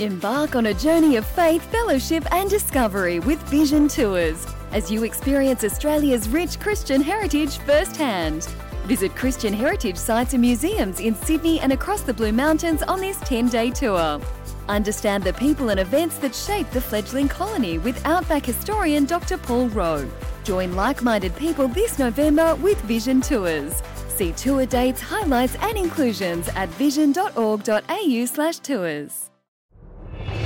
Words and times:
Embark 0.00 0.54
on 0.54 0.66
a 0.66 0.74
journey 0.74 1.16
of 1.16 1.26
faith, 1.26 1.62
fellowship, 1.72 2.24
and 2.32 2.48
discovery 2.48 3.18
with 3.18 3.40
Vision 3.48 3.88
Tours 3.88 4.46
as 4.70 4.92
you 4.92 5.02
experience 5.02 5.64
Australia's 5.64 6.28
rich 6.28 6.60
Christian 6.60 7.00
heritage 7.00 7.58
firsthand. 7.58 8.44
Visit 8.84 9.16
Christian 9.16 9.52
heritage 9.52 9.96
sites 9.96 10.34
and 10.34 10.40
museums 10.40 11.00
in 11.00 11.16
Sydney 11.16 11.58
and 11.60 11.72
across 11.72 12.02
the 12.02 12.14
Blue 12.14 12.30
Mountains 12.30 12.84
on 12.84 13.00
this 13.00 13.18
10 13.20 13.48
day 13.48 13.70
tour. 13.70 14.20
Understand 14.68 15.24
the 15.24 15.32
people 15.32 15.70
and 15.70 15.80
events 15.80 16.18
that 16.18 16.32
shaped 16.34 16.70
the 16.72 16.80
fledgling 16.80 17.26
colony 17.28 17.78
with 17.78 18.00
Outback 18.06 18.46
historian 18.46 19.04
Dr. 19.04 19.36
Paul 19.36 19.68
Rowe. 19.70 20.08
Join 20.44 20.76
like 20.76 21.02
minded 21.02 21.34
people 21.34 21.66
this 21.66 21.98
November 21.98 22.54
with 22.56 22.80
Vision 22.82 23.20
Tours. 23.20 23.82
See 24.08 24.30
tour 24.32 24.64
dates, 24.64 25.00
highlights, 25.00 25.56
and 25.56 25.76
inclusions 25.76 26.48
at 26.50 26.68
vision.org.au/slash 26.70 28.58
tours 28.60 29.28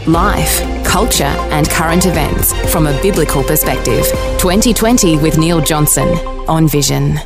life, 0.06 0.84
culture, 0.84 1.24
and 1.24 1.68
current 1.70 2.06
events 2.06 2.52
from 2.72 2.86
a 2.86 3.02
biblical 3.02 3.44
perspective. 3.44 4.04
2020 4.38 5.18
with 5.18 5.38
Neil 5.38 5.60
Johnson 5.60 6.08
on 6.48 6.66
Vision. 6.66 7.18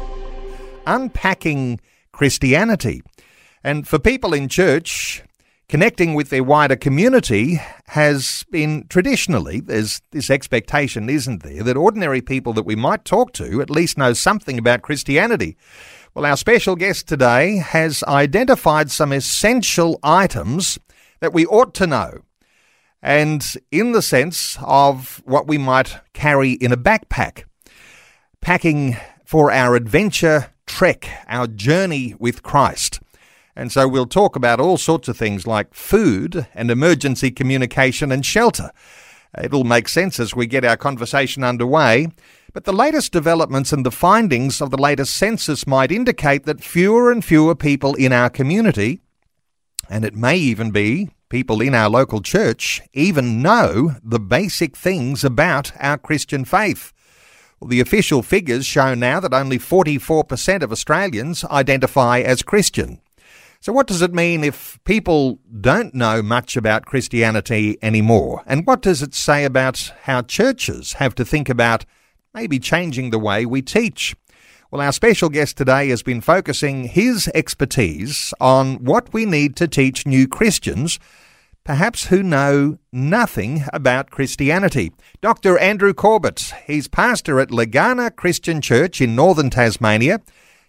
Unpacking 0.86 1.80
Christianity. 2.12 3.02
And 3.64 3.88
for 3.88 3.98
people 3.98 4.34
in 4.34 4.48
church, 4.48 5.22
connecting 5.68 6.14
with 6.14 6.28
their 6.28 6.44
wider 6.44 6.76
community 6.76 7.60
has 7.86 8.44
been 8.50 8.86
traditionally, 8.88 9.60
there's 9.60 10.02
this 10.12 10.28
expectation, 10.28 11.08
isn't 11.08 11.42
there, 11.42 11.62
that 11.62 11.76
ordinary 11.76 12.20
people 12.20 12.52
that 12.52 12.66
we 12.66 12.76
might 12.76 13.04
talk 13.06 13.32
to 13.32 13.62
at 13.62 13.70
least 13.70 13.96
know 13.96 14.12
something 14.12 14.58
about 14.58 14.82
Christianity. 14.82 15.56
Well, 16.14 16.26
our 16.26 16.36
special 16.36 16.76
guest 16.76 17.08
today 17.08 17.56
has 17.56 18.02
identified 18.04 18.90
some 18.90 19.12
essential 19.12 19.98
items 20.02 20.78
that 21.20 21.32
we 21.32 21.46
ought 21.46 21.72
to 21.74 21.86
know 21.86 22.20
and 23.02 23.54
in 23.70 23.92
the 23.92 24.02
sense 24.02 24.58
of 24.62 25.22
what 25.24 25.46
we 25.46 25.58
might 25.58 25.98
carry 26.12 26.52
in 26.52 26.72
a 26.72 26.76
backpack. 26.76 27.44
Packing 28.40 28.96
for 29.24 29.50
our 29.50 29.74
adventure 29.74 30.52
trek, 30.66 31.08
our 31.28 31.46
journey 31.46 32.14
with 32.18 32.42
Christ. 32.42 33.00
And 33.54 33.72
so 33.72 33.88
we'll 33.88 34.06
talk 34.06 34.36
about 34.36 34.60
all 34.60 34.76
sorts 34.76 35.08
of 35.08 35.16
things 35.16 35.46
like 35.46 35.72
food 35.72 36.46
and 36.54 36.70
emergency 36.70 37.30
communication 37.30 38.12
and 38.12 38.24
shelter. 38.24 38.70
It'll 39.40 39.64
make 39.64 39.88
sense 39.88 40.20
as 40.20 40.34
we 40.34 40.46
get 40.46 40.64
our 40.64 40.76
conversation 40.76 41.42
underway. 41.42 42.08
But 42.52 42.64
the 42.64 42.72
latest 42.72 43.12
developments 43.12 43.72
and 43.72 43.84
the 43.84 43.90
findings 43.90 44.62
of 44.62 44.70
the 44.70 44.78
latest 44.78 45.14
census 45.14 45.66
might 45.66 45.92
indicate 45.92 46.44
that 46.44 46.64
fewer 46.64 47.10
and 47.10 47.24
fewer 47.24 47.54
people 47.54 47.94
in 47.94 48.12
our 48.12 48.30
community, 48.30 49.00
and 49.90 50.06
it 50.06 50.14
may 50.14 50.36
even 50.38 50.70
be 50.70 51.10
people 51.28 51.60
in 51.60 51.74
our 51.74 51.88
local 51.88 52.20
church 52.20 52.80
even 52.92 53.42
know 53.42 53.96
the 54.02 54.20
basic 54.20 54.76
things 54.76 55.24
about 55.24 55.72
our 55.80 55.98
Christian 55.98 56.44
faith. 56.44 56.92
Well, 57.60 57.68
the 57.68 57.80
official 57.80 58.22
figures 58.22 58.66
show 58.66 58.94
now 58.94 59.20
that 59.20 59.32
only 59.32 59.58
44% 59.58 60.62
of 60.62 60.72
Australians 60.72 61.44
identify 61.44 62.20
as 62.20 62.42
Christian. 62.42 63.00
So, 63.60 63.72
what 63.72 63.86
does 63.86 64.02
it 64.02 64.12
mean 64.12 64.44
if 64.44 64.78
people 64.84 65.40
don't 65.60 65.94
know 65.94 66.22
much 66.22 66.56
about 66.56 66.84
Christianity 66.84 67.78
anymore? 67.82 68.42
And 68.46 68.66
what 68.66 68.82
does 68.82 69.02
it 69.02 69.14
say 69.14 69.44
about 69.44 69.92
how 70.02 70.22
churches 70.22 70.94
have 70.94 71.14
to 71.16 71.24
think 71.24 71.48
about 71.48 71.84
maybe 72.34 72.58
changing 72.58 73.10
the 73.10 73.18
way 73.18 73.46
we 73.46 73.62
teach? 73.62 74.14
Well, 74.68 74.82
our 74.82 74.90
special 74.90 75.28
guest 75.28 75.56
today 75.56 75.90
has 75.90 76.02
been 76.02 76.20
focusing 76.20 76.88
his 76.88 77.30
expertise 77.36 78.34
on 78.40 78.82
what 78.82 79.12
we 79.12 79.24
need 79.24 79.54
to 79.56 79.68
teach 79.68 80.08
new 80.08 80.26
Christians, 80.26 80.98
perhaps 81.62 82.06
who 82.06 82.20
know 82.20 82.78
nothing 82.92 83.62
about 83.72 84.10
Christianity. 84.10 84.90
Dr. 85.20 85.56
Andrew 85.58 85.94
Corbett, 85.94 86.52
he's 86.66 86.88
pastor 86.88 87.38
at 87.38 87.50
Legana 87.50 88.14
Christian 88.14 88.60
Church 88.60 89.00
in 89.00 89.14
northern 89.14 89.50
Tasmania, 89.50 90.20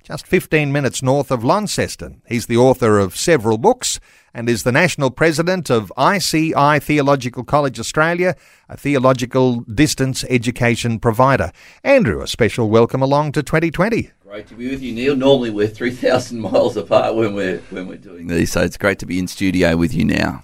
just 0.04 0.28
15 0.28 0.72
minutes 0.72 1.02
north 1.02 1.32
of 1.32 1.44
Launceston. 1.44 2.22
He's 2.28 2.46
the 2.46 2.58
author 2.58 3.00
of 3.00 3.18
several 3.18 3.58
books 3.58 4.00
and 4.34 4.50
is 4.50 4.64
the 4.64 4.72
national 4.72 5.12
president 5.12 5.70
of 5.70 5.92
ICI 5.98 6.80
Theological 6.80 7.44
College 7.44 7.80
Australia, 7.80 8.36
a 8.70 8.78
theological 8.78 9.62
distance 9.62 10.24
education 10.30 11.00
provider. 11.00 11.52
Andrew, 11.84 12.22
a 12.22 12.28
special 12.28 12.70
welcome 12.70 13.02
along 13.02 13.32
to 13.34 13.44
2020. 13.44 14.12
Great 14.24 14.48
to 14.48 14.56
be 14.56 14.70
with 14.70 14.82
you, 14.82 14.92
Neil. 14.92 15.16
Normally 15.16 15.50
we're 15.50 15.68
3,000 15.68 16.40
miles 16.40 16.78
apart 16.84 17.16
when 17.16 17.34
we're 17.34 17.60
when 17.70 17.88
we're 17.88 17.98
doing 17.98 18.28
these, 18.28 18.52
so 18.52 18.62
it's 18.62 18.78
great 18.78 19.00
to 19.00 19.06
be 19.06 19.20
in 19.20 19.28
studio 19.28 19.78
with 19.78 19.94
you 19.94 20.04
now. 20.04 20.44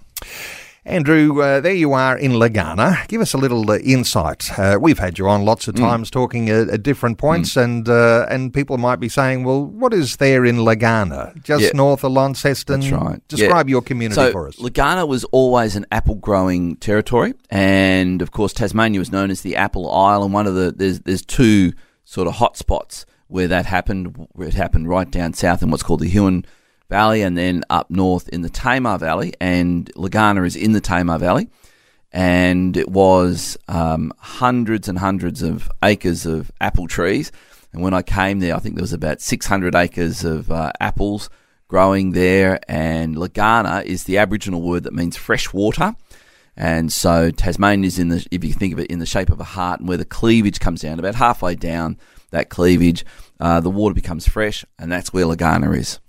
Andrew, 0.85 1.41
uh, 1.41 1.61
there 1.61 1.73
you 1.73 1.93
are 1.93 2.17
in 2.17 2.33
Legana. 2.33 3.07
Give 3.07 3.21
us 3.21 3.33
a 3.33 3.37
little 3.37 3.71
uh, 3.71 3.77
insight. 3.77 4.57
Uh, 4.59 4.77
we've 4.81 4.99
had 4.99 5.17
you 5.17 5.29
on 5.29 5.45
lots 5.45 5.69
of 5.69 5.75
mm. 5.75 5.79
times 5.79 6.09
mm. 6.09 6.11
talking 6.11 6.49
at, 6.49 6.67
at, 6.67 6.83
different 6.83 7.17
points, 7.17 7.53
mm. 7.53 7.63
and 7.63 7.89
uh, 7.89 8.25
and 8.29 8.53
people 8.53 8.77
might 8.77 8.97
be 8.97 9.07
saying, 9.07 9.45
"Well, 9.45 9.63
what 9.65 9.93
is 9.93 10.17
there 10.17 10.43
in 10.43 10.57
Legana, 10.57 11.41
just 11.41 11.63
yeah. 11.63 11.71
north 11.73 12.03
of 12.03 12.11
Launceston?" 12.11 12.81
That's 12.81 12.91
right. 12.91 13.25
Describe 13.29 13.69
yeah. 13.69 13.73
your 13.73 13.81
community 13.81 14.15
so, 14.15 14.31
for 14.33 14.49
us. 14.49 14.57
Legana 14.57 15.07
was 15.07 15.23
always 15.25 15.77
an 15.77 15.85
apple 15.89 16.15
growing 16.15 16.75
territory, 16.75 17.33
and 17.49 18.21
of 18.21 18.31
course, 18.31 18.51
Tasmania 18.51 18.99
was 18.99 19.11
known 19.11 19.31
as 19.31 19.41
the 19.41 19.55
Apple 19.55 19.89
Isle. 19.89 20.25
And 20.25 20.33
one 20.33 20.47
of 20.47 20.55
the 20.55 20.73
there's 20.75 20.99
there's 21.01 21.21
two 21.21 21.71
sort 22.03 22.27
of 22.27 22.35
hotspots 22.35 23.05
where 23.27 23.47
that 23.47 23.65
happened. 23.65 24.27
Where 24.33 24.49
it 24.49 24.55
happened 24.55 24.89
right 24.89 25.09
down 25.09 25.33
south 25.33 25.63
in 25.63 25.71
what's 25.71 25.83
called 25.83 26.01
the 26.01 26.09
Huon 26.09 26.45
Valley 26.93 27.23
and 27.23 27.35
then 27.35 27.63
up 27.71 27.89
north 27.89 28.29
in 28.29 28.43
the 28.43 28.51
Tamar 28.51 28.99
Valley. 28.99 29.33
And 29.41 29.91
Legana 29.95 30.45
is 30.45 30.55
in 30.55 30.73
the 30.73 30.79
Tamar 30.79 31.17
Valley. 31.17 31.49
And 32.11 32.77
it 32.77 32.87
was 32.87 33.57
um, 33.67 34.13
hundreds 34.19 34.87
and 34.87 34.99
hundreds 34.99 35.41
of 35.41 35.71
acres 35.83 36.27
of 36.27 36.51
apple 36.61 36.87
trees. 36.87 37.31
And 37.71 37.81
when 37.81 37.95
I 37.95 38.03
came 38.03 38.41
there, 38.41 38.55
I 38.55 38.59
think 38.59 38.75
there 38.75 38.83
was 38.83 38.93
about 38.93 39.21
600 39.21 39.73
acres 39.73 40.23
of 40.23 40.51
uh, 40.51 40.71
apples 40.79 41.31
growing 41.67 42.11
there. 42.11 42.59
And 42.67 43.15
Legana 43.15 43.83
is 43.83 44.03
the 44.03 44.19
Aboriginal 44.19 44.61
word 44.61 44.83
that 44.83 44.93
means 44.93 45.17
fresh 45.17 45.51
water. 45.51 45.95
And 46.55 46.93
so 46.93 47.31
Tasmania 47.31 47.87
is 47.87 47.97
in 47.97 48.09
the, 48.09 48.23
if 48.29 48.43
you 48.43 48.53
think 48.53 48.73
of 48.73 48.79
it, 48.79 48.91
in 48.91 48.99
the 48.99 49.07
shape 49.07 49.31
of 49.31 49.39
a 49.39 49.43
heart, 49.43 49.79
and 49.79 49.89
where 49.89 49.97
the 49.97 50.05
cleavage 50.05 50.59
comes 50.59 50.81
down, 50.81 50.99
about 50.99 51.15
halfway 51.15 51.55
down 51.55 51.97
that 52.29 52.49
cleavage, 52.49 53.03
uh, 53.43 53.59
the 53.59 53.69
water 53.69 53.93
becomes 53.93 54.25
fresh, 54.25 54.63
and 54.79 54.89
that's 54.89 55.11
where 55.11 55.25
Legana 55.25 55.77
is. 55.77 55.99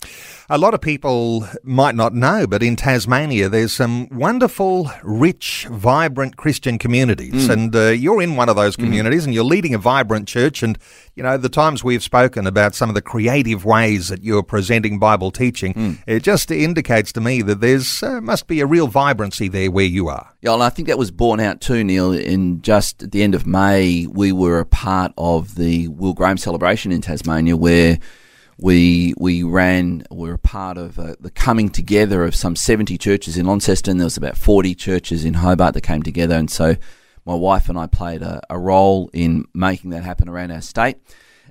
A 0.50 0.59
lot 0.59 0.75
of 0.75 0.81
people 0.83 1.49
might 1.62 1.95
not 1.95 2.12
know, 2.15 2.47
but 2.47 2.62
in 2.62 2.77
Tasmania, 2.77 3.49
there's 3.49 3.72
some 3.72 4.09
wonderful, 4.11 4.91
rich, 5.03 5.67
vibrant 5.71 6.37
Christian 6.37 6.78
communities. 6.78 7.49
Mm. 7.49 7.50
And 7.50 7.75
uh, 7.77 7.89
you're 7.89 8.21
in 8.21 8.37
one 8.37 8.50
of 8.50 8.56
those 8.56 8.77
hmm. 8.77 8.84
communities 8.84 9.22
mm. 9.22 9.27
and 9.27 9.34
you're 9.34 9.43
leading 9.43 9.72
a 9.72 9.78
vibrant 9.78 10.28
church. 10.28 10.62
And, 10.62 10.78
you 11.15 11.22
know, 11.22 11.39
the 11.39 11.49
times 11.49 11.83
we've 11.83 12.03
spoken 12.03 12.47
about 12.47 12.75
some 12.75 12.91
of 12.91 12.95
the 12.95 13.00
creative 13.00 13.65
ways 13.65 14.09
that 14.09 14.22
you're 14.22 14.43
presenting 14.43 14.99
Bible 14.99 15.31
teaching, 15.31 15.72
mm. 15.72 15.99
it 16.06 16.22
just 16.22 16.51
indicates 16.51 17.11
to 17.12 17.22
me 17.22 17.41
that 17.41 17.62
there's 17.62 18.03
uh, 18.03 18.21
must 18.21 18.47
be 18.47 18.61
a 18.61 18.66
real 18.66 18.87
vibrancy 18.87 19.49
there 19.49 19.71
where 19.71 19.87
you 19.87 20.09
are. 20.09 20.31
Yeah, 20.43 20.53
and 20.53 20.62
I 20.62 20.69
think 20.69 20.89
that 20.89 20.99
was 20.99 21.11
borne 21.11 21.41
out 21.41 21.62
too, 21.62 21.83
Neil. 21.83 22.12
In 22.12 22.61
just 22.61 23.03
at 23.03 23.12
the 23.12 23.22
end 23.22 23.34
of 23.34 23.47
May, 23.47 24.06
we 24.06 24.31
were 24.31 24.61
a 24.61 24.66
part 24.66 25.15
of 25.16 25.55
the 25.55 25.89
Will 25.89 26.12
Graham 26.12 26.37
celebration 26.37 26.93
in 26.93 27.01
Tasmania 27.01 27.23
where 27.26 27.98
we 28.58 29.14
we 29.18 29.42
ran 29.42 30.04
we 30.10 30.28
were 30.28 30.34
a 30.34 30.38
part 30.38 30.78
of 30.78 30.98
uh, 30.98 31.14
the 31.20 31.30
coming 31.30 31.68
together 31.68 32.24
of 32.24 32.34
some 32.34 32.56
70 32.56 32.96
churches 32.98 33.36
in 33.36 33.46
Launceston. 33.46 33.98
There 33.98 34.06
was 34.06 34.16
about 34.16 34.36
40 34.36 34.74
churches 34.74 35.24
in 35.24 35.34
Hobart 35.34 35.74
that 35.74 35.80
came 35.80 36.02
together 36.02 36.36
and 36.36 36.50
so 36.50 36.76
my 37.26 37.34
wife 37.34 37.68
and 37.68 37.78
I 37.78 37.86
played 37.86 38.22
a, 38.22 38.42
a 38.50 38.58
role 38.58 39.10
in 39.12 39.46
making 39.54 39.90
that 39.90 40.04
happen 40.04 40.28
around 40.28 40.50
our 40.50 40.60
state. 40.60 40.98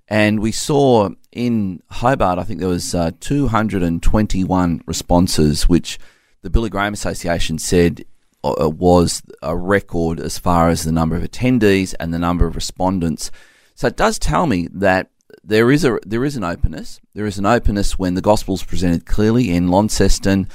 And 0.07 0.39
we 0.39 0.51
saw 0.51 1.09
in 1.31 1.81
Hobart 1.89 2.39
I 2.39 2.43
think 2.43 2.59
there 2.59 2.69
was 2.69 2.95
uh, 2.95 3.11
221 3.19 4.81
responses 4.85 5.67
which 5.67 5.99
the 6.41 6.49
Billy 6.49 6.69
Graham 6.69 6.93
Association 6.93 7.57
said 7.57 8.05
uh, 8.43 8.69
was 8.69 9.21
a 9.41 9.55
record 9.55 10.19
as 10.19 10.37
far 10.37 10.69
as 10.69 10.83
the 10.83 10.91
number 10.91 11.15
of 11.15 11.23
attendees 11.23 11.93
and 11.99 12.13
the 12.13 12.19
number 12.19 12.45
of 12.45 12.55
respondents. 12.55 13.31
So 13.75 13.87
it 13.87 13.97
does 13.97 14.19
tell 14.19 14.45
me 14.45 14.67
that 14.73 15.09
there 15.43 15.71
is 15.71 15.85
a 15.85 15.99
there 16.05 16.25
is 16.25 16.35
an 16.35 16.43
openness. 16.43 16.99
There 17.13 17.25
is 17.25 17.37
an 17.37 17.45
openness 17.45 17.97
when 17.99 18.15
the 18.15 18.21
gospel 18.21 18.55
is 18.55 18.63
presented 18.63 19.05
clearly. 19.05 19.51
In 19.51 19.69
Launceston, 19.69 20.49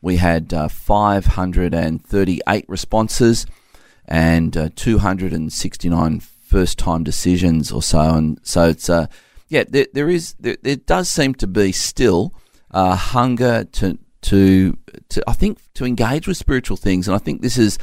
we 0.00 0.16
had 0.16 0.52
uh, 0.52 0.68
538 0.68 2.64
responses 2.68 3.46
and 4.06 4.56
uh, 4.56 4.68
269 4.76 6.20
first 6.20 6.78
time 6.78 7.02
decisions 7.02 7.72
or 7.72 7.82
so. 7.82 8.00
And 8.00 8.38
so 8.42 8.68
it's 8.68 8.88
uh, 8.88 9.06
yeah, 9.48 9.64
there, 9.68 9.86
there 9.92 10.08
is 10.08 10.34
there, 10.38 10.56
there 10.62 10.76
does 10.76 11.08
seem 11.08 11.34
to 11.36 11.46
be 11.46 11.72
still 11.72 12.34
a 12.70 12.94
hunger 12.94 13.64
to 13.64 13.98
to 14.22 14.78
to 15.08 15.22
I 15.28 15.32
think 15.32 15.58
to 15.74 15.84
engage 15.84 16.26
with 16.26 16.36
spiritual 16.36 16.76
things, 16.76 17.08
and 17.08 17.14
I 17.14 17.18
think 17.18 17.42
this 17.42 17.58
is 17.58 17.78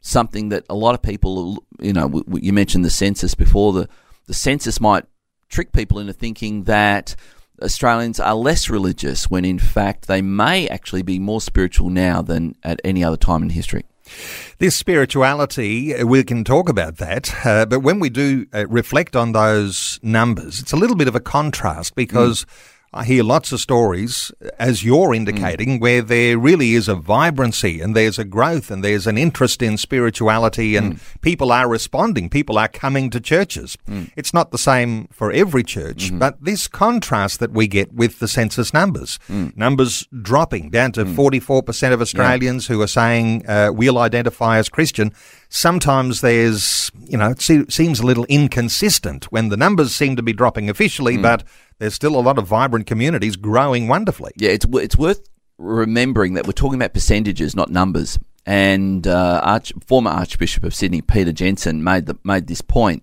something 0.00 0.50
that 0.50 0.64
a 0.70 0.74
lot 0.74 0.94
of 0.94 1.02
people, 1.02 1.64
you 1.80 1.92
know, 1.92 2.22
you 2.32 2.52
mentioned 2.52 2.84
the 2.84 2.90
census 2.90 3.34
before 3.34 3.72
the 3.72 3.88
the 4.26 4.34
census 4.34 4.80
might 4.80 5.04
trick 5.48 5.72
people 5.72 5.98
into 5.98 6.12
thinking 6.12 6.64
that 6.64 7.16
Australians 7.62 8.20
are 8.20 8.34
less 8.34 8.70
religious 8.70 9.28
when 9.30 9.44
in 9.44 9.58
fact 9.58 10.06
they 10.06 10.22
may 10.22 10.68
actually 10.68 11.02
be 11.02 11.18
more 11.18 11.40
spiritual 11.40 11.90
now 11.90 12.22
than 12.22 12.54
at 12.62 12.80
any 12.84 13.02
other 13.02 13.16
time 13.16 13.42
in 13.42 13.50
history. 13.50 13.84
This 14.58 14.74
spirituality, 14.74 15.94
uh, 15.94 16.06
we 16.06 16.24
can 16.24 16.42
talk 16.42 16.68
about 16.68 16.96
that, 16.96 17.34
uh, 17.44 17.66
but 17.66 17.80
when 17.80 18.00
we 18.00 18.08
do 18.08 18.46
uh, 18.54 18.66
reflect 18.68 19.14
on 19.14 19.32
those 19.32 20.00
numbers, 20.02 20.60
it's 20.60 20.72
a 20.72 20.76
little 20.76 20.96
bit 20.96 21.08
of 21.08 21.14
a 21.14 21.20
contrast 21.20 21.94
because. 21.94 22.44
Mm 22.44 22.74
I 22.92 23.04
hear 23.04 23.22
lots 23.22 23.52
of 23.52 23.60
stories, 23.60 24.32
as 24.58 24.82
you're 24.82 25.12
indicating, 25.12 25.76
mm. 25.76 25.80
where 25.80 26.00
there 26.00 26.38
really 26.38 26.72
is 26.72 26.88
a 26.88 26.94
vibrancy 26.94 27.82
and 27.82 27.94
there's 27.94 28.18
a 28.18 28.24
growth 28.24 28.70
and 28.70 28.82
there's 28.82 29.06
an 29.06 29.18
interest 29.18 29.60
in 29.60 29.76
spirituality 29.76 30.74
and 30.74 30.94
mm. 30.94 31.20
people 31.20 31.52
are 31.52 31.68
responding. 31.68 32.30
People 32.30 32.58
are 32.58 32.68
coming 32.68 33.10
to 33.10 33.20
churches. 33.20 33.76
Mm. 33.86 34.10
It's 34.16 34.32
not 34.32 34.52
the 34.52 34.58
same 34.58 35.06
for 35.08 35.30
every 35.30 35.62
church, 35.62 36.06
mm-hmm. 36.06 36.18
but 36.18 36.42
this 36.42 36.66
contrast 36.66 37.40
that 37.40 37.50
we 37.50 37.66
get 37.66 37.92
with 37.92 38.20
the 38.20 38.28
census 38.28 38.72
numbers, 38.72 39.18
mm. 39.28 39.54
numbers 39.54 40.08
dropping 40.22 40.70
down 40.70 40.92
to 40.92 41.04
44% 41.04 41.62
mm. 41.62 41.92
of 41.92 42.00
Australians 42.00 42.68
yeah. 42.68 42.74
who 42.74 42.82
are 42.82 42.86
saying 42.86 43.46
uh, 43.46 43.70
we'll 43.70 43.98
identify 43.98 44.56
as 44.56 44.70
Christian. 44.70 45.12
Sometimes 45.50 46.22
there's, 46.22 46.90
you 47.04 47.18
know, 47.18 47.30
it 47.30 47.42
seems 47.70 48.00
a 48.00 48.06
little 48.06 48.24
inconsistent 48.26 49.26
when 49.26 49.50
the 49.50 49.56
numbers 49.58 49.94
seem 49.94 50.16
to 50.16 50.22
be 50.22 50.32
dropping 50.32 50.70
officially, 50.70 51.18
but 51.18 51.44
there's 51.78 51.94
still 51.94 52.16
a 52.16 52.20
lot 52.20 52.38
of 52.38 52.46
vibrant 52.46 52.86
communities 52.86 53.36
growing 53.36 53.88
wonderfully. 53.88 54.32
Yeah, 54.36 54.50
it's 54.50 54.66
it's 54.72 54.96
worth 54.96 55.28
remembering 55.58 56.34
that 56.34 56.46
we're 56.46 56.52
talking 56.52 56.76
about 56.76 56.94
percentages, 56.94 57.54
not 57.54 57.70
numbers. 57.70 58.18
And 58.46 59.06
uh, 59.06 59.40
Arch, 59.44 59.72
former 59.86 60.10
Archbishop 60.10 60.64
of 60.64 60.74
Sydney, 60.74 61.02
Peter 61.02 61.32
Jensen, 61.32 61.84
made 61.84 62.06
the, 62.06 62.16
made 62.24 62.46
this 62.46 62.62
point 62.62 63.02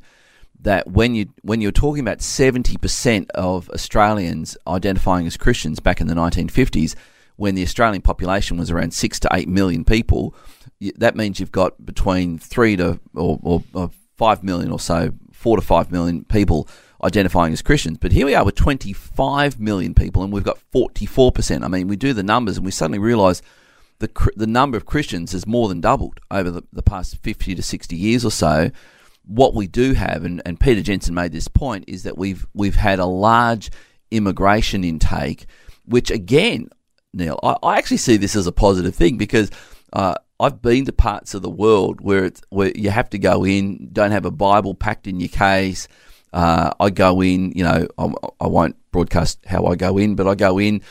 that 0.62 0.88
when 0.90 1.14
you 1.14 1.28
when 1.44 1.62
you're 1.62 1.72
talking 1.72 2.02
about 2.02 2.22
seventy 2.22 2.78
percent 2.78 3.30
of 3.32 3.70
Australians 3.70 4.58
identifying 4.68 5.28
as 5.28 5.38
Christians 5.38 5.80
back 5.80 6.02
in 6.02 6.08
the 6.08 6.16
1950s, 6.16 6.96
when 7.36 7.56
the 7.56 7.64
Australian 7.64 8.02
population 8.02 8.58
was 8.58 8.72
around 8.72 8.94
six 8.94 9.20
to 9.22 9.30
eight 9.34 9.48
million 9.48 9.86
people, 9.86 10.36
that 10.98 11.16
means 11.16 11.40
you've 11.40 11.52
got 11.52 11.86
between 11.86 12.38
three 12.38 12.76
to 12.76 13.00
or, 13.14 13.40
or, 13.44 13.64
or 13.74 13.92
five 14.18 14.44
million 14.44 14.72
or 14.72 14.80
so, 14.80 15.14
four 15.32 15.56
to 15.56 15.62
five 15.62 15.92
million 15.92 16.26
people 16.26 16.68
identifying 17.04 17.54
as 17.54 17.62
Christians. 17.62 17.98
But 18.00 18.12
here 18.12 18.26
we 18.26 18.36
are 18.36 18.46
with 18.46 18.56
25 18.56 19.60
million 19.60 19.94
people, 19.94 20.24
and 20.24 20.32
we've 20.32 20.44
got 20.44 20.60
44%. 20.74 21.64
I 21.64 21.68
mean, 21.68 21.88
we 21.88 21.96
do 21.96 22.14
the 22.14 22.24
numbers, 22.24 22.58
and 22.58 22.66
we 22.66 22.72
suddenly 22.72 23.00
realise 23.00 23.42
the 24.00 24.32
the 24.36 24.48
number 24.48 24.78
of 24.78 24.86
Christians 24.86 25.32
has 25.32 25.48
more 25.48 25.70
than 25.70 25.82
doubled 25.82 26.20
over 26.30 26.52
the, 26.52 26.64
the 26.74 26.84
past 26.84 27.18
50 27.24 27.56
to 27.56 27.64
60 27.64 27.96
years 27.96 28.26
or 28.26 28.32
so. 28.32 28.72
What 29.26 29.56
we 29.56 29.68
do 29.68 29.94
have, 29.94 30.24
and, 30.24 30.42
and 30.46 30.60
Peter 30.60 30.82
Jensen 30.82 31.16
made 31.16 31.32
this 31.32 31.48
point, 31.48 31.86
is 31.88 32.04
that 32.04 32.18
we've 32.18 32.46
we've 32.54 32.76
had 32.76 33.00
a 33.00 33.06
large 33.06 33.72
immigration 34.12 34.84
intake, 34.84 35.46
which 35.86 36.12
again, 36.12 36.70
Neil, 37.14 37.40
I, 37.42 37.56
I 37.64 37.78
actually 37.78 37.98
see 37.98 38.18
this 38.18 38.36
as 38.36 38.48
a 38.48 38.52
positive 38.52 38.96
thing 38.96 39.18
because 39.18 39.50
uh, 39.94 40.16
I've 40.40 40.62
been 40.62 40.86
to 40.86 40.92
parts 40.92 41.34
of 41.34 41.42
the 41.42 41.50
world 41.50 42.02
where 42.02 42.26
it's, 42.26 42.42
where 42.50 42.72
you 42.76 42.90
have 42.90 43.10
to 43.12 43.18
go 43.18 43.46
in, 43.46 43.90
don't 43.94 44.12
have 44.12 44.26
a 44.26 44.32
Bible 44.32 44.76
packed 44.76 45.08
in 45.08 45.20
your 45.20 45.30
case, 45.30 45.88
uh, 46.34 46.72
I 46.80 46.90
go 46.90 47.22
in, 47.22 47.52
you 47.56 47.64
know, 47.64 47.88
I, 47.98 48.14
I 48.40 48.48
won't 48.48 48.76
broadcast 48.92 49.40
how 49.46 49.66
I 49.66 49.76
go 49.76 49.98
in, 49.98 50.16
but 50.16 50.28
I 50.28 50.36
go 50.36 50.58
in 50.58 50.82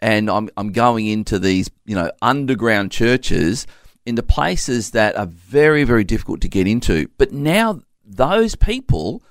and 0.00 0.30
I'm, 0.30 0.48
I'm 0.56 0.72
going 0.72 1.06
into 1.06 1.38
these, 1.38 1.70
you 1.84 1.94
know, 1.94 2.10
underground 2.20 2.92
churches 2.92 3.66
into 4.04 4.22
places 4.22 4.92
that 4.92 5.16
are 5.16 5.26
very, 5.26 5.84
very 5.84 6.04
difficult 6.04 6.40
to 6.42 6.48
get 6.48 6.66
into. 6.66 7.08
But 7.18 7.32
now 7.32 7.80
those 8.04 8.54
people 8.54 9.22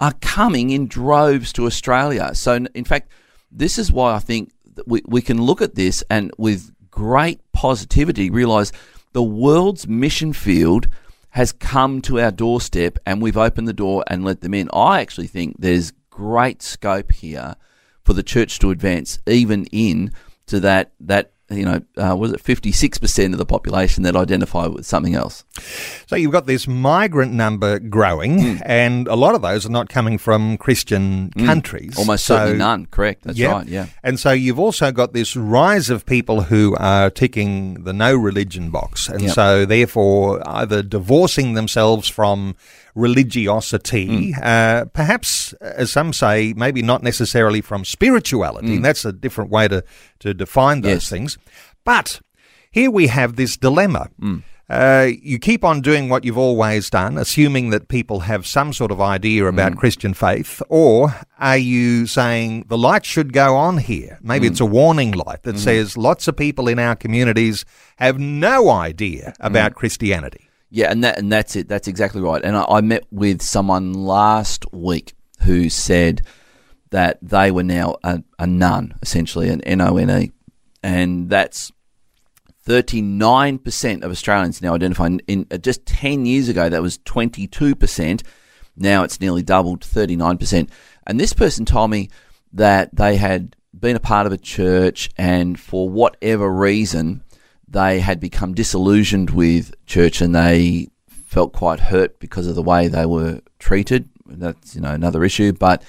are 0.00 0.12
coming 0.20 0.70
in 0.70 0.86
droves 0.86 1.52
to 1.54 1.66
Australia. 1.66 2.34
So, 2.34 2.54
in 2.74 2.84
fact, 2.84 3.10
this 3.50 3.78
is 3.78 3.90
why 3.90 4.14
I 4.14 4.18
think 4.18 4.52
we, 4.86 5.02
we 5.06 5.22
can 5.22 5.40
look 5.40 5.62
at 5.62 5.74
this 5.74 6.02
and 6.10 6.30
with 6.38 6.72
great 6.90 7.40
positivity 7.52 8.30
realize 8.30 8.72
the 9.12 9.22
world's 9.22 9.88
mission 9.88 10.32
field– 10.32 10.86
has 11.36 11.52
come 11.52 12.00
to 12.00 12.18
our 12.18 12.30
doorstep 12.30 12.98
and 13.04 13.20
we've 13.20 13.36
opened 13.36 13.68
the 13.68 13.72
door 13.74 14.02
and 14.06 14.24
let 14.24 14.40
them 14.40 14.54
in. 14.54 14.70
I 14.72 15.02
actually 15.02 15.26
think 15.26 15.56
there's 15.58 15.92
great 16.08 16.62
scope 16.62 17.12
here 17.12 17.56
for 18.02 18.14
the 18.14 18.22
church 18.22 18.58
to 18.60 18.70
advance 18.70 19.18
even 19.26 19.66
in 19.66 20.12
to 20.46 20.60
that 20.60 20.92
that 20.98 21.32
you 21.50 21.64
know, 21.64 21.80
uh, 21.96 22.16
was 22.16 22.32
it 22.32 22.42
56% 22.42 23.32
of 23.32 23.38
the 23.38 23.46
population 23.46 24.02
that 24.02 24.16
identify 24.16 24.66
with 24.66 24.84
something 24.84 25.14
else? 25.14 25.44
So 26.06 26.16
you've 26.16 26.32
got 26.32 26.46
this 26.46 26.66
migrant 26.66 27.32
number 27.32 27.78
growing, 27.78 28.38
mm. 28.38 28.62
and 28.64 29.06
a 29.06 29.14
lot 29.14 29.36
of 29.36 29.42
those 29.42 29.64
are 29.64 29.70
not 29.70 29.88
coming 29.88 30.18
from 30.18 30.56
Christian 30.56 31.30
mm. 31.30 31.46
countries. 31.46 31.96
Almost 31.96 32.24
so, 32.26 32.36
certainly 32.36 32.58
none, 32.58 32.86
correct. 32.86 33.22
That's 33.22 33.38
yeah. 33.38 33.52
right, 33.52 33.66
yeah. 33.66 33.86
And 34.02 34.18
so 34.18 34.32
you've 34.32 34.58
also 34.58 34.90
got 34.90 35.12
this 35.12 35.36
rise 35.36 35.88
of 35.88 36.04
people 36.04 36.42
who 36.42 36.74
are 36.80 37.10
ticking 37.10 37.84
the 37.84 37.92
no 37.92 38.16
religion 38.16 38.70
box, 38.70 39.08
and 39.08 39.22
yep. 39.22 39.32
so 39.32 39.64
therefore 39.64 40.42
either 40.48 40.82
divorcing 40.82 41.54
themselves 41.54 42.08
from 42.08 42.56
religiosity, 42.96 44.32
mm. 44.32 44.42
uh, 44.42 44.86
perhaps, 44.86 45.52
as 45.60 45.92
some 45.92 46.12
say, 46.12 46.52
maybe 46.56 46.82
not 46.82 47.02
necessarily 47.02 47.60
from 47.60 47.84
spirituality. 47.84 48.68
Mm. 48.68 48.76
And 48.76 48.84
that's 48.84 49.04
a 49.04 49.12
different 49.12 49.50
way 49.50 49.68
to, 49.68 49.84
to 50.20 50.34
define 50.34 50.80
those 50.80 51.04
yes. 51.04 51.10
things. 51.10 51.38
But 51.84 52.20
here 52.72 52.90
we 52.90 53.06
have 53.06 53.36
this 53.36 53.56
dilemma. 53.56 54.08
Mm. 54.20 54.42
Uh, 54.68 55.10
you 55.22 55.38
keep 55.38 55.62
on 55.62 55.80
doing 55.80 56.08
what 56.08 56.24
you've 56.24 56.38
always 56.38 56.90
done, 56.90 57.16
assuming 57.16 57.70
that 57.70 57.86
people 57.86 58.20
have 58.20 58.44
some 58.44 58.72
sort 58.72 58.90
of 58.90 59.00
idea 59.00 59.46
about 59.46 59.72
mm. 59.72 59.76
Christian 59.76 60.12
faith, 60.12 60.60
or 60.68 61.14
are 61.38 61.56
you 61.56 62.06
saying 62.06 62.64
the 62.66 62.76
light 62.76 63.04
should 63.04 63.32
go 63.32 63.54
on 63.54 63.78
here? 63.78 64.18
Maybe 64.22 64.48
mm. 64.48 64.50
it's 64.50 64.60
a 64.60 64.66
warning 64.66 65.12
light 65.12 65.44
that 65.44 65.54
mm. 65.54 65.58
says 65.60 65.96
lots 65.96 66.26
of 66.26 66.36
people 66.36 66.66
in 66.66 66.80
our 66.80 66.96
communities 66.96 67.64
have 67.98 68.18
no 68.18 68.68
idea 68.68 69.34
about 69.38 69.72
mm. 69.72 69.76
Christianity. 69.76 70.45
Yeah, 70.76 70.90
and 70.90 71.02
that 71.04 71.18
and 71.18 71.32
that's 71.32 71.56
it. 71.56 71.68
That's 71.68 71.88
exactly 71.88 72.20
right. 72.20 72.44
And 72.44 72.54
I, 72.54 72.66
I 72.68 72.80
met 72.82 73.06
with 73.10 73.40
someone 73.40 73.94
last 73.94 74.70
week 74.74 75.14
who 75.40 75.70
said 75.70 76.20
that 76.90 77.18
they 77.22 77.50
were 77.50 77.62
now 77.62 77.96
a, 78.04 78.22
a 78.38 78.46
nun, 78.46 78.94
essentially 79.00 79.48
an 79.48 79.62
N 79.62 79.80
O 79.80 79.96
N 79.96 80.10
E, 80.10 80.32
and 80.82 81.30
that's 81.30 81.72
39% 82.66 84.02
of 84.02 84.10
Australians 84.10 84.60
now 84.60 84.74
identify. 84.74 85.08
In, 85.26 85.46
uh, 85.50 85.56
just 85.56 85.86
10 85.86 86.26
years 86.26 86.50
ago, 86.50 86.68
that 86.68 86.82
was 86.82 86.98
22%. 86.98 88.22
Now 88.76 89.02
it's 89.02 89.18
nearly 89.18 89.42
doubled, 89.42 89.80
39%. 89.80 90.68
And 91.06 91.18
this 91.18 91.32
person 91.32 91.64
told 91.64 91.90
me 91.90 92.10
that 92.52 92.94
they 92.94 93.16
had 93.16 93.56
been 93.72 93.96
a 93.96 94.00
part 94.00 94.26
of 94.26 94.32
a 94.34 94.36
church, 94.36 95.08
and 95.16 95.58
for 95.58 95.88
whatever 95.88 96.52
reason, 96.52 97.22
they 97.76 98.00
had 98.00 98.18
become 98.18 98.54
disillusioned 98.54 99.28
with 99.28 99.74
church 99.84 100.22
and 100.22 100.34
they 100.34 100.88
felt 101.08 101.52
quite 101.52 101.78
hurt 101.78 102.18
because 102.18 102.46
of 102.46 102.54
the 102.54 102.62
way 102.62 102.88
they 102.88 103.04
were 103.04 103.42
treated. 103.58 104.08
That's 104.24 104.74
you 104.74 104.80
know 104.80 104.92
another 104.92 105.22
issue, 105.22 105.52
but 105.52 105.84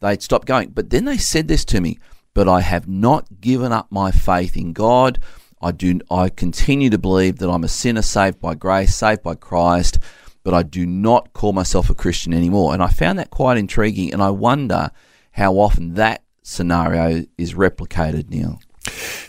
they'd 0.00 0.22
stopped 0.22 0.46
going. 0.46 0.70
But 0.70 0.88
then 0.88 1.04
they 1.04 1.18
said 1.18 1.46
this 1.46 1.66
to 1.66 1.82
me, 1.82 1.98
but 2.32 2.48
I 2.48 2.62
have 2.62 2.88
not 2.88 3.42
given 3.42 3.70
up 3.70 3.88
my 3.90 4.10
faith 4.10 4.56
in 4.56 4.72
God. 4.72 5.18
I 5.60 5.72
do 5.72 6.00
I 6.10 6.30
continue 6.30 6.88
to 6.88 6.98
believe 6.98 7.36
that 7.38 7.50
I'm 7.50 7.64
a 7.64 7.68
sinner 7.68 8.02
saved 8.02 8.40
by 8.40 8.54
grace, 8.54 8.96
saved 8.96 9.22
by 9.22 9.34
Christ, 9.34 9.98
but 10.42 10.54
I 10.54 10.62
do 10.62 10.86
not 10.86 11.34
call 11.34 11.52
myself 11.52 11.90
a 11.90 11.94
Christian 11.94 12.32
anymore. 12.32 12.72
And 12.72 12.82
I 12.82 12.88
found 12.88 13.18
that 13.18 13.28
quite 13.28 13.58
intriguing 13.58 14.10
and 14.10 14.22
I 14.22 14.30
wonder 14.30 14.90
how 15.32 15.52
often 15.58 15.94
that 15.94 16.22
scenario 16.42 17.26
is 17.36 17.52
replicated, 17.52 18.30
Neil. 18.30 18.58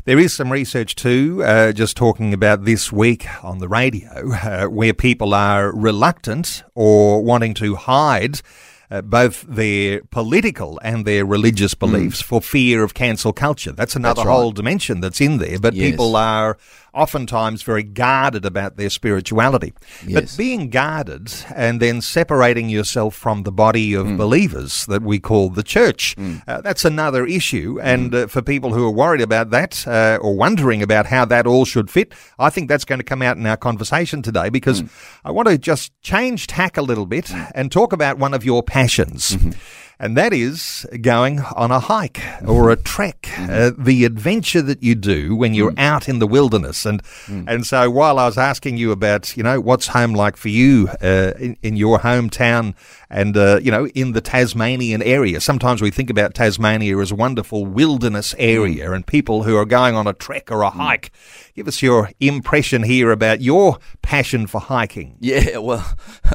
There 0.05 0.19
is 0.19 0.33
some 0.33 0.51
research 0.51 0.95
too, 0.95 1.43
uh, 1.43 1.71
just 1.71 1.97
talking 1.97 2.33
about 2.33 2.65
this 2.65 2.91
week 2.91 3.25
on 3.43 3.59
the 3.59 3.67
radio, 3.67 4.31
uh, 4.33 4.65
where 4.65 4.93
people 4.93 5.33
are 5.33 5.71
reluctant 5.75 6.63
or 6.75 7.23
wanting 7.23 7.53
to 7.55 7.75
hide 7.75 8.41
uh, 8.89 9.01
both 9.01 9.41
their 9.47 10.01
political 10.05 10.79
and 10.83 11.05
their 11.05 11.25
religious 11.25 11.73
hmm. 11.73 11.79
beliefs 11.79 12.21
mm. 12.21 12.25
for 12.25 12.41
fear 12.41 12.83
of 12.83 12.93
cancel 12.93 13.33
culture. 13.33 13.71
That's 13.71 13.95
another 13.95 14.21
that's 14.21 14.27
right. 14.27 14.33
whole 14.33 14.51
dimension 14.51 15.01
that's 15.01 15.19
in 15.19 15.37
there. 15.37 15.59
But 15.59 15.73
yes. 15.73 15.91
people 15.91 16.15
are 16.15 16.57
oftentimes 16.97 17.61
very 17.61 17.83
guarded 17.83 18.45
about 18.45 18.75
their 18.75 18.89
spirituality. 18.89 19.73
Yes. 20.05 20.13
But 20.13 20.37
being 20.37 20.69
guarded 20.69 21.31
and 21.55 21.79
then 21.79 22.01
separating 22.01 22.69
yourself 22.69 23.15
from 23.15 23.43
the 23.43 23.51
body 23.51 23.93
of 23.93 24.07
mm. 24.07 24.17
believers 24.17 24.85
that 24.87 25.03
we 25.03 25.19
call 25.19 25.49
the 25.49 25.63
church, 25.63 26.15
mm. 26.17 26.41
uh, 26.47 26.61
that's 26.61 26.83
another 26.83 27.25
issue. 27.25 27.79
And 27.81 28.11
mm. 28.11 28.23
uh, 28.23 28.27
for 28.27 28.41
people 28.41 28.73
who 28.73 28.85
are 28.85 28.91
worried 28.91 29.21
about 29.21 29.51
that 29.51 29.87
uh, 29.87 30.17
or 30.21 30.35
wondering 30.35 30.81
about 30.81 31.05
how 31.05 31.23
that 31.25 31.45
all 31.45 31.65
should 31.65 31.89
fit, 31.89 32.13
I 32.39 32.49
think 32.49 32.67
that's 32.67 32.85
going 32.85 32.99
to 32.99 33.05
come 33.05 33.21
out 33.21 33.37
in 33.37 33.45
our 33.45 33.57
conversation 33.57 34.21
today 34.21 34.49
because 34.49 34.81
mm. 34.81 34.89
I 35.23 35.31
want 35.31 35.47
to 35.47 35.57
just 35.57 35.91
change 36.01 36.47
tack 36.47 36.77
a 36.77 36.81
little 36.81 37.05
bit 37.05 37.25
mm. 37.25 37.51
and 37.53 37.71
talk 37.71 37.93
about 37.93 38.17
one 38.17 38.33
of 38.33 38.43
your 38.43 38.63
passions. 38.63 39.31
Mm-hmm. 39.31 39.51
And 39.99 40.15
that 40.15 40.33
is 40.33 40.85
going 41.01 41.39
on 41.39 41.71
a 41.71 41.79
hike 41.79 42.21
or 42.45 42.69
a 42.69 42.75
trek, 42.75 43.29
uh, 43.37 43.71
the 43.77 44.05
adventure 44.05 44.61
that 44.61 44.83
you 44.83 44.95
do 44.95 45.35
when 45.35 45.53
you're 45.53 45.73
out 45.77 46.07
in 46.07 46.19
the 46.19 46.27
wilderness. 46.27 46.85
And 46.85 47.01
and 47.27 47.65
so 47.65 47.89
while 47.89 48.19
I 48.19 48.25
was 48.25 48.37
asking 48.37 48.77
you 48.77 48.91
about, 48.91 49.35
you 49.35 49.43
know, 49.43 49.59
what's 49.59 49.87
home 49.87 50.13
like 50.13 50.37
for 50.37 50.49
you 50.49 50.89
uh, 51.01 51.33
in, 51.39 51.57
in 51.63 51.77
your 51.77 51.99
hometown 51.99 52.75
and, 53.09 53.35
uh, 53.37 53.59
you 53.61 53.71
know, 53.71 53.87
in 53.87 54.11
the 54.11 54.21
Tasmanian 54.21 55.01
area, 55.01 55.39
sometimes 55.39 55.81
we 55.81 55.91
think 55.91 56.09
about 56.09 56.33
Tasmania 56.33 56.97
as 56.99 57.11
a 57.11 57.15
wonderful 57.15 57.65
wilderness 57.65 58.35
area 58.37 58.91
and 58.91 59.05
people 59.05 59.43
who 59.43 59.55
are 59.55 59.65
going 59.65 59.95
on 59.95 60.07
a 60.07 60.13
trek 60.13 60.51
or 60.51 60.61
a 60.61 60.69
hike. 60.69 61.11
Give 61.55 61.67
us 61.67 61.81
your 61.81 62.11
impression 62.19 62.83
here 62.83 63.11
about 63.11 63.41
your 63.41 63.79
passion 64.01 64.45
for 64.45 64.61
hiking. 64.61 65.17
Yeah, 65.19 65.57
well, 65.57 65.85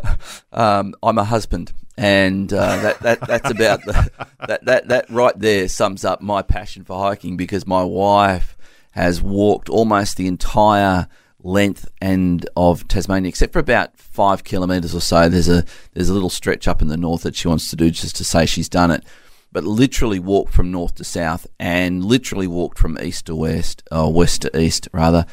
um, 0.53 0.95
I'm 1.03 1.19
a 1.19 1.25
husband, 1.25 1.73
and 2.03 2.53
uh, 2.53 2.83
that, 2.83 3.01
that 3.01 3.21
that's 3.21 3.51
about 3.51 3.85
the, 3.85 4.11
that 4.49 4.65
that 4.65 4.89
that 4.89 5.09
right 5.09 5.39
there 5.39 5.69
sums 5.69 6.05
up 6.05 6.21
my 6.21 6.43
passion 6.43 6.83
for 6.83 6.99
hiking 6.99 7.37
because 7.37 7.65
my 7.65 7.85
wife 7.85 8.57
has 8.91 9.23
walked 9.23 9.69
almost 9.69 10.17
the 10.17 10.27
entire 10.27 11.07
length 11.45 11.89
and 12.01 12.49
of 12.57 12.89
Tasmania, 12.89 13.29
except 13.29 13.53
for 13.53 13.61
about 13.61 13.97
five 13.97 14.43
kilometres 14.43 14.97
or 14.97 15.01
so. 15.01 15.29
There's 15.29 15.49
a 15.49 15.65
there's 15.93 16.09
a 16.09 16.15
little 16.15 16.29
stretch 16.29 16.67
up 16.67 16.83
in 16.83 16.89
the 16.89 16.97
north 16.97 17.23
that 17.23 17.37
she 17.37 17.47
wants 17.47 17.71
to 17.71 17.77
do 17.77 17.89
just 17.91 18.17
to 18.17 18.25
say 18.25 18.47
she's 18.47 18.69
done 18.69 18.91
it. 18.91 19.05
But 19.53 19.65
literally 19.65 20.19
walked 20.19 20.53
from 20.55 20.73
north 20.73 20.97
to 20.97 21.05
south, 21.05 21.47
and 21.61 22.05
literally 22.05 22.49
walked 22.49 22.79
from 22.79 22.99
east 23.01 23.27
to 23.27 23.37
west, 23.37 23.83
or 23.93 24.13
west 24.13 24.43
to 24.43 24.61
east 24.61 24.89
rather 24.93 25.25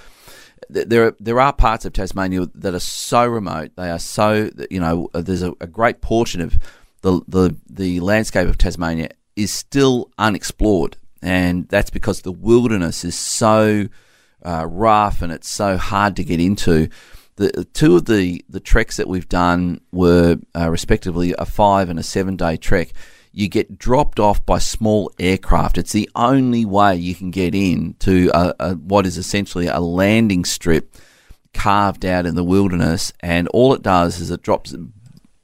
there 0.70 1.08
are, 1.08 1.16
there 1.20 1.40
are 1.40 1.52
parts 1.52 1.86
of 1.86 1.94
Tasmania 1.94 2.48
that 2.56 2.74
are 2.74 2.80
so 2.80 3.26
remote. 3.26 3.72
They 3.76 3.90
are 3.90 4.00
so 4.00 4.50
you 4.70 4.80
know. 4.80 5.10
There's 5.14 5.42
a, 5.42 5.54
a 5.60 5.68
great 5.68 6.02
portion 6.02 6.42
of 6.42 6.58
the, 7.02 7.22
the 7.28 7.56
the 7.70 8.00
landscape 8.00 8.48
of 8.48 8.58
Tasmania 8.58 9.10
is 9.36 9.52
still 9.52 10.12
unexplored, 10.18 10.98
and 11.22 11.68
that's 11.70 11.90
because 11.90 12.22
the 12.22 12.32
wilderness 12.32 13.04
is 13.04 13.16
so 13.16 13.88
uh, 14.46 14.68
rough 14.70 15.22
and 15.22 15.32
it's 15.32 15.50
so 15.50 15.78
hard 15.78 16.16
to 16.18 16.24
get 16.24 16.40
into. 16.40 16.90
The 17.38 17.66
two 17.74 17.96
of 17.96 18.06
the 18.06 18.44
the 18.50 18.60
treks 18.60 18.98
that 18.98 19.08
we've 19.08 19.30
done 19.30 19.82
were 19.92 20.38
uh, 20.56 20.70
respectively 20.70 21.34
a 21.40 21.46
five 21.46 21.90
and 21.90 21.98
a 21.98 22.04
seven 22.04 22.36
day 22.36 22.58
trek 22.58 22.94
you 23.32 23.48
get 23.48 23.78
dropped 23.78 24.20
off 24.20 24.46
by 24.46 24.58
small 24.58 25.12
aircraft. 25.20 25.78
It's 25.78 25.92
the 25.92 26.10
only 26.16 26.66
way 26.66 26.96
you 26.96 27.16
can 27.16 27.32
get 27.32 27.54
in 27.54 27.96
to 28.00 28.32
a, 28.34 28.54
a, 28.60 28.74
what 28.76 29.06
is 29.06 29.18
essentially 29.18 29.68
a 29.68 29.80
landing 29.80 30.46
strip 30.46 30.96
carved 31.54 32.06
out 32.06 32.26
in 32.26 32.36
the 32.36 32.44
wilderness, 32.44 33.14
and 33.22 33.48
all 33.50 33.74
it 33.74 33.82
does 33.82 34.20
is 34.20 34.32
it 34.32 34.42
drops 34.42 34.76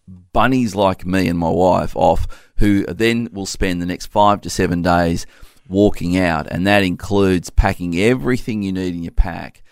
bunnies 0.07 0.75
like 0.75 1.05
me 1.05 1.27
and 1.27 1.39
my 1.39 1.49
wife 1.49 1.95
off, 1.95 2.27
who 2.57 2.85
then 2.85 3.29
will 3.31 3.45
spend 3.45 3.81
the 3.81 3.85
next 3.85 4.07
five 4.07 4.41
to 4.41 4.49
seven 4.49 4.81
days 4.81 5.25
walking 5.67 6.17
out, 6.17 6.47
and 6.51 6.67
that 6.67 6.83
includes 6.83 7.49
packing 7.49 7.97
everything 7.97 8.61
you 8.61 8.71
need 8.71 8.93
in 8.93 9.03
your 9.03 9.11
pack 9.11 9.63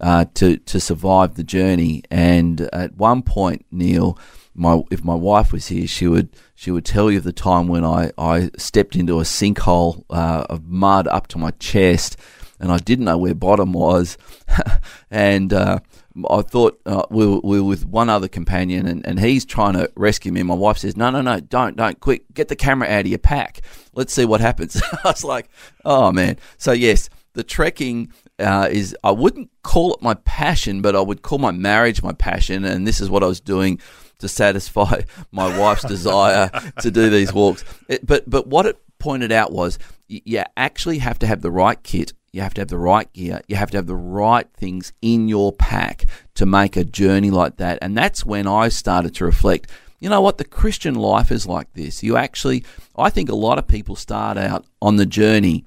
uh, 0.00 0.24
to 0.34 0.56
to 0.58 0.80
survive 0.80 1.34
the 1.34 1.44
journey. 1.44 2.02
And 2.10 2.60
at 2.72 2.96
one 2.96 3.22
point, 3.22 3.66
Neil 3.70 4.18
my 4.54 4.82
if 4.90 5.04
my 5.04 5.14
wife 5.14 5.52
was 5.52 5.68
here, 5.68 5.86
she 5.86 6.06
would 6.06 6.28
she 6.54 6.70
would 6.70 6.84
tell 6.84 7.10
you 7.10 7.18
of 7.18 7.24
the 7.24 7.32
time 7.32 7.68
when 7.68 7.84
I, 7.84 8.12
I 8.18 8.50
stepped 8.56 8.96
into 8.96 9.18
a 9.18 9.24
sinkhole 9.24 10.04
uh, 10.10 10.46
of 10.50 10.66
mud 10.66 11.06
up 11.08 11.26
to 11.28 11.38
my 11.38 11.52
chest, 11.52 12.16
and 12.60 12.70
I 12.70 12.78
didn't 12.78 13.06
know 13.06 13.18
where 13.18 13.34
bottom 13.34 13.72
was, 13.72 14.18
and 15.10 15.52
uh, 15.52 15.80
I 16.28 16.42
thought 16.42 16.80
uh, 16.84 17.04
we, 17.10 17.26
were, 17.26 17.40
we 17.40 17.60
were 17.60 17.66
with 17.66 17.86
one 17.86 18.10
other 18.10 18.28
companion, 18.28 18.86
and, 18.86 19.06
and 19.06 19.18
he's 19.18 19.46
trying 19.46 19.72
to 19.74 19.90
rescue 19.96 20.32
me. 20.32 20.42
My 20.42 20.54
wife 20.54 20.78
says, 20.78 20.96
"No, 20.96 21.10
no, 21.10 21.22
no, 21.22 21.40
don't, 21.40 21.76
don't, 21.76 21.98
quick, 22.00 22.24
get 22.34 22.48
the 22.48 22.56
camera 22.56 22.88
out 22.88 23.00
of 23.00 23.06
your 23.06 23.18
pack. 23.18 23.62
Let's 23.94 24.12
see 24.12 24.26
what 24.26 24.40
happens." 24.40 24.80
I 25.04 25.08
was 25.08 25.24
like, 25.24 25.48
"Oh 25.84 26.12
man!" 26.12 26.36
So 26.58 26.72
yes, 26.72 27.08
the 27.32 27.42
trekking 27.42 28.12
uh, 28.38 28.68
is 28.70 28.94
I 29.02 29.12
wouldn't 29.12 29.50
call 29.62 29.94
it 29.94 30.02
my 30.02 30.14
passion, 30.14 30.82
but 30.82 30.94
I 30.94 31.00
would 31.00 31.22
call 31.22 31.38
my 31.38 31.52
marriage 31.52 32.02
my 32.02 32.12
passion, 32.12 32.64
and 32.64 32.86
this 32.86 33.00
is 33.00 33.08
what 33.08 33.22
I 33.22 33.26
was 33.26 33.40
doing 33.40 33.80
to 34.22 34.28
satisfy 34.28 35.02
my 35.32 35.56
wife's 35.58 35.84
desire 35.84 36.50
to 36.80 36.90
do 36.90 37.10
these 37.10 37.32
walks. 37.32 37.64
It, 37.88 38.06
but 38.06 38.28
but 38.28 38.46
what 38.46 38.66
it 38.66 38.78
pointed 38.98 39.32
out 39.32 39.52
was 39.52 39.78
you 40.08 40.42
actually 40.56 40.98
have 40.98 41.18
to 41.18 41.26
have 41.26 41.42
the 41.42 41.50
right 41.50 41.82
kit. 41.82 42.12
You 42.32 42.40
have 42.40 42.54
to 42.54 42.62
have 42.62 42.68
the 42.68 42.78
right 42.78 43.12
gear. 43.12 43.42
You 43.46 43.56
have 43.56 43.70
to 43.72 43.78
have 43.78 43.86
the 43.86 43.94
right 43.94 44.46
things 44.56 44.92
in 45.02 45.28
your 45.28 45.52
pack 45.52 46.06
to 46.34 46.46
make 46.46 46.76
a 46.76 46.84
journey 46.84 47.30
like 47.30 47.56
that. 47.58 47.78
And 47.82 47.96
that's 47.96 48.24
when 48.24 48.46
I 48.46 48.68
started 48.68 49.14
to 49.16 49.24
reflect. 49.26 49.70
You 49.98 50.08
know 50.08 50.20
what? 50.20 50.38
The 50.38 50.44
Christian 50.44 50.94
life 50.94 51.30
is 51.30 51.46
like 51.46 51.72
this. 51.74 52.02
You 52.02 52.16
actually, 52.16 52.64
I 52.96 53.10
think 53.10 53.28
a 53.28 53.34
lot 53.34 53.58
of 53.58 53.68
people 53.68 53.96
start 53.96 54.38
out 54.38 54.64
on 54.80 54.96
the 54.96 55.06
journey 55.06 55.64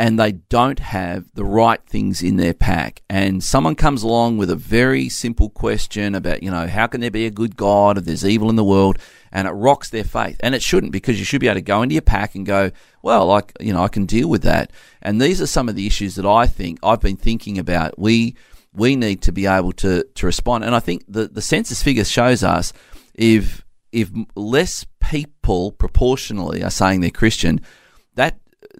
and 0.00 0.18
they 0.18 0.32
don't 0.32 0.78
have 0.78 1.26
the 1.34 1.44
right 1.44 1.84
things 1.84 2.22
in 2.22 2.38
their 2.38 2.54
pack. 2.54 3.02
And 3.10 3.44
someone 3.44 3.74
comes 3.74 4.02
along 4.02 4.38
with 4.38 4.48
a 4.48 4.56
very 4.56 5.10
simple 5.10 5.50
question 5.50 6.14
about, 6.14 6.42
you 6.42 6.50
know, 6.50 6.66
how 6.68 6.86
can 6.86 7.02
there 7.02 7.10
be 7.10 7.26
a 7.26 7.30
good 7.30 7.54
God 7.54 7.98
if 7.98 8.06
there's 8.06 8.24
evil 8.24 8.48
in 8.48 8.56
the 8.56 8.64
world? 8.64 8.98
And 9.30 9.46
it 9.46 9.50
rocks 9.50 9.90
their 9.90 10.02
faith. 10.02 10.40
And 10.40 10.54
it 10.54 10.62
shouldn't 10.62 10.92
because 10.92 11.18
you 11.18 11.26
should 11.26 11.42
be 11.42 11.48
able 11.48 11.56
to 11.56 11.60
go 11.60 11.82
into 11.82 11.96
your 11.96 12.00
pack 12.00 12.34
and 12.34 12.46
go, 12.46 12.70
well, 13.02 13.26
like, 13.26 13.52
you 13.60 13.74
know, 13.74 13.82
I 13.82 13.88
can 13.88 14.06
deal 14.06 14.30
with 14.30 14.40
that. 14.44 14.72
And 15.02 15.20
these 15.20 15.42
are 15.42 15.46
some 15.46 15.68
of 15.68 15.74
the 15.74 15.86
issues 15.86 16.14
that 16.14 16.24
I 16.24 16.46
think 16.46 16.78
I've 16.82 17.02
been 17.02 17.18
thinking 17.18 17.58
about. 17.58 17.98
We, 17.98 18.36
we 18.72 18.96
need 18.96 19.20
to 19.24 19.32
be 19.32 19.44
able 19.44 19.72
to, 19.72 20.04
to 20.14 20.24
respond. 20.24 20.64
And 20.64 20.74
I 20.74 20.80
think 20.80 21.04
the, 21.08 21.28
the 21.28 21.42
census 21.42 21.82
figure 21.82 22.06
shows 22.06 22.42
us 22.42 22.72
if, 23.12 23.66
if 23.92 24.10
less 24.34 24.86
people 24.98 25.72
proportionally 25.72 26.64
are 26.64 26.70
saying 26.70 27.02
they're 27.02 27.10
Christian, 27.10 27.60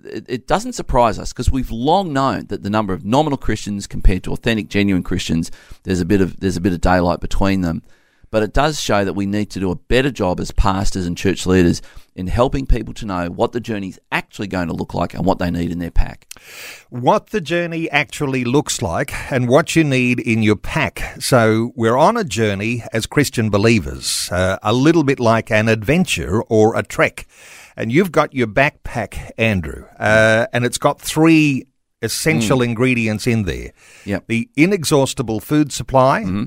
that 0.02 0.28
it 0.28 0.47
doesn't 0.47 0.73
surprise 0.73 1.19
us 1.19 1.33
because 1.33 1.50
we've 1.50 1.71
long 1.71 2.12
known 2.12 2.47
that 2.47 2.62
the 2.62 2.71
number 2.71 2.92
of 2.92 3.04
nominal 3.04 3.38
Christians 3.38 3.87
compared 3.87 4.25
to 4.25 4.33
authentic, 4.33 4.69
genuine 4.69 5.02
Christians, 5.02 5.50
there's 5.85 6.00
a 6.00 6.04
bit 6.04 6.21
of 6.21 6.40
there's 6.40 6.57
a 6.57 6.61
bit 6.61 6.73
of 6.73 6.80
daylight 6.80 7.21
between 7.21 7.61
them. 7.61 7.83
But 8.30 8.45
it 8.45 8.52
does 8.52 8.80
show 8.80 9.04
that 9.04 9.14
we 9.14 9.26
need 9.26 9.50
to 9.50 9.61
do 9.61 9.73
a 9.73 9.76
better 9.76 10.11
job 10.11 10.38
as 10.38 10.52
pastors 10.52 11.04
and 11.04 11.19
church 11.19 11.47
leaders 11.47 11.83
in 12.14 12.28
helping 12.28 12.64
people 12.64 12.95
to 12.95 13.07
know 13.07 13.28
what 13.28 13.50
the 13.52 13.61
journey 13.61 13.88
is 13.88 14.00
actually 14.12 14.47
going 14.47 14.69
to 14.69 14.75
look 14.75 14.95
like 14.95 15.14
and 15.14 15.25
what 15.25 15.38
they 15.38 15.50
need 15.50 15.73
in 15.73 15.80
their 15.80 15.90
pack. 15.90 16.28
What 16.90 17.30
the 17.30 17.40
journey 17.40 17.90
actually 17.90 18.45
looks 18.45 18.83
like 18.83 19.12
and 19.33 19.49
what 19.49 19.75
you 19.75 19.83
need 19.83 20.21
in 20.21 20.45
your 20.45 20.57
pack. 20.57 21.21
So 21.21 21.73
we're 21.75 21.97
on 21.97 22.16
a 22.16 22.25
journey 22.25 22.85
as 22.92 23.07
Christian 23.07 23.50
believers, 23.50 24.28
uh, 24.30 24.59
a 24.62 24.73
little 24.73 25.02
bit 25.02 25.19
like 25.19 25.50
an 25.50 25.69
adventure 25.69 26.42
or 26.42 26.76
a 26.76 26.85
trek 26.85 27.26
and 27.77 27.93
you've 27.93 28.12
got 28.12 28.35
your 28.35 28.47
backpack, 28.47 29.31
Andrew, 29.39 29.87
uh, 29.99 30.47
and 30.53 30.65
it's 30.65 30.79
got 30.79 31.00
three 31.00 31.65
essential 32.03 32.59
mm. 32.59 32.65
ingredients 32.65 33.27
in 33.27 33.45
there. 33.45 33.73
Yep. 34.05 34.25
The 34.29 34.49
inexhaustible 34.57 35.41
food 35.41 35.73
supply, 35.73 36.23
mm-hmm. 36.23 36.45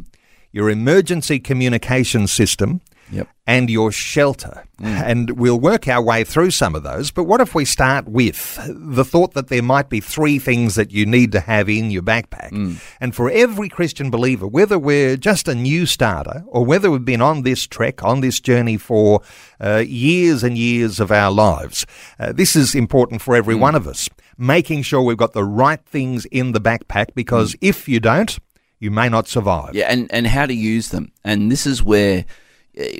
your 0.52 0.70
emergency 0.70 1.40
communication 1.40 2.28
system, 2.28 2.82
yep. 3.14 3.28
and 3.46 3.70
your 3.70 3.92
shelter. 3.92 4.66
Mm. 4.82 5.04
And 5.04 5.30
we'll 5.40 5.60
work 5.60 5.88
our 5.88 6.02
way 6.02 6.24
through 6.24 6.52
some 6.52 6.76
of 6.76 6.84
those. 6.84 7.12
But 7.12 7.24
what 7.26 7.42
if 7.42 7.56
we 7.56 7.66
start 7.66 8.08
with 8.08 8.60
the 8.68 9.06
thought 9.06 9.34
that 9.34 9.48
there 9.48 9.62
might 9.62 9.90
be 9.90 10.00
three 10.00 10.40
things 10.40 10.76
that 10.76 10.92
you 10.92 11.06
need 11.06 11.32
to 11.34 11.40
have 11.40 11.70
in 11.70 11.92
your 11.92 12.02
backpack? 12.02 12.52
Mm. 12.52 12.82
And 13.00 13.16
for 13.16 13.30
every 13.30 13.70
Christian 13.70 14.10
believer, 14.10 14.48
whether 14.48 14.78
we're 14.78 15.16
just 15.16 15.48
a 15.48 15.56
new 15.56 15.86
starter 15.86 16.44
or 16.48 16.66
whether 16.66 16.92
we've 16.92 17.06
been 17.06 17.22
on 17.22 17.44
this 17.44 17.66
trek, 17.68 18.04
on 18.04 18.22
this 18.22 18.40
journey 18.40 18.78
for 18.78 19.22
uh, 19.62 19.84
years 19.86 20.44
and 20.44 20.58
years 20.58 21.00
of 21.00 21.12
our 21.12 21.32
lives, 21.32 21.86
uh, 22.20 22.34
this 22.34 22.56
is 22.56 22.76
important 22.76 23.22
for 23.22 23.36
every 23.36 23.56
mm. 23.56 23.60
one 23.60 23.76
of 23.76 23.88
us. 23.88 24.10
Making 24.38 24.82
sure 24.82 25.02
we've 25.02 25.16
got 25.16 25.34
the 25.34 25.44
right 25.44 25.84
things 25.86 26.26
in 26.26 26.54
the 26.54 26.62
backpack 26.62 27.14
because 27.14 27.54
mm. 27.54 27.60
if 27.62 27.88
you 27.88 28.00
don't, 28.00 28.38
you 28.84 28.92
may 28.92 29.08
not 29.08 29.30
survive. 29.30 29.74
Yeah, 29.74 29.86
and, 29.90 30.12
and 30.14 30.28
how 30.28 30.46
to 30.46 30.54
use 30.54 30.90
them. 30.90 31.14
And 31.24 31.50
this 31.50 31.66
is 31.66 31.82
where 31.82 32.26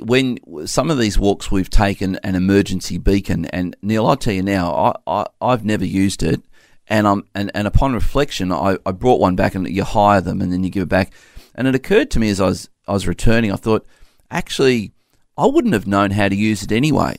when 0.02 0.38
some 0.66 0.90
of 0.90 0.98
these 0.98 1.18
walks 1.18 1.50
we've 1.50 1.70
taken 1.70 2.16
an 2.16 2.34
emergency 2.34 2.98
beacon, 2.98 3.46
and 3.46 3.76
Neil, 3.82 4.06
I'll 4.06 4.16
tell 4.16 4.34
you 4.34 4.42
now, 4.42 4.94
I, 5.06 5.26
I 5.40 5.50
have 5.50 5.64
never 5.64 5.84
used 5.84 6.22
it, 6.22 6.40
and 6.86 7.06
um 7.06 7.24
and, 7.34 7.50
and 7.54 7.66
upon 7.66 7.92
reflection, 7.92 8.52
I, 8.52 8.78
I 8.86 8.92
brought 8.92 9.20
one 9.20 9.36
back, 9.36 9.54
and 9.54 9.68
you 9.68 9.84
hire 9.84 10.20
them, 10.20 10.40
and 10.40 10.52
then 10.52 10.62
you 10.62 10.70
give 10.70 10.84
it 10.84 10.88
back, 10.88 11.12
and 11.54 11.66
it 11.66 11.74
occurred 11.74 12.10
to 12.12 12.20
me 12.20 12.30
as 12.30 12.40
I 12.40 12.46
was 12.46 12.68
I 12.86 12.92
was 12.92 13.08
returning, 13.08 13.50
I 13.50 13.56
thought, 13.56 13.86
actually, 14.30 14.92
I 15.36 15.46
wouldn't 15.46 15.74
have 15.74 15.86
known 15.86 16.12
how 16.12 16.28
to 16.28 16.36
use 16.36 16.62
it 16.62 16.70
anyway. 16.70 17.16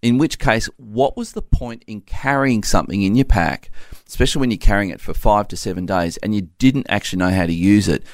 In 0.00 0.16
which 0.16 0.38
case, 0.38 0.66
what 0.76 1.16
was 1.16 1.32
the 1.32 1.42
point 1.42 1.82
in 1.88 2.02
carrying 2.02 2.62
something 2.62 3.02
in 3.02 3.16
your 3.16 3.24
pack, 3.24 3.68
especially 4.06 4.38
when 4.38 4.52
you're 4.52 4.58
carrying 4.58 4.90
it 4.90 5.00
for 5.00 5.12
five 5.12 5.48
to 5.48 5.56
seven 5.56 5.86
days, 5.86 6.16
and 6.18 6.34
you 6.34 6.42
didn't 6.58 6.86
actually 6.88 7.18
know 7.18 7.30
how 7.30 7.46
to 7.46 7.52
use 7.52 7.88
it? 7.88 8.04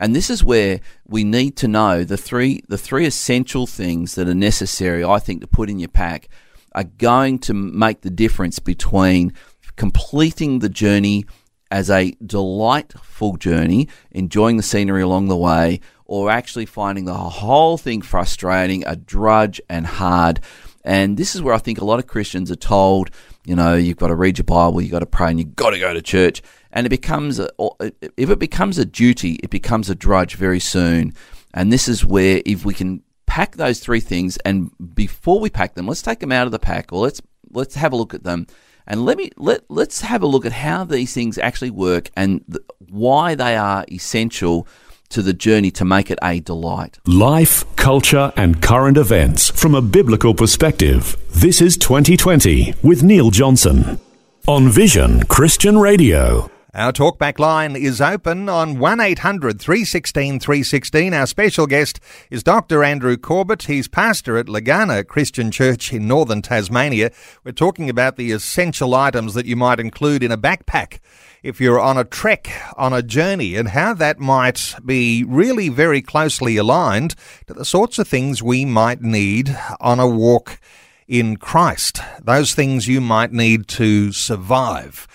And 0.00 0.14
this 0.14 0.30
is 0.30 0.44
where 0.44 0.80
we 1.06 1.24
need 1.24 1.56
to 1.56 1.68
know 1.68 2.04
the 2.04 2.16
three 2.16 2.62
the 2.68 2.78
three 2.78 3.06
essential 3.06 3.66
things 3.66 4.14
that 4.14 4.28
are 4.28 4.34
necessary, 4.34 5.04
I 5.04 5.18
think, 5.18 5.40
to 5.40 5.46
put 5.46 5.70
in 5.70 5.78
your 5.78 5.88
pack 5.88 6.28
are 6.74 6.84
going 6.84 7.38
to 7.38 7.54
make 7.54 8.00
the 8.00 8.10
difference 8.10 8.58
between 8.58 9.32
completing 9.76 10.58
the 10.58 10.68
journey 10.68 11.24
as 11.70 11.90
a 11.90 12.14
delightful 12.24 13.36
journey, 13.36 13.88
enjoying 14.10 14.56
the 14.56 14.62
scenery 14.62 15.02
along 15.02 15.28
the 15.28 15.36
way, 15.36 15.80
or 16.04 16.30
actually 16.30 16.66
finding 16.66 17.04
the 17.04 17.14
whole 17.14 17.76
thing 17.78 18.02
frustrating, 18.02 18.86
a 18.86 18.94
drudge 18.94 19.60
and 19.68 19.86
hard. 19.86 20.40
And 20.84 21.16
this 21.16 21.34
is 21.34 21.42
where 21.42 21.54
I 21.54 21.58
think 21.58 21.80
a 21.80 21.84
lot 21.84 21.98
of 21.98 22.06
Christians 22.06 22.50
are 22.50 22.56
told, 22.56 23.10
you 23.44 23.54
know, 23.54 23.74
you've 23.74 23.96
got 23.96 24.08
to 24.08 24.14
read 24.14 24.38
your 24.38 24.44
Bible, 24.44 24.80
you've 24.80 24.90
got 24.90 25.00
to 25.00 25.06
pray, 25.06 25.30
and 25.30 25.38
you've 25.38 25.56
got 25.56 25.70
to 25.70 25.78
go 25.78 25.92
to 25.92 26.02
church. 26.02 26.42
And 26.72 26.86
it 26.86 26.90
becomes, 26.90 27.38
a, 27.38 27.48
if 28.16 28.30
it 28.30 28.38
becomes 28.38 28.78
a 28.78 28.84
duty, 28.84 29.38
it 29.42 29.50
becomes 29.50 29.90
a 29.90 29.94
drudge 29.94 30.34
very 30.34 30.60
soon. 30.60 31.12
And 31.52 31.72
this 31.72 31.86
is 31.86 32.04
where, 32.04 32.42
if 32.44 32.64
we 32.64 32.74
can 32.74 33.02
pack 33.26 33.56
those 33.56 33.80
three 33.80 34.00
things, 34.00 34.38
and 34.38 34.70
before 34.94 35.40
we 35.40 35.50
pack 35.50 35.74
them, 35.74 35.86
let's 35.86 36.02
take 36.02 36.20
them 36.20 36.32
out 36.32 36.46
of 36.46 36.52
the 36.52 36.58
pack, 36.58 36.92
or 36.92 37.00
let's 37.00 37.20
let's 37.50 37.74
have 37.76 37.92
a 37.92 37.96
look 37.96 38.14
at 38.14 38.24
them, 38.24 38.46
and 38.86 39.04
let 39.04 39.16
me 39.16 39.30
let 39.36 39.62
let's 39.68 40.00
have 40.00 40.22
a 40.22 40.26
look 40.26 40.44
at 40.44 40.52
how 40.52 40.84
these 40.84 41.12
things 41.14 41.38
actually 41.38 41.70
work 41.70 42.10
and 42.16 42.44
th- 42.50 42.64
why 42.90 43.34
they 43.34 43.56
are 43.56 43.84
essential 43.90 44.66
to 45.10 45.22
the 45.22 45.32
journey 45.32 45.70
to 45.72 45.84
make 45.84 46.10
it 46.10 46.18
a 46.22 46.40
delight. 46.40 46.98
Life, 47.06 47.64
culture, 47.76 48.32
and 48.36 48.62
current 48.62 48.96
events 48.96 49.50
from 49.50 49.74
a 49.74 49.82
biblical 49.82 50.34
perspective. 50.34 51.16
This 51.30 51.60
is 51.60 51.76
2020 51.76 52.74
with 52.82 53.02
Neil 53.02 53.30
Johnson 53.30 54.00
on 54.46 54.68
Vision 54.68 55.24
Christian 55.24 55.78
Radio. 55.78 56.50
Our 56.74 56.92
talkback 56.92 57.38
line 57.38 57.76
is 57.76 58.00
open 58.00 58.48
on 58.48 58.80
1800 58.80 59.60
316 59.60 60.40
316. 60.40 61.14
Our 61.14 61.26
special 61.28 61.68
guest 61.68 62.00
is 62.32 62.42
Dr. 62.42 62.82
Andrew 62.82 63.16
Corbett. 63.16 63.62
He's 63.62 63.86
pastor 63.86 64.36
at 64.36 64.46
Legana 64.46 65.06
Christian 65.06 65.52
Church 65.52 65.92
in 65.92 66.08
northern 66.08 66.42
Tasmania. 66.42 67.12
We're 67.44 67.52
talking 67.52 67.88
about 67.88 68.16
the 68.16 68.32
essential 68.32 68.92
items 68.92 69.34
that 69.34 69.46
you 69.46 69.54
might 69.54 69.78
include 69.78 70.24
in 70.24 70.32
a 70.32 70.36
backpack 70.36 70.98
if 71.44 71.60
you're 71.60 71.78
on 71.78 71.98
a 71.98 72.04
trek, 72.04 72.50
on 72.74 72.94
a 72.94 73.02
journey, 73.02 73.54
and 73.54 73.68
how 73.68 73.92
that 73.92 74.18
might 74.18 74.74
be 74.82 75.22
really 75.24 75.68
very 75.68 76.00
closely 76.00 76.56
aligned 76.56 77.14
to 77.46 77.52
the 77.52 77.66
sorts 77.66 77.98
of 77.98 78.08
things 78.08 78.42
we 78.42 78.64
might 78.64 79.02
need 79.02 79.54
on 79.78 80.00
a 80.00 80.08
walk 80.08 80.58
in 81.06 81.36
Christ. 81.36 82.00
Those 82.22 82.54
things 82.54 82.88
you 82.88 83.02
might 83.02 83.30
need 83.30 83.68
to 83.68 84.10
survive. 84.10 85.06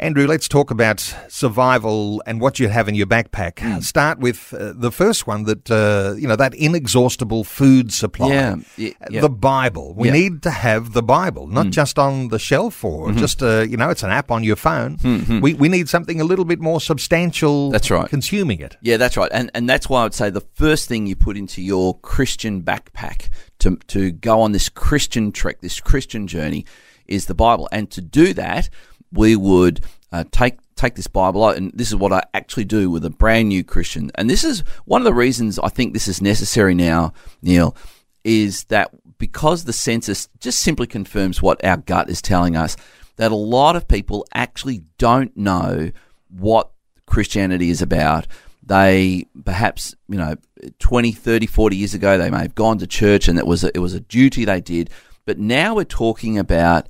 Andrew, 0.00 0.28
let's 0.28 0.46
talk 0.46 0.70
about 0.70 1.00
survival 1.28 2.22
and 2.24 2.40
what 2.40 2.60
you 2.60 2.68
have 2.68 2.88
in 2.88 2.94
your 2.94 3.06
backpack. 3.06 3.54
Mm. 3.54 3.82
Start 3.82 4.20
with 4.20 4.54
uh, 4.54 4.72
the 4.72 4.92
first 4.92 5.26
one 5.26 5.42
that, 5.42 5.68
uh, 5.68 6.14
you 6.16 6.28
know, 6.28 6.36
that 6.36 6.54
inexhaustible 6.54 7.42
food 7.42 7.92
supply. 7.92 8.28
Yeah. 8.28 8.56
yeah. 8.76 9.20
The 9.20 9.28
Bible. 9.28 9.94
We 9.94 10.06
yeah. 10.06 10.14
need 10.14 10.42
to 10.42 10.52
have 10.52 10.92
the 10.92 11.02
Bible, 11.02 11.48
not 11.48 11.66
mm. 11.66 11.70
just 11.72 11.98
on 11.98 12.28
the 12.28 12.38
shelf 12.38 12.84
or 12.84 13.08
mm-hmm. 13.08 13.18
just, 13.18 13.42
uh, 13.42 13.62
you 13.68 13.76
know, 13.76 13.90
it's 13.90 14.04
an 14.04 14.10
app 14.10 14.30
on 14.30 14.44
your 14.44 14.54
phone. 14.54 14.98
Mm-hmm. 14.98 15.40
We, 15.40 15.54
we 15.54 15.68
need 15.68 15.88
something 15.88 16.20
a 16.20 16.24
little 16.24 16.44
bit 16.44 16.60
more 16.60 16.80
substantial. 16.80 17.70
That's 17.70 17.90
right. 17.90 18.08
Consuming 18.08 18.60
it. 18.60 18.76
Yeah, 18.80 18.98
that's 18.98 19.16
right. 19.16 19.30
And, 19.34 19.50
and 19.52 19.68
that's 19.68 19.88
why 19.88 20.02
I 20.02 20.04
would 20.04 20.14
say 20.14 20.30
the 20.30 20.46
first 20.54 20.86
thing 20.86 21.08
you 21.08 21.16
put 21.16 21.36
into 21.36 21.60
your 21.60 21.98
Christian 21.98 22.62
backpack 22.62 23.30
to, 23.58 23.76
to 23.88 24.12
go 24.12 24.42
on 24.42 24.52
this 24.52 24.68
Christian 24.68 25.32
trek, 25.32 25.60
this 25.60 25.80
Christian 25.80 26.28
journey, 26.28 26.64
is 27.08 27.26
the 27.26 27.34
Bible. 27.34 27.68
And 27.72 27.90
to 27.90 28.00
do 28.00 28.32
that, 28.34 28.68
we 29.12 29.36
would 29.36 29.80
uh, 30.12 30.24
take 30.30 30.58
take 30.76 30.94
this 30.94 31.06
Bible 31.06 31.44
out, 31.44 31.56
and 31.56 31.72
this 31.74 31.88
is 31.88 31.96
what 31.96 32.12
I 32.12 32.22
actually 32.32 32.64
do 32.64 32.90
with 32.90 33.04
a 33.04 33.10
brand 33.10 33.48
new 33.48 33.64
Christian. 33.64 34.10
And 34.14 34.30
this 34.30 34.44
is 34.44 34.60
one 34.84 35.00
of 35.00 35.04
the 35.04 35.12
reasons 35.12 35.58
I 35.58 35.68
think 35.68 35.92
this 35.92 36.08
is 36.08 36.22
necessary 36.22 36.74
now, 36.74 37.12
Neil, 37.42 37.76
is 38.24 38.64
that 38.64 38.90
because 39.18 39.64
the 39.64 39.72
census 39.72 40.28
just 40.38 40.60
simply 40.60 40.86
confirms 40.86 41.42
what 41.42 41.62
our 41.64 41.76
gut 41.76 42.08
is 42.08 42.22
telling 42.22 42.56
us, 42.56 42.76
that 43.16 43.32
a 43.32 43.36
lot 43.36 43.76
of 43.76 43.88
people 43.88 44.24
actually 44.32 44.84
don't 44.96 45.36
know 45.36 45.90
what 46.28 46.70
Christianity 47.06 47.70
is 47.70 47.82
about. 47.82 48.26
They 48.62 49.26
perhaps, 49.44 49.94
you 50.08 50.18
know, 50.18 50.36
20, 50.78 51.12
30, 51.12 51.46
40 51.46 51.76
years 51.76 51.94
ago, 51.94 52.16
they 52.16 52.30
may 52.30 52.42
have 52.42 52.54
gone 52.54 52.78
to 52.78 52.86
church 52.86 53.28
and 53.28 53.38
it 53.38 53.46
was 53.46 53.64
a, 53.64 53.74
it 53.74 53.80
was 53.80 53.94
a 53.94 54.00
duty 54.00 54.44
they 54.44 54.60
did. 54.60 54.90
But 55.24 55.38
now 55.38 55.74
we're 55.74 55.84
talking 55.84 56.38
about 56.38 56.86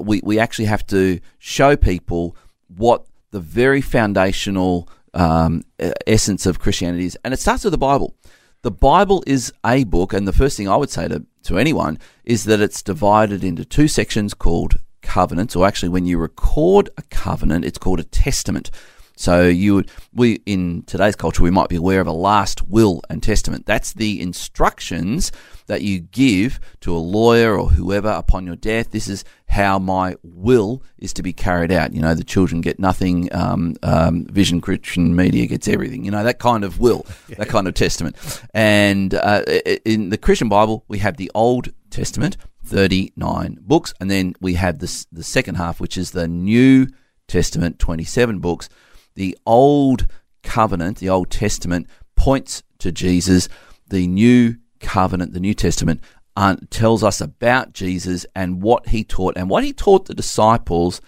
we, 0.00 0.20
we 0.22 0.38
actually 0.38 0.66
have 0.66 0.86
to 0.88 1.20
show 1.38 1.76
people 1.76 2.36
what 2.68 3.06
the 3.30 3.40
very 3.40 3.80
foundational 3.80 4.88
um, 5.14 5.62
essence 6.06 6.46
of 6.46 6.58
Christianity 6.58 7.06
is. 7.06 7.18
And 7.24 7.34
it 7.34 7.40
starts 7.40 7.64
with 7.64 7.72
the 7.72 7.78
Bible. 7.78 8.14
The 8.62 8.70
Bible 8.70 9.24
is 9.26 9.52
a 9.64 9.84
book, 9.84 10.12
and 10.12 10.26
the 10.26 10.32
first 10.32 10.56
thing 10.56 10.68
I 10.68 10.76
would 10.76 10.90
say 10.90 11.08
to, 11.08 11.24
to 11.44 11.58
anyone 11.58 11.98
is 12.24 12.44
that 12.44 12.60
it's 12.60 12.82
divided 12.82 13.42
into 13.42 13.64
two 13.64 13.88
sections 13.88 14.34
called 14.34 14.78
covenants, 15.02 15.56
or 15.56 15.66
actually, 15.66 15.88
when 15.88 16.06
you 16.06 16.16
record 16.18 16.88
a 16.96 17.02
covenant, 17.02 17.64
it's 17.64 17.78
called 17.78 17.98
a 17.98 18.04
testament. 18.04 18.70
So 19.16 19.42
you 19.42 19.74
would, 19.74 19.90
we 20.14 20.40
in 20.46 20.82
today's 20.82 21.16
culture 21.16 21.42
we 21.42 21.50
might 21.50 21.68
be 21.68 21.76
aware 21.76 22.00
of 22.00 22.06
a 22.06 22.12
last 22.12 22.66
will 22.68 23.02
and 23.10 23.22
testament. 23.22 23.66
That's 23.66 23.92
the 23.92 24.20
instructions 24.20 25.32
that 25.72 25.80
you 25.80 26.00
give 26.00 26.60
to 26.80 26.94
a 26.94 26.98
lawyer 26.98 27.58
or 27.58 27.70
whoever 27.70 28.10
upon 28.10 28.44
your 28.44 28.56
death. 28.56 28.90
This 28.90 29.08
is 29.08 29.24
how 29.48 29.78
my 29.78 30.16
will 30.22 30.82
is 30.98 31.14
to 31.14 31.22
be 31.22 31.32
carried 31.32 31.72
out. 31.72 31.94
You 31.94 32.02
know, 32.02 32.14
the 32.14 32.22
children 32.24 32.60
get 32.60 32.78
nothing. 32.78 33.34
Um, 33.34 33.76
um, 33.82 34.26
Vision 34.26 34.60
Christian 34.60 35.16
Media 35.16 35.46
gets 35.46 35.68
everything. 35.68 36.04
You 36.04 36.10
know, 36.10 36.22
that 36.24 36.38
kind 36.38 36.62
of 36.62 36.78
will, 36.78 37.06
yeah. 37.28 37.36
that 37.38 37.48
kind 37.48 37.66
of 37.66 37.72
testament. 37.72 38.16
And 38.52 39.14
uh, 39.14 39.44
in 39.86 40.10
the 40.10 40.18
Christian 40.18 40.50
Bible, 40.50 40.84
we 40.88 40.98
have 40.98 41.16
the 41.16 41.30
Old 41.34 41.72
Testament, 41.88 42.36
thirty-nine 42.62 43.58
books, 43.62 43.94
and 43.98 44.10
then 44.10 44.34
we 44.42 44.54
have 44.54 44.78
the 44.80 45.06
the 45.10 45.24
second 45.24 45.54
half, 45.54 45.80
which 45.80 45.96
is 45.96 46.10
the 46.10 46.28
New 46.28 46.86
Testament, 47.28 47.78
twenty-seven 47.78 48.40
books 48.40 48.68
the 49.14 49.36
Old 49.46 50.06
Covenant, 50.42 50.98
the 50.98 51.08
Old 51.08 51.30
Testament, 51.30 51.86
points 52.16 52.62
to 52.78 52.92
Jesus. 52.92 53.48
The 53.88 54.06
New 54.06 54.56
Covenant, 54.82 55.32
the 55.32 55.40
New 55.40 55.54
Testament, 55.54 56.00
uh, 56.36 56.56
tells 56.70 57.02
us 57.02 57.20
about 57.20 57.72
Jesus 57.72 58.26
and 58.34 58.62
what 58.62 58.88
he 58.88 59.04
taught 59.04 59.36
and 59.36 59.48
what 59.48 59.64
he 59.64 59.72
taught 59.72 60.06
the 60.06 60.14
disciples 60.14 61.00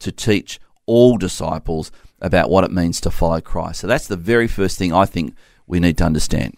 to 0.00 0.12
teach 0.12 0.60
all 0.86 1.16
disciples 1.16 1.90
about 2.20 2.50
what 2.50 2.64
it 2.64 2.70
means 2.70 3.00
to 3.00 3.10
follow 3.10 3.40
Christ. 3.40 3.80
So 3.80 3.86
that's 3.86 4.06
the 4.06 4.16
very 4.16 4.48
first 4.48 4.78
thing 4.78 4.92
I 4.92 5.04
think 5.04 5.34
we 5.66 5.80
need 5.80 5.98
to 5.98 6.04
understand. 6.04 6.56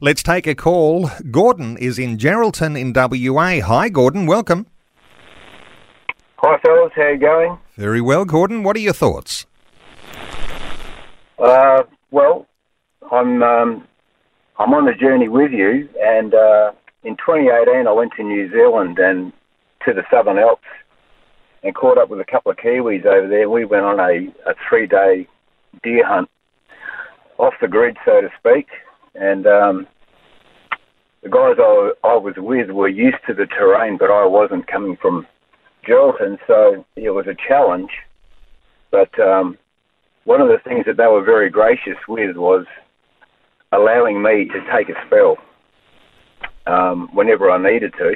Let's 0.00 0.22
take 0.22 0.46
a 0.46 0.54
call. 0.54 1.10
Gordon 1.30 1.76
is 1.76 1.98
in 1.98 2.16
Geraldton 2.16 2.78
in 2.78 2.92
WA. 2.92 3.60
Hi, 3.60 3.88
Gordon. 3.88 4.26
Welcome. 4.26 4.66
Hi, 6.38 6.58
fellas. 6.58 6.92
How 6.94 7.08
you 7.08 7.18
going? 7.18 7.58
Very 7.76 8.00
well, 8.00 8.24
Gordon. 8.24 8.62
What 8.62 8.76
are 8.76 8.80
your 8.80 8.92
thoughts? 8.92 9.46
Uh, 11.38 11.82
well, 12.10 12.46
I'm 13.10 13.42
um, 13.42 13.87
I'm 14.60 14.74
on 14.74 14.86
the 14.86 14.92
journey 14.92 15.28
with 15.28 15.52
you, 15.52 15.88
and 16.02 16.34
uh, 16.34 16.72
in 17.04 17.14
2018 17.16 17.86
I 17.86 17.92
went 17.92 18.10
to 18.16 18.24
New 18.24 18.50
Zealand 18.50 18.98
and 18.98 19.32
to 19.86 19.94
the 19.94 20.02
Southern 20.10 20.36
Alps 20.36 20.66
and 21.62 21.72
caught 21.76 21.96
up 21.96 22.10
with 22.10 22.18
a 22.18 22.24
couple 22.24 22.50
of 22.50 22.58
Kiwis 22.58 23.06
over 23.06 23.28
there. 23.28 23.48
We 23.48 23.64
went 23.64 23.84
on 23.84 24.00
a, 24.00 24.26
a 24.50 24.54
three-day 24.68 25.28
deer 25.84 26.04
hunt 26.04 26.28
off 27.38 27.54
the 27.60 27.68
grid, 27.68 27.98
so 28.04 28.20
to 28.20 28.28
speak, 28.36 28.66
and 29.14 29.46
um, 29.46 29.86
the 31.22 31.28
guys 31.28 31.54
I, 31.60 31.92
I 32.02 32.16
was 32.16 32.34
with 32.36 32.70
were 32.70 32.88
used 32.88 33.18
to 33.28 33.34
the 33.34 33.46
terrain, 33.46 33.96
but 33.96 34.10
I 34.10 34.26
wasn't 34.26 34.66
coming 34.66 34.96
from 35.00 35.24
Geraldton, 35.86 36.36
so 36.48 36.84
it 36.96 37.10
was 37.10 37.28
a 37.28 37.36
challenge. 37.46 37.90
But 38.90 39.16
um, 39.20 39.56
one 40.24 40.40
of 40.40 40.48
the 40.48 40.58
things 40.64 40.84
that 40.86 40.96
they 40.96 41.06
were 41.06 41.22
very 41.22 41.48
gracious 41.48 41.98
with 42.08 42.36
was 42.36 42.66
allowing 43.72 44.22
me 44.22 44.46
to 44.46 44.60
take 44.72 44.88
a 44.88 45.06
spell 45.06 45.36
um, 46.66 47.08
whenever 47.12 47.50
I 47.50 47.58
needed 47.58 47.92
to. 47.98 48.14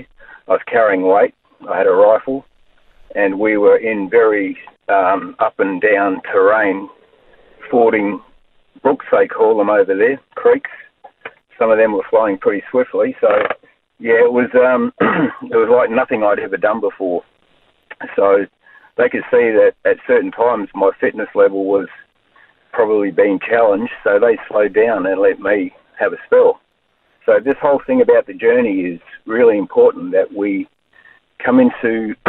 I 0.48 0.52
was 0.52 0.60
carrying 0.66 1.02
weight. 1.02 1.34
I 1.70 1.78
had 1.78 1.86
a 1.86 1.90
rifle, 1.90 2.44
and 3.14 3.38
we 3.38 3.56
were 3.56 3.76
in 3.76 4.10
very 4.10 4.56
um, 4.88 5.36
up 5.38 5.54
and 5.58 5.80
down 5.80 6.20
terrain, 6.30 6.88
fording 7.70 8.20
brooks 8.82 9.06
they 9.12 9.28
call 9.28 9.56
them 9.56 9.70
over 9.70 9.94
there, 9.96 10.20
creeks. 10.34 10.70
Some 11.58 11.70
of 11.70 11.78
them 11.78 11.92
were 11.92 12.04
flowing 12.10 12.38
pretty 12.38 12.62
swiftly, 12.70 13.14
so 13.20 13.28
yeah, 14.00 14.24
it 14.24 14.32
was 14.32 14.50
um, 14.54 14.92
it 15.00 15.56
was 15.56 15.70
like 15.70 15.90
nothing 15.90 16.24
I'd 16.24 16.40
ever 16.40 16.56
done 16.56 16.80
before. 16.80 17.22
So 18.16 18.46
they 18.96 19.08
could 19.08 19.22
see 19.30 19.54
that 19.54 19.74
at 19.84 19.98
certain 20.06 20.32
times 20.32 20.68
my 20.74 20.90
fitness 21.00 21.28
level 21.34 21.66
was 21.66 21.86
probably 22.72 23.10
being 23.10 23.38
challenged, 23.38 23.92
so 24.02 24.18
they 24.18 24.38
slowed 24.48 24.74
down 24.74 25.06
and 25.06 25.20
let 25.20 25.40
me 25.40 25.72
have 25.98 26.12
a 26.12 26.16
spell. 26.26 26.60
So 27.24 27.38
this 27.38 27.56
whole 27.60 27.80
thing 27.86 28.00
about 28.00 28.26
the 28.26 28.34
journey 28.34 28.80
is 28.80 29.00
really 29.26 29.56
important 29.56 30.12
that 30.12 30.32
we 30.32 30.68
come 31.38 31.60
into 31.60 32.14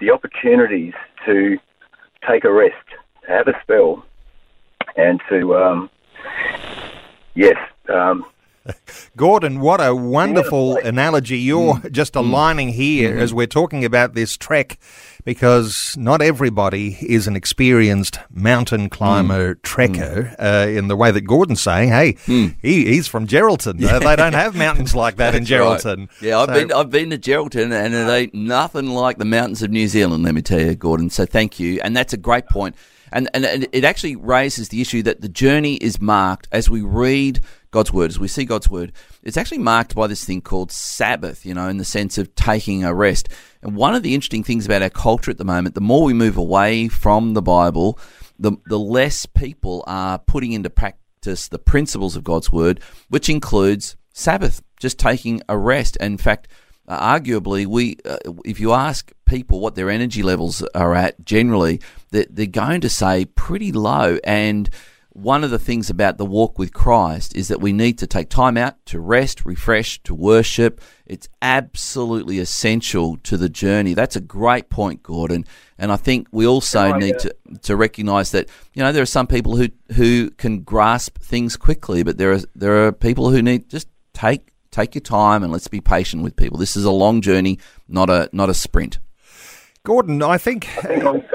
the 0.00 0.10
opportunities 0.12 0.94
to 1.26 1.58
take 2.28 2.44
a 2.44 2.52
rest, 2.52 2.74
to 3.24 3.30
have 3.30 3.48
a 3.48 3.54
spell, 3.62 4.04
and 4.96 5.20
to 5.28 5.54
um, 5.56 5.90
yes, 7.34 7.56
um, 7.88 8.24
Gordon, 9.16 9.60
what 9.60 9.80
a 9.84 9.94
wonderful 9.94 10.76
analogy 10.78 11.38
you're 11.38 11.74
Mm. 11.74 11.92
just 11.92 12.16
aligning 12.16 12.70
here 12.70 13.10
Mm-hmm. 13.12 13.20
as 13.20 13.34
we're 13.34 13.46
talking 13.46 13.84
about 13.84 14.14
this 14.14 14.36
trek 14.36 14.78
because 15.24 15.96
not 15.98 16.20
everybody 16.22 16.96
is 17.00 17.26
an 17.26 17.36
experienced 17.36 18.18
mountain 18.30 18.88
climber 18.90 19.54
Mm. 19.54 19.60
trekker 19.62 20.34
uh, 20.38 20.68
in 20.68 20.88
the 20.88 20.96
way 20.96 21.10
that 21.10 21.22
Gordon's 21.22 21.60
saying, 21.62 21.88
hey, 21.90 22.16
he, 22.26 22.54
he's 22.86 23.06
from 23.06 23.26
Geraldton. 23.26 23.82
Uh, 23.84 23.98
they 23.98 24.16
don't 24.16 24.34
have 24.34 24.54
mountains 24.56 24.94
like 25.04 25.16
that 25.16 25.34
in 25.34 25.44
That's 25.44 25.50
right. 25.84 25.96
Geraldton. 25.98 26.08
Yeah, 26.20 26.38
I've 26.40 26.48
So- 26.48 26.54
been 26.54 26.72
I've 26.72 26.90
been 26.90 27.10
to 27.10 27.18
Geraldton, 27.18 27.72
and 27.72 27.94
it 27.94 28.08
ain't 28.08 28.34
nothing 28.34 28.88
like 28.88 29.18
the 29.18 29.24
mountains 29.24 29.62
of 29.62 29.70
New 29.70 29.88
Zealand. 29.88 30.24
Let 30.24 30.34
me 30.34 30.42
tell 30.42 30.60
you, 30.60 30.74
Gordon. 30.74 31.10
So 31.10 31.24
thank 31.26 31.58
you, 31.60 31.80
and 31.82 31.96
that's 31.96 32.12
a 32.12 32.16
great 32.18 32.46
point. 32.48 32.74
And 33.12 33.28
and, 33.32 33.44
and 33.44 33.66
it 33.72 33.84
actually 33.84 34.16
raises 34.16 34.70
the 34.70 34.80
issue 34.80 35.02
that 35.04 35.20
the 35.20 35.28
journey 35.28 35.74
is 35.76 36.00
marked 36.00 36.48
as 36.52 36.68
we 36.68 36.80
read 36.82 37.40
God's 37.74 37.92
word, 37.92 38.10
as 38.12 38.20
we 38.20 38.28
see 38.28 38.44
God's 38.44 38.70
word. 38.70 38.92
It's 39.24 39.36
actually 39.36 39.58
marked 39.58 39.96
by 39.96 40.06
this 40.06 40.24
thing 40.24 40.40
called 40.40 40.70
Sabbath, 40.70 41.44
you 41.44 41.54
know, 41.54 41.66
in 41.66 41.78
the 41.78 41.84
sense 41.84 42.18
of 42.18 42.32
taking 42.36 42.84
a 42.84 42.94
rest. 42.94 43.28
And 43.62 43.74
one 43.74 43.96
of 43.96 44.04
the 44.04 44.14
interesting 44.14 44.44
things 44.44 44.64
about 44.64 44.82
our 44.82 44.90
culture 44.90 45.32
at 45.32 45.38
the 45.38 45.44
moment, 45.44 45.74
the 45.74 45.80
more 45.80 46.04
we 46.04 46.14
move 46.14 46.36
away 46.36 46.86
from 46.86 47.34
the 47.34 47.42
Bible, 47.42 47.98
the 48.38 48.52
the 48.66 48.78
less 48.78 49.26
people 49.26 49.82
are 49.88 50.20
putting 50.20 50.52
into 50.52 50.70
practice 50.70 51.48
the 51.48 51.58
principles 51.58 52.14
of 52.14 52.22
God's 52.22 52.52
word, 52.52 52.80
which 53.08 53.28
includes 53.28 53.96
Sabbath, 54.12 54.62
just 54.78 54.96
taking 54.96 55.42
a 55.48 55.58
rest. 55.58 55.96
And 55.98 56.12
in 56.12 56.18
fact, 56.18 56.46
uh, 56.86 57.18
arguably, 57.18 57.66
we 57.66 57.96
uh, 58.04 58.18
if 58.44 58.60
you 58.60 58.72
ask 58.72 59.10
people 59.24 59.58
what 59.58 59.74
their 59.74 59.90
energy 59.90 60.22
levels 60.22 60.62
are 60.76 60.94
at, 60.94 61.24
generally, 61.24 61.80
they're, 62.12 62.30
they're 62.30 62.46
going 62.46 62.82
to 62.82 62.88
say 62.88 63.24
pretty 63.24 63.72
low. 63.72 64.18
And 64.22 64.70
one 65.14 65.44
of 65.44 65.50
the 65.50 65.60
things 65.60 65.90
about 65.90 66.18
the 66.18 66.26
walk 66.26 66.58
with 66.58 66.74
Christ 66.74 67.36
is 67.36 67.46
that 67.48 67.60
we 67.60 67.72
need 67.72 67.98
to 67.98 68.06
take 68.06 68.28
time 68.28 68.56
out 68.56 68.84
to 68.86 68.98
rest, 68.98 69.46
refresh, 69.46 70.02
to 70.02 70.12
worship. 70.14 70.80
It's 71.06 71.28
absolutely 71.40 72.40
essential 72.40 73.16
to 73.18 73.36
the 73.36 73.48
journey. 73.48 73.94
That's 73.94 74.16
a 74.16 74.20
great 74.20 74.70
point, 74.70 75.04
Gordon. 75.04 75.44
And 75.78 75.92
I 75.92 75.96
think 75.96 76.26
we 76.32 76.46
also 76.46 76.90
Right, 76.90 77.00
need 77.00 77.14
yeah. 77.14 77.30
to 77.30 77.36
to 77.62 77.76
recognise 77.76 78.32
that 78.32 78.48
you 78.74 78.82
know 78.82 78.90
there 78.90 79.02
are 79.02 79.06
some 79.06 79.28
people 79.28 79.56
who 79.56 79.68
who 79.94 80.30
can 80.30 80.60
grasp 80.62 81.18
things 81.18 81.56
quickly, 81.56 82.02
but 82.02 82.18
there 82.18 82.32
are 82.32 82.40
there 82.56 82.86
are 82.86 82.92
people 82.92 83.30
who 83.30 83.40
need 83.40 83.68
just 83.70 83.88
take 84.12 84.50
take 84.72 84.96
your 84.96 85.02
time 85.02 85.44
and 85.44 85.52
let's 85.52 85.68
be 85.68 85.80
patient 85.80 86.24
with 86.24 86.34
people. 86.34 86.58
This 86.58 86.76
is 86.76 86.84
a 86.84 86.90
long 86.90 87.20
journey, 87.20 87.60
not 87.86 88.10
a 88.10 88.28
not 88.32 88.50
a 88.50 88.54
sprint. 88.54 88.98
Gordon, 89.84 90.22
I 90.22 90.38
think 90.38 90.66
I 90.78 90.82
think 90.82 91.04
also, 91.04 91.28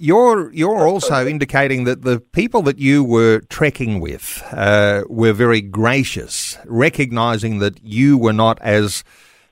You're 0.00 0.52
you're 0.52 0.86
also 0.86 1.26
indicating 1.26 1.82
that 1.84 2.02
the 2.02 2.20
people 2.20 2.62
that 2.62 2.78
you 2.78 3.02
were 3.02 3.40
trekking 3.48 3.98
with 3.98 4.42
uh, 4.52 5.02
were 5.08 5.32
very 5.32 5.60
gracious, 5.60 6.56
recognizing 6.66 7.58
that 7.58 7.82
you 7.82 8.16
were 8.16 8.32
not 8.32 8.62
as 8.62 9.02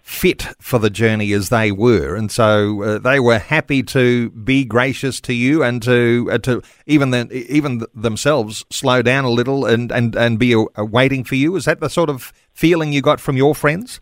fit 0.02 0.46
for 0.60 0.78
the 0.78 0.88
journey 0.88 1.32
as 1.32 1.48
they 1.48 1.72
were, 1.72 2.14
and 2.14 2.30
so 2.30 2.80
uh, 2.84 2.98
they 2.98 3.18
were 3.18 3.40
happy 3.40 3.82
to 3.82 4.30
be 4.30 4.64
gracious 4.64 5.20
to 5.22 5.34
you 5.34 5.64
and 5.64 5.82
to 5.82 6.28
uh, 6.30 6.38
to 6.38 6.62
even 6.86 7.10
then 7.10 7.28
even 7.32 7.84
themselves 7.92 8.64
slow 8.70 9.02
down 9.02 9.24
a 9.24 9.30
little 9.30 9.66
and 9.66 9.90
and 9.90 10.14
and 10.14 10.38
be 10.38 10.54
waiting 10.78 11.24
for 11.24 11.34
you. 11.34 11.56
Is 11.56 11.64
that 11.64 11.80
the 11.80 11.90
sort 11.90 12.08
of 12.08 12.32
feeling 12.52 12.92
you 12.92 13.02
got 13.02 13.18
from 13.18 13.36
your 13.36 13.52
friends? 13.52 14.00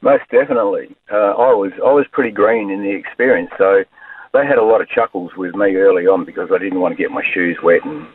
most 0.00 0.22
definitely. 0.30 0.94
Uh, 1.10 1.34
I 1.34 1.52
was 1.54 1.72
I 1.84 1.92
was 1.92 2.06
pretty 2.12 2.30
green 2.30 2.70
in 2.70 2.82
the 2.82 2.90
experience, 2.90 3.50
so 3.58 3.84
they 4.38 4.46
had 4.46 4.58
a 4.58 4.64
lot 4.64 4.80
of 4.80 4.88
chuckles 4.88 5.32
with 5.36 5.54
me 5.54 5.74
early 5.76 6.06
on 6.06 6.24
because 6.24 6.50
I 6.54 6.58
didn't 6.58 6.80
want 6.80 6.96
to 6.96 7.02
get 7.02 7.10
my 7.10 7.22
shoes 7.34 7.58
wet, 7.62 7.84
and 7.84 8.06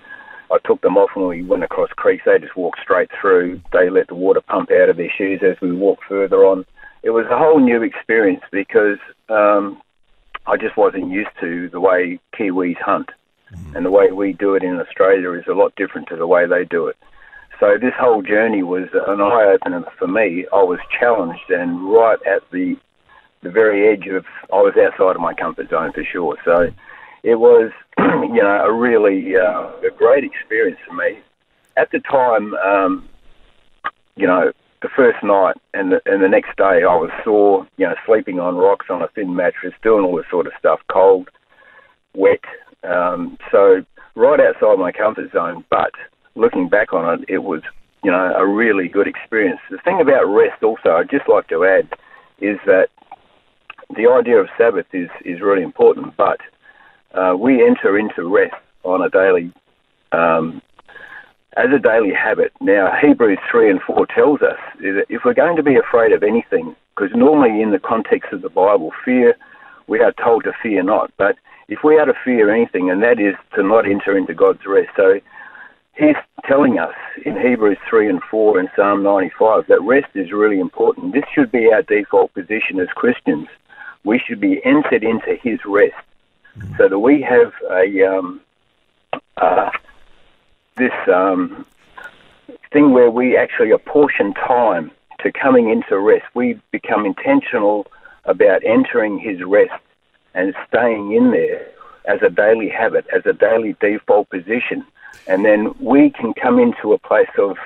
I 0.52 0.58
took 0.66 0.82
them 0.82 0.98
off 0.98 1.10
when 1.16 1.28
we 1.28 1.44
went 1.44 1.64
across 1.64 1.90
creeks. 1.96 2.24
They 2.26 2.40
just 2.40 2.56
walked 2.56 2.80
straight 2.82 3.10
through. 3.20 3.62
They 3.74 3.90
let 3.90 4.08
the 4.08 4.16
water 4.16 4.42
pump 4.42 4.70
out 4.72 4.90
of 4.90 4.98
their 4.98 5.12
shoes 5.18 5.42
as 5.44 5.60
we 5.62 5.74
walked 5.74 6.04
further 6.08 6.46
on. 6.46 6.66
It 7.04 7.10
was 7.10 7.26
a 7.30 7.38
whole 7.38 7.60
new 7.60 7.84
experience 7.84 8.44
because 8.52 9.00
um, 9.28 9.82
I 10.48 10.56
just 10.56 10.78
wasn't 10.78 11.12
used 11.12 11.32
to 11.42 11.70
the 11.70 11.82
way 11.82 12.20
Kiwis 12.38 12.78
hunt, 12.80 13.10
and 13.76 13.86
the 13.86 13.92
way 13.92 14.12
we 14.12 14.32
do 14.34 14.56
it 14.56 14.64
in 14.64 14.80
Australia 14.80 15.34
is 15.34 15.46
a 15.50 15.54
lot 15.54 15.76
different 15.76 16.08
to 16.08 16.16
the 16.16 16.28
way 16.28 16.48
they 16.48 16.64
do 16.64 16.88
it. 16.88 16.96
So 17.60 17.78
this 17.80 17.94
whole 18.00 18.22
journey 18.22 18.64
was 18.64 18.88
an 18.94 19.22
eye 19.22 19.56
opener 19.56 19.84
for 20.00 20.08
me. 20.08 20.46
I 20.54 20.64
was 20.64 20.80
challenged 20.98 21.50
and 21.50 21.92
right 21.92 22.20
at 22.26 22.50
the 22.52 22.76
the 23.43 23.51
very 23.51 23.88
edge 23.88 24.08
of 24.08 24.25
I 24.51 24.62
was 24.62 24.73
outside 24.77 25.15
of 25.15 25.21
my 25.21 25.34
comfort 25.34 25.69
zone 25.69 25.91
for 25.93 26.03
sure. 26.03 26.38
So 26.43 26.71
it 27.23 27.36
was 27.36 27.71
you 27.97 28.41
know 28.41 28.65
a 28.65 28.73
really 28.73 29.36
uh, 29.36 29.69
a 29.86 29.91
great 29.95 30.23
experience 30.23 30.79
for 30.88 30.93
me. 30.93 31.19
At 31.75 31.91
the 31.91 31.99
time, 31.99 32.53
um, 32.56 33.10
you 34.15 34.27
know, 34.27 34.51
the 34.82 34.89
first 34.95 35.23
night 35.23 35.56
and 35.73 35.91
the, 35.91 36.01
and 36.06 36.21
the 36.21 36.27
next 36.27 36.56
day, 36.58 36.84
I 36.84 36.95
was 36.95 37.12
sore. 37.23 37.67
You 37.77 37.88
know, 37.88 37.95
sleeping 38.06 38.39
on 38.39 38.56
rocks 38.56 38.88
on 38.89 39.01
a 39.01 39.08
thin 39.10 39.36
mattress, 39.36 39.73
doing 39.82 40.06
all 40.06 40.15
this 40.15 40.25
sort 40.29 40.47
of 40.47 40.53
stuff, 40.60 40.79
cold, 40.91 41.29
wet. 42.13 42.43
Um, 42.84 43.38
so 43.51 43.84
right 44.15 44.39
outside 44.39 44.77
my 44.77 44.91
comfort 44.91 45.32
zone, 45.32 45.63
but 45.69 45.91
looking 46.36 46.69
back 46.69 46.93
on 46.93 47.21
it, 47.21 47.25
it 47.29 47.39
was, 47.39 47.62
you 48.03 48.12
know, 48.12 48.34
a 48.36 48.45
really 48.45 48.88
good 48.88 49.08
experience. 49.08 49.60
The 49.69 49.77
thing 49.79 50.01
about 50.01 50.25
rest 50.25 50.62
also, 50.63 50.91
I'd 50.91 51.10
just 51.10 51.27
like 51.27 51.47
to 51.47 51.63
add, 51.65 51.89
is 52.39 52.60
that 52.65 52.89
the 53.96 54.10
idea 54.10 54.38
of 54.38 54.48
Sabbath 54.58 54.88
is, 54.93 55.10
is 55.26 55.41
really 55.41 55.63
important, 55.63 56.15
but 56.17 56.39
uh, 57.13 57.36
we 57.38 57.65
enter 57.65 57.98
into 57.98 58.28
rest 58.28 58.56
on 58.84 59.02
a 59.02 59.10
daily, 59.10 59.52
um, 60.12 60.62
as 61.58 61.67
a 61.74 61.80
daily 61.80 62.13
habit. 62.13 62.52
Now, 62.60 62.91
Hebrews 63.02 63.39
3 63.50 63.72
and 63.72 63.82
4 63.82 64.08
tells 64.08 64.41
us 64.41 64.60
that 64.80 65.06
if 65.10 65.22
we're 65.24 65.34
going 65.34 65.56
to 65.56 65.63
be 65.63 65.76
afraid 65.76 66.12
of 66.12 66.24
anything, 66.24 66.76
because 66.96 67.15
normally 67.15 67.62
in 67.62 67.72
the 67.72 67.80
context 67.80 68.34
of 68.34 68.41
the 68.41 68.50
Bible, 68.50 68.91
fear, 69.06 69.36
we 69.88 70.00
are 70.00 70.13
told 70.24 70.43
to 70.46 70.54
fear 70.62 70.84
not, 70.84 71.12
but 71.17 71.36
if 71.67 71.80
we 71.84 71.98
are 71.98 72.06
to 72.06 72.13
fear 72.24 72.54
anything, 72.54 72.89
and 72.89 73.02
that 73.04 73.19
is 73.19 73.36
to 73.56 73.63
not 73.63 73.86
enter 73.86 74.17
into 74.17 74.34
God's 74.34 74.65
rest. 74.65 74.89
So 74.96 75.19
he's 75.96 76.15
telling 76.46 76.80
us 76.80 76.93
in 77.26 77.39
Hebrews 77.39 77.78
3 77.89 78.10
and 78.10 78.22
4 78.30 78.60
and 78.60 78.69
Psalm 78.76 79.04
95 79.04 79.67
that 79.67 79.82
rest 79.82 80.08
is 80.15 80.32
really 80.32 80.60
important. 80.60 81.13
This 81.13 81.24
should 81.34 81.52
be 81.52 81.72
our 81.72 81.82
default 81.82 82.34
position 82.34 82.80
as 82.80 82.88
Christians. 82.96 83.48
We 84.04 84.20
should 84.20 84.39
be 84.39 84.63
entered 84.66 85.04
into 85.04 85.36
his 85.36 85.60
rest 85.66 85.96
so 86.78 86.88
that 86.88 87.00
we 87.00 87.22
have 87.22 87.54
a 87.72 88.04
um, 88.04 88.42
uh, 89.38 89.70
this 90.76 90.94
um, 91.08 91.66
thing 92.72 92.92
where 92.92 93.10
we 93.10 93.38
actually 93.38 93.72
apportion 93.72 94.34
time 94.34 94.92
to 95.20 95.32
coming 95.32 95.70
into 95.70 95.98
rest. 96.00 96.26
We 96.34 96.60
become 96.72 97.06
intentional 97.06 97.88
about 98.26 98.63
entering 98.63 99.20
his 99.20 99.42
rest 99.44 99.82
and 100.34 100.56
staying 100.68 101.13
in 101.13 101.32
there 101.32 101.68
as 102.06 102.22
a 102.22 102.30
daily 102.30 102.70
habit, 102.70 103.06
as 103.13 103.26
a 103.26 103.34
daily 103.34 103.76
default 103.80 104.30
position. 104.30 104.86
And 105.28 105.46
then 105.46 105.74
we 105.80 106.10
can 106.10 106.34
come 106.34 106.60
into 106.60 106.94
a 106.94 106.98
place 106.98 107.30
of 107.38 107.58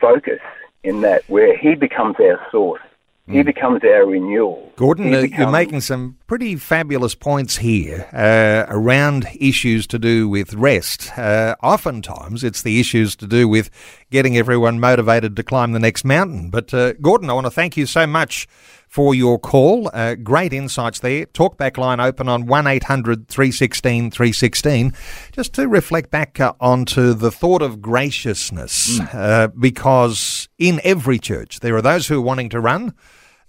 focus 0.00 0.40
in 0.82 1.02
that 1.02 1.22
where 1.28 1.56
he 1.56 1.74
becomes 1.74 2.16
our 2.18 2.44
source. 2.50 2.82
He 3.28 3.42
becomes 3.42 3.82
our 3.84 4.04
renewal. 4.04 4.72
Gordon, 4.74 5.14
uh, 5.14 5.20
you're 5.20 5.50
making 5.50 5.80
some 5.80 6.18
pretty 6.26 6.56
fabulous 6.56 7.14
points 7.14 7.58
here 7.58 8.08
uh, 8.12 8.66
around 8.68 9.28
issues 9.38 9.86
to 9.88 9.98
do 9.98 10.28
with 10.28 10.54
rest. 10.54 11.16
Uh, 11.16 11.54
oftentimes, 11.62 12.42
it's 12.42 12.62
the 12.62 12.80
issues 12.80 13.14
to 13.16 13.28
do 13.28 13.46
with 13.46 13.70
getting 14.10 14.36
everyone 14.36 14.80
motivated 14.80 15.36
to 15.36 15.44
climb 15.44 15.70
the 15.70 15.78
next 15.78 16.04
mountain. 16.04 16.50
But, 16.50 16.74
uh, 16.74 16.94
Gordon, 16.94 17.30
I 17.30 17.34
want 17.34 17.46
to 17.46 17.52
thank 17.52 17.76
you 17.76 17.86
so 17.86 18.08
much 18.08 18.48
for 18.92 19.14
your 19.14 19.38
call. 19.38 19.90
Uh, 19.94 20.14
great 20.14 20.52
insights 20.52 20.98
there. 20.98 21.24
Talkback 21.24 21.78
line 21.78 21.98
open 21.98 22.28
on 22.28 22.44
1 22.44 22.66
800 22.66 23.26
316 23.26 24.10
316. 24.10 24.92
Just 25.32 25.54
to 25.54 25.66
reflect 25.66 26.10
back 26.10 26.38
uh, 26.38 26.52
onto 26.60 27.14
the 27.14 27.30
thought 27.30 27.62
of 27.62 27.80
graciousness, 27.80 29.00
uh, 29.14 29.48
because 29.58 30.46
in 30.58 30.78
every 30.84 31.18
church, 31.18 31.60
there 31.60 31.74
are 31.74 31.80
those 31.80 32.08
who 32.08 32.18
are 32.18 32.20
wanting 32.20 32.50
to 32.50 32.60
run. 32.60 32.92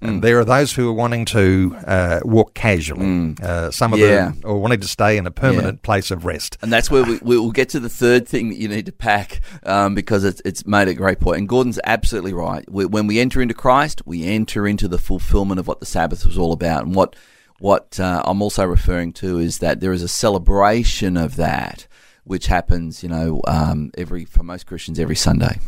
And 0.04 0.22
there 0.22 0.38
are 0.40 0.46
those 0.46 0.74
who 0.74 0.90
are 0.90 0.94
wanting 0.94 1.26
to 1.26 1.76
uh, 1.88 2.20
walk 2.24 2.54
casually. 2.54 3.36
Uh, 3.42 3.72
some 3.72 3.94
of 3.94 4.00
Yeah. 4.00 4.32
them 4.32 4.42
are 4.44 4.56
wanting 4.58 4.82
to 4.82 4.88
stay 4.88 5.18
in 5.18 5.26
a 5.26 5.32
permanent 5.32 5.82
place 5.82 6.12
of 6.12 6.26
rest. 6.26 6.58
And 6.62 6.72
that's 6.72 6.92
where 6.92 7.04
we, 7.04 7.20
we 7.22 7.38
will 7.38 7.52
get 7.52 7.70
to 7.70 7.80
the 7.80 7.90
third 7.90 8.28
thing 8.28 8.50
that 8.50 8.58
you 8.58 8.68
need 8.68 8.86
to 8.88 8.92
pack 8.92 9.42
um, 9.64 9.96
because 9.96 10.24
it's, 10.24 10.42
it's 10.46 10.66
made 10.66 10.88
a 10.88 10.94
great 10.94 11.20
point. 11.20 11.38
And 11.40 11.50
Gordon's 11.50 11.80
absolutely 11.86 12.34
right. 12.34 12.70
We, 12.70 12.86
when 12.86 13.08
we 13.08 13.20
enter 13.20 13.42
into 13.42 13.54
Christ, 13.54 14.02
we 14.06 14.26
enter 14.26 14.68
into 14.68 14.88
the 14.88 14.98
fulfillment 14.98 15.60
of 15.60 15.68
what 15.68 15.80
the 15.80 15.86
Sabbath 15.86 16.26
was 16.26 16.38
all 16.38 16.52
about. 16.54 16.86
And 16.86 16.96
what 16.96 17.16
what 17.60 17.98
uh, 17.98 18.22
I'm 18.26 18.42
also 18.42 18.66
referring 18.66 19.14
to 19.14 19.40
is 19.40 19.60
that 19.60 19.80
there 19.80 19.94
is 19.94 20.04
a 20.04 20.08
celebration 20.10 21.16
of 21.16 21.38
that, 21.38 21.88
which 22.26 22.48
happens, 22.48 23.04
you 23.04 23.10
know, 23.10 23.42
um, 23.48 23.92
every 23.98 24.26
for 24.26 24.44
most 24.44 24.66
Christians 24.66 25.00
every 25.00 25.16
Sunday. 25.16 25.60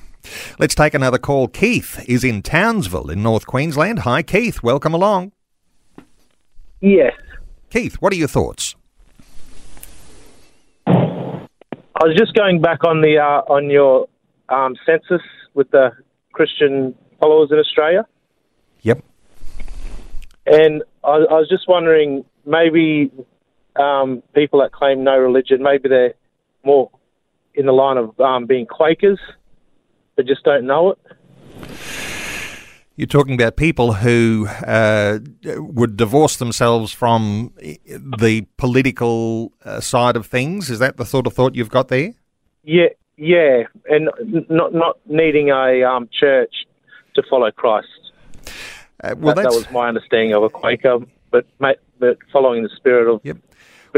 Let's 0.59 0.75
take 0.75 0.93
another 0.93 1.17
call. 1.17 1.47
Keith 1.47 2.03
is 2.07 2.23
in 2.23 2.41
Townsville 2.41 3.09
in 3.09 3.21
North 3.23 3.45
Queensland. 3.45 3.99
Hi, 3.99 4.21
Keith. 4.23 4.61
Welcome 4.63 4.93
along. 4.93 5.31
Yes. 6.81 7.13
Keith, 7.69 7.95
what 7.95 8.13
are 8.13 8.15
your 8.15 8.27
thoughts? 8.27 8.75
I 10.87 12.03
was 12.03 12.15
just 12.17 12.33
going 12.35 12.61
back 12.61 12.83
on 12.83 13.01
the 13.01 13.17
uh, 13.17 13.51
on 13.51 13.69
your 13.69 14.07
um, 14.49 14.75
census 14.85 15.21
with 15.53 15.71
the 15.71 15.91
Christian 16.33 16.93
followers 17.19 17.49
in 17.51 17.57
Australia, 17.57 18.05
Yep. 18.81 19.03
and 20.45 20.83
I, 21.03 21.11
I 21.11 21.33
was 21.39 21.47
just 21.49 21.67
wondering 21.67 22.25
maybe 22.45 23.09
um, 23.77 24.21
people 24.33 24.59
that 24.61 24.73
claim 24.73 25.03
no 25.03 25.17
religion, 25.17 25.63
maybe 25.63 25.87
they're 25.89 26.13
more 26.63 26.91
in 27.53 27.65
the 27.65 27.71
line 27.71 27.97
of 27.97 28.19
um, 28.19 28.45
being 28.45 28.65
Quakers, 28.65 29.19
but 30.15 30.25
just 30.25 30.43
don't 30.43 30.65
know 30.65 30.91
it. 30.91 30.99
You're 32.97 33.07
talking 33.07 33.33
about 33.33 33.57
people 33.57 33.93
who 33.93 34.47
uh, 34.65 35.19
would 35.43 35.97
divorce 35.97 36.37
themselves 36.37 36.93
from 36.93 37.53
the 37.57 38.47
political 38.55 39.51
uh, 39.65 39.81
side 39.81 40.15
of 40.15 40.25
things. 40.27 40.69
Is 40.69 40.79
that 40.79 40.95
the 40.95 41.05
sort 41.05 41.27
of 41.27 41.33
thought 41.33 41.55
you've 41.55 41.69
got 41.69 41.89
there? 41.89 42.13
Yeah, 42.63 42.87
yeah, 43.17 43.63
and 43.89 44.09
not 44.49 44.73
not 44.73 44.97
needing 45.07 45.49
a 45.49 45.83
um, 45.83 46.07
church 46.17 46.53
to 47.15 47.23
follow 47.29 47.51
Christ. 47.51 47.87
Uh, 49.03 49.15
well, 49.17 49.35
that, 49.35 49.43
that 49.43 49.51
was 49.51 49.69
my 49.71 49.89
understanding 49.89 50.33
of 50.33 50.43
a 50.43 50.49
Quaker, 50.49 50.99
but 51.31 51.45
but 51.59 51.79
following 52.31 52.63
the 52.63 52.69
spirit 52.77 53.13
of 53.13 53.19
Yep. 53.23 53.37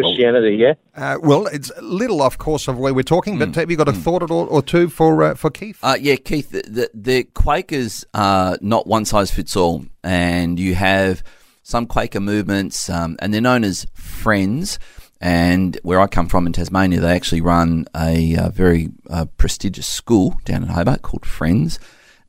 Christianity. 0.02 0.56
yeah. 0.56 0.74
uh, 0.96 1.18
well, 1.22 1.48
it's 1.48 1.72
a 1.76 1.82
little 1.82 2.22
off 2.22 2.38
course 2.38 2.68
of 2.68 2.78
where 2.78 2.94
we're 2.94 3.04
talking. 3.04 3.40
But 3.40 3.56
have 3.56 3.72
you 3.72 3.78
got 3.78 3.88
a 3.88 3.94
thought 3.94 4.24
at 4.24 4.32
all, 4.32 4.46
or 4.48 4.62
two 4.62 4.90
for 4.90 5.24
uh, 5.24 5.36
for 5.36 5.50
Keith? 5.50 5.80
Uh, 5.82 5.98
yeah, 6.00 6.16
Keith, 6.16 6.52
the, 6.52 6.64
the, 6.68 6.90
the 6.94 7.24
Quakers 7.24 8.06
are 8.14 8.58
not 8.62 8.88
one 8.88 9.06
size 9.06 9.32
fits 9.32 9.56
all, 9.56 9.86
and 10.04 10.60
you 10.60 10.76
have 10.76 11.24
some 11.64 11.86
Quaker 11.86 12.20
movements, 12.20 12.90
um, 12.90 13.18
and 13.20 13.34
they're 13.34 13.42
known 13.42 13.64
as 13.64 13.86
Friends. 13.94 14.80
And 15.20 15.80
where 15.82 16.00
I 16.00 16.06
come 16.06 16.30
from 16.30 16.46
in 16.46 16.54
Tasmania, 16.54 17.00
they 17.00 17.16
actually 17.16 17.42
run 17.42 17.88
a, 17.96 18.36
uh 18.36 18.50
very 18.50 18.90
uh, 19.10 19.26
prestigious 19.38 19.88
school 19.88 20.40
down 20.46 20.62
in 20.62 20.70
Hobart 20.70 21.02
called 21.02 21.26
Friends. 21.26 21.80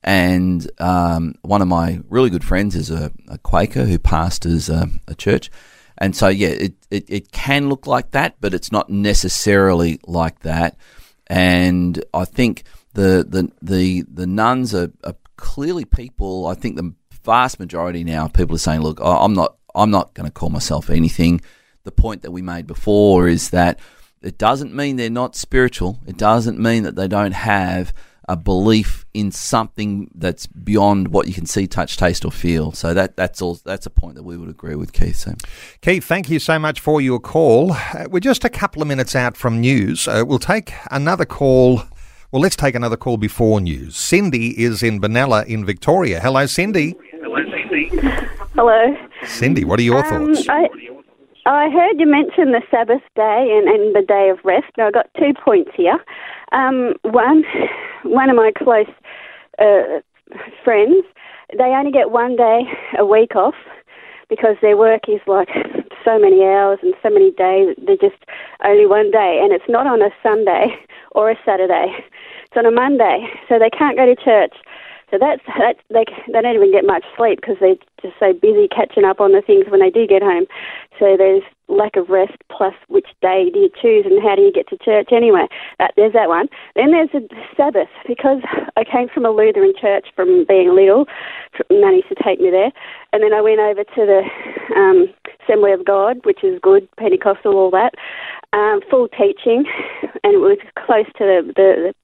And 0.02 0.70
um, 0.80 1.34
one 1.42 1.60
of 1.60 1.68
my 1.68 2.00
really 2.08 2.30
good 2.30 2.44
friends 2.44 2.74
is 2.74 2.90
a, 2.90 3.12
a 3.28 3.36
Quaker 3.38 3.84
who 3.84 3.98
pastors 3.98 4.70
a, 4.70 4.88
a 5.06 5.14
church. 5.14 5.50
And 5.98 6.14
so, 6.14 6.28
yeah, 6.28 6.48
it, 6.48 6.74
it, 6.90 7.04
it 7.08 7.32
can 7.32 7.68
look 7.68 7.86
like 7.86 8.12
that, 8.12 8.36
but 8.40 8.54
it's 8.54 8.72
not 8.72 8.88
necessarily 8.88 10.00
like 10.06 10.40
that. 10.40 10.76
And 11.26 12.02
I 12.14 12.24
think 12.24 12.64
the 12.94 13.26
the 13.28 13.50
the, 13.60 14.04
the 14.08 14.26
nuns 14.26 14.74
are, 14.74 14.90
are 15.04 15.16
clearly 15.36 15.84
people. 15.84 16.46
I 16.46 16.54
think 16.54 16.76
the 16.76 16.94
vast 17.24 17.60
majority 17.60 18.04
now, 18.04 18.28
people 18.28 18.56
are 18.56 18.60
saying, 18.60 18.80
"Look, 18.80 19.00
I'm 19.02 19.34
not 19.34 19.56
I'm 19.74 19.90
not 19.90 20.14
going 20.14 20.26
to 20.26 20.32
call 20.32 20.50
myself 20.50 20.88
anything." 20.88 21.40
The 21.84 21.92
point 21.92 22.22
that 22.22 22.30
we 22.30 22.42
made 22.42 22.66
before 22.66 23.28
is 23.28 23.50
that 23.50 23.78
it 24.22 24.38
doesn't 24.38 24.74
mean 24.74 24.96
they're 24.96 25.10
not 25.10 25.36
spiritual. 25.36 26.00
It 26.06 26.16
doesn't 26.16 26.58
mean 26.58 26.82
that 26.84 26.96
they 26.96 27.08
don't 27.08 27.32
have 27.32 27.92
a 28.28 28.36
belief 28.36 29.06
in 29.14 29.32
something 29.32 30.10
that's 30.14 30.46
beyond 30.46 31.08
what 31.08 31.26
you 31.26 31.32
can 31.34 31.46
see, 31.46 31.66
touch, 31.66 31.96
taste, 31.96 32.24
or 32.24 32.30
feel. 32.30 32.72
So 32.72 32.94
that 32.94 33.16
that's 33.16 33.40
all. 33.42 33.58
That's 33.64 33.86
a 33.86 33.90
point 33.90 34.14
that 34.16 34.22
we 34.22 34.36
would 34.36 34.50
agree 34.50 34.74
with, 34.74 34.92
Keith. 34.92 35.16
So. 35.16 35.32
Keith, 35.80 36.04
thank 36.04 36.28
you 36.28 36.38
so 36.38 36.58
much 36.58 36.78
for 36.78 37.00
your 37.00 37.18
call. 37.18 37.72
Uh, 37.72 38.06
we're 38.10 38.20
just 38.20 38.44
a 38.44 38.50
couple 38.50 38.82
of 38.82 38.88
minutes 38.88 39.16
out 39.16 39.36
from 39.36 39.60
news. 39.60 40.06
Uh, 40.06 40.24
we'll 40.26 40.38
take 40.38 40.72
another 40.90 41.24
call. 41.24 41.82
Well, 42.30 42.42
let's 42.42 42.56
take 42.56 42.74
another 42.74 42.98
call 42.98 43.16
before 43.16 43.60
news. 43.60 43.96
Cindy 43.96 44.48
is 44.62 44.82
in 44.82 45.00
Benalla 45.00 45.46
in 45.46 45.64
Victoria. 45.64 46.20
Hello, 46.20 46.44
Cindy. 46.44 46.94
Hello. 48.54 48.96
Cindy, 49.24 49.64
what 49.64 49.78
are 49.78 49.82
your 49.82 50.04
Um, 50.04 50.34
thoughts? 50.34 50.46
I, 50.48 50.68
I 51.46 51.70
heard 51.70 51.98
you 51.98 52.06
mention 52.06 52.52
the 52.52 52.60
Sabbath 52.70 53.00
day 53.16 53.48
and, 53.56 53.68
and 53.68 53.94
the 53.94 54.02
day 54.06 54.28
of 54.28 54.38
rest. 54.44 54.66
Now, 54.76 54.88
I've 54.88 54.92
got 54.94 55.06
two 55.16 55.32
points 55.42 55.70
here. 55.74 55.98
Um, 56.52 56.94
one, 57.02 57.44
one 58.04 58.30
of 58.30 58.36
my 58.36 58.52
close 58.56 58.86
uh, 59.58 60.00
friends, 60.64 61.04
they 61.56 61.64
only 61.64 61.92
get 61.92 62.10
one 62.10 62.36
day 62.36 62.62
a 62.98 63.04
week 63.04 63.34
off 63.36 63.54
because 64.28 64.56
their 64.60 64.76
work 64.76 65.08
is 65.08 65.20
like 65.26 65.48
so 66.04 66.18
many 66.18 66.42
hours 66.42 66.78
and 66.82 66.94
so 67.02 67.10
many 67.10 67.30
days. 67.32 67.74
They're 67.84 67.96
just 67.96 68.22
only 68.64 68.86
one 68.86 69.10
day, 69.10 69.40
and 69.42 69.52
it's 69.52 69.68
not 69.68 69.86
on 69.86 70.02
a 70.02 70.10
Sunday 70.22 70.76
or 71.12 71.30
a 71.30 71.36
Saturday. 71.44 71.94
It's 72.44 72.56
on 72.56 72.66
a 72.66 72.70
Monday, 72.70 73.28
so 73.48 73.58
they 73.58 73.70
can't 73.70 73.96
go 73.96 74.06
to 74.06 74.16
church. 74.16 74.54
So 75.10 75.16
that's 75.18 75.40
that's 75.58 75.80
they 75.88 76.04
they 76.32 76.42
don't 76.42 76.54
even 76.54 76.72
get 76.72 76.84
much 76.84 77.04
sleep 77.16 77.40
because 77.40 77.56
they're 77.60 77.80
just 78.02 78.18
so 78.20 78.32
busy 78.32 78.68
catching 78.68 79.04
up 79.04 79.20
on 79.20 79.32
the 79.32 79.40
things 79.40 79.64
when 79.68 79.80
they 79.80 79.90
do 79.90 80.06
get 80.06 80.22
home. 80.22 80.44
So 80.98 81.16
there's 81.16 81.42
lack 81.68 81.96
of 81.96 82.08
rest 82.08 82.36
plus 82.50 82.74
which 82.88 83.08
day 83.20 83.50
do 83.52 83.60
you 83.60 83.70
choose 83.80 84.04
and 84.06 84.22
how 84.22 84.34
do 84.34 84.42
you 84.42 84.52
get 84.52 84.68
to 84.68 84.78
church 84.78 85.08
anyway? 85.12 85.46
That, 85.78 85.92
there's 85.96 86.12
that 86.12 86.28
one. 86.28 86.48
Then 86.74 86.92
there's 86.92 87.10
a 87.14 87.20
Sabbath 87.56 87.88
because 88.06 88.40
I 88.76 88.84
came 88.84 89.08
from 89.12 89.24
a 89.24 89.30
Lutheran 89.30 89.72
church 89.80 90.08
from 90.14 90.44
being 90.48 90.74
little. 90.74 91.06
Nan 91.70 91.94
used 91.94 92.08
to 92.08 92.16
take 92.22 92.40
me 92.40 92.50
there, 92.50 92.72
and 93.12 93.22
then 93.22 93.32
I 93.32 93.40
went 93.40 93.60
over 93.60 93.84
to 93.84 94.02
the 94.06 94.22
um, 94.76 95.08
Assembly 95.44 95.72
of 95.72 95.84
God, 95.84 96.24
which 96.24 96.44
is 96.44 96.58
good, 96.62 96.88
Pentecostal, 96.96 97.56
all 97.56 97.70
that. 97.70 97.94
Um, 98.52 98.80
full 98.90 99.08
teaching, 99.08 99.64
and 100.24 100.34
it 100.34 100.38
was 100.38 100.58
close 100.76 101.06
to 101.18 101.24
the, 101.24 101.52
the, 101.54 101.92
the 101.92 101.94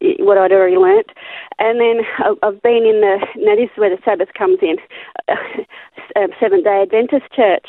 what 0.00 0.38
I'd 0.38 0.52
already 0.52 0.76
learnt. 0.76 1.10
And 1.58 1.80
then 1.80 2.00
I've 2.42 2.62
been 2.62 2.84
in 2.84 3.00
the, 3.00 3.18
now 3.36 3.56
this 3.56 3.70
is 3.70 3.78
where 3.78 3.90
the 3.90 4.02
Sabbath 4.04 4.28
comes 4.36 4.58
in, 4.62 4.76
um, 6.16 6.28
Seventh 6.40 6.64
day 6.64 6.82
Adventist 6.82 7.32
church. 7.34 7.66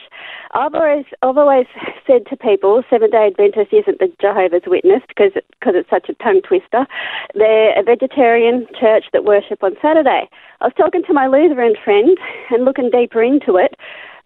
I've 0.53 0.73
always, 0.73 1.05
I've 1.21 1.37
always 1.37 1.67
said 2.07 2.25
to 2.27 2.37
people, 2.37 2.83
Seventh 2.89 3.11
day 3.11 3.27
Adventist 3.27 3.73
isn't 3.73 3.99
the 3.99 4.11
Jehovah's 4.19 4.67
Witness 4.67 5.01
because 5.07 5.31
it, 5.35 5.45
cause 5.63 5.73
it's 5.75 5.89
such 5.89 6.09
a 6.09 6.13
tongue 6.23 6.41
twister. 6.41 6.85
They're 7.33 7.79
a 7.79 7.83
vegetarian 7.83 8.67
church 8.79 9.05
that 9.13 9.25
worship 9.25 9.63
on 9.63 9.75
Saturday. 9.81 10.29
I 10.61 10.65
was 10.65 10.73
talking 10.75 11.03
to 11.03 11.13
my 11.13 11.27
Lutheran 11.27 11.75
friend 11.83 12.17
and 12.49 12.65
looking 12.65 12.89
deeper 12.89 13.21
into 13.21 13.55
it. 13.55 13.75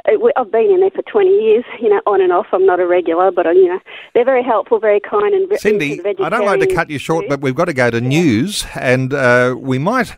Uh, 0.07 0.17
we- 0.19 0.31
I've 0.35 0.51
been 0.51 0.71
in 0.71 0.79
there 0.79 0.89
for 0.91 1.01
20 1.03 1.29
years, 1.29 1.63
you 1.79 1.89
know, 1.89 2.01
on 2.05 2.21
and 2.21 2.31
off. 2.31 2.47
I'm 2.51 2.65
not 2.65 2.79
a 2.79 2.87
regular, 2.87 3.31
but, 3.31 3.45
uh, 3.45 3.51
you 3.51 3.67
know, 3.67 3.79
they're 4.13 4.25
very 4.25 4.43
helpful, 4.43 4.79
very 4.79 4.99
kind. 4.99 5.33
and 5.33 5.47
Cindy, 5.59 6.01
I 6.19 6.29
don't 6.29 6.45
like 6.45 6.59
to 6.61 6.73
cut 6.73 6.89
you 6.89 6.97
short, 6.97 7.25
but 7.29 7.41
we've 7.41 7.55
got 7.55 7.65
to 7.65 7.73
go 7.73 7.89
to 7.89 8.01
news, 8.01 8.65
and 8.75 9.13
uh, 9.13 9.55
we 9.57 9.77
might 9.77 10.15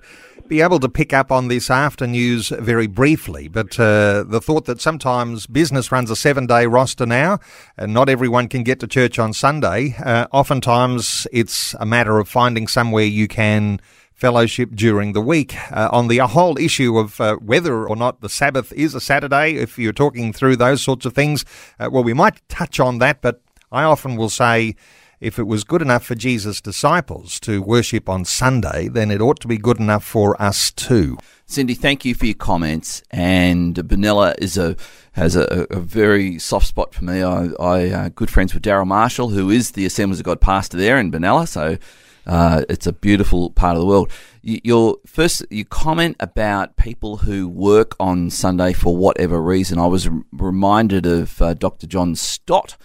be 0.48 0.62
able 0.62 0.80
to 0.80 0.90
pick 0.90 1.14
up 1.14 1.32
on 1.32 1.48
this 1.48 1.70
after 1.70 2.06
news 2.06 2.50
very 2.50 2.86
briefly. 2.88 3.48
But 3.48 3.80
uh, 3.80 4.24
the 4.28 4.42
thought 4.42 4.66
that 4.66 4.82
sometimes 4.82 5.48
business 5.48 5.92
runs 5.92 6.10
a 6.12 6.16
seven 6.16 6.46
day 6.48 6.66
roster 6.66 7.06
now, 7.06 7.40
and 7.78 7.94
not 7.94 8.10
everyone 8.10 8.48
can 8.50 8.64
get 8.64 8.80
to 8.82 8.88
church 8.88 9.18
on 9.20 9.34
Sunday, 9.34 9.96
uh, 10.04 10.28
oftentimes 10.32 11.28
it's 11.32 11.76
a 11.80 11.86
matter 11.86 12.20
of 12.20 12.28
finding 12.28 12.68
somewhere 12.68 13.06
you 13.06 13.28
can 13.28 13.80
fellowship 14.24 14.70
during 14.74 15.12
the 15.12 15.20
week. 15.20 15.54
Uh, 15.70 15.90
on 15.92 16.08
the 16.08 16.20
whole 16.20 16.58
issue 16.58 16.98
of 16.98 17.20
uh, 17.20 17.36
whether 17.42 17.86
or 17.86 17.98
not 17.98 18.22
the 18.22 18.30
Sabbath 18.30 18.72
is 18.72 18.96
a 18.96 19.02
Saturday, 19.02 19.56
if 19.56 19.78
you're 19.78 19.92
talking 19.92 20.32
through 20.32 20.56
those 20.56 20.82
sorts 20.82 21.06
of 21.06 21.12
things, 21.12 21.44
uh, 21.78 21.90
well, 21.92 22.06
we 22.06 22.14
might 22.14 22.40
touch 22.48 22.80
on 22.80 23.00
that, 23.00 23.22
but 23.22 23.42
I 23.70 23.84
often 23.84 24.16
will 24.16 24.30
say 24.30 24.78
if 25.20 25.38
it 25.38 25.44
was 25.44 25.66
good 25.66 25.82
enough 25.82 26.06
for 26.06 26.16
Jesus' 26.16 26.62
disciples 26.62 27.38
to 27.42 27.62
worship 27.62 28.08
on 28.08 28.24
Sunday, 28.24 28.88
then 28.88 29.12
it 29.12 29.20
ought 29.20 29.42
to 29.42 29.48
be 29.50 29.58
good 29.58 29.78
enough 29.78 30.06
for 30.06 30.42
us 30.42 30.72
too. 30.72 31.18
Cindy, 31.46 31.74
thank 31.74 32.06
you 32.06 32.16
for 32.16 32.26
your 32.26 32.36
comments. 32.36 33.04
And 33.12 33.76
Benalla 33.76 34.36
is 34.38 34.58
a 34.58 34.78
has 35.14 35.36
a, 35.36 35.68
a 35.70 35.80
very 35.82 36.40
soft 36.40 36.68
spot 36.68 36.96
for 36.96 37.04
me. 37.04 37.22
I, 37.22 37.50
I 37.60 37.90
uh, 37.90 38.10
good 38.10 38.30
friends 38.30 38.54
with 38.54 38.64
Daryl 38.64 38.88
Marshall, 38.88 39.30
who 39.30 39.50
is 39.50 39.72
the 39.72 39.86
Assemblies 39.86 40.22
of 40.22 40.26
God 40.26 40.40
pastor 40.40 40.78
there 40.78 40.98
in 40.98 41.12
Benalla. 41.12 41.46
So 41.46 41.78
uh, 42.26 42.64
it's 42.70 42.88
a 42.88 42.94
beautiful 42.94 43.50
part 43.50 43.76
of 43.76 43.82
the 43.82 43.86
world. 43.86 44.12
You, 44.42 44.60
your 44.64 44.98
first, 45.06 45.46
you 45.50 45.66
comment 45.66 46.16
about 46.20 46.78
people 46.78 47.18
who 47.18 47.48
work 47.48 47.96
on 48.00 48.30
Sunday 48.30 48.74
for 48.74 48.96
whatever 48.96 49.42
reason. 49.42 49.80
I 49.80 49.88
was 49.88 50.08
rem- 50.08 50.26
reminded 50.32 51.06
of 51.06 51.42
uh, 51.42 51.54
Dr. 51.54 51.88
John 51.88 52.16
Stott, 52.16 52.78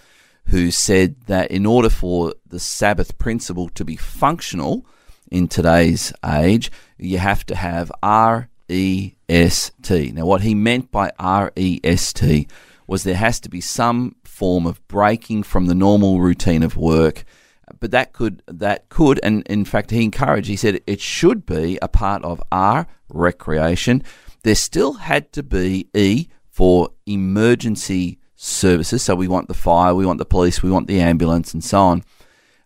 who 0.45 0.71
said 0.71 1.15
that 1.27 1.51
in 1.51 1.65
order 1.65 1.89
for 1.89 2.33
the 2.47 2.59
Sabbath 2.59 3.17
principle 3.17 3.69
to 3.69 3.85
be 3.85 3.95
functional 3.95 4.85
in 5.31 5.47
today's 5.47 6.11
age, 6.25 6.71
you 6.97 7.19
have 7.19 7.45
to 7.45 7.55
have 7.55 7.91
R 8.01 8.49
E 8.67 9.13
S 9.27 9.71
T. 9.81 10.11
Now, 10.11 10.25
what 10.25 10.41
he 10.41 10.55
meant 10.55 10.91
by 10.91 11.11
R 11.17 11.51
E 11.55 11.79
S 11.83 12.13
T 12.13 12.47
was 12.87 13.03
there 13.03 13.15
has 13.15 13.39
to 13.41 13.49
be 13.49 13.61
some 13.61 14.15
form 14.23 14.65
of 14.65 14.85
breaking 14.87 15.43
from 15.43 15.67
the 15.67 15.75
normal 15.75 16.19
routine 16.19 16.63
of 16.63 16.75
work. 16.75 17.23
But 17.79 17.91
that 17.91 18.13
could 18.13 18.43
that 18.47 18.89
could 18.89 19.19
and 19.23 19.45
in 19.47 19.63
fact 19.65 19.91
he 19.91 20.03
encouraged 20.03 20.49
he 20.49 20.55
said 20.55 20.81
it 20.85 20.99
should 20.99 21.45
be 21.45 21.79
a 21.81 21.87
part 21.87 22.23
of 22.23 22.41
our 22.51 22.87
recreation. 23.09 24.03
There 24.43 24.55
still 24.55 24.93
had 24.93 25.31
to 25.33 25.43
be 25.43 25.87
E 25.93 26.27
for 26.49 26.91
emergency 27.05 28.19
services. 28.35 29.03
So 29.03 29.15
we 29.15 29.27
want 29.27 29.47
the 29.47 29.53
fire, 29.53 29.93
we 29.93 30.05
want 30.05 30.19
the 30.19 30.25
police, 30.25 30.63
we 30.63 30.71
want 30.71 30.87
the 30.87 31.01
ambulance, 31.01 31.53
and 31.53 31.63
so 31.63 31.79
on. 31.79 32.03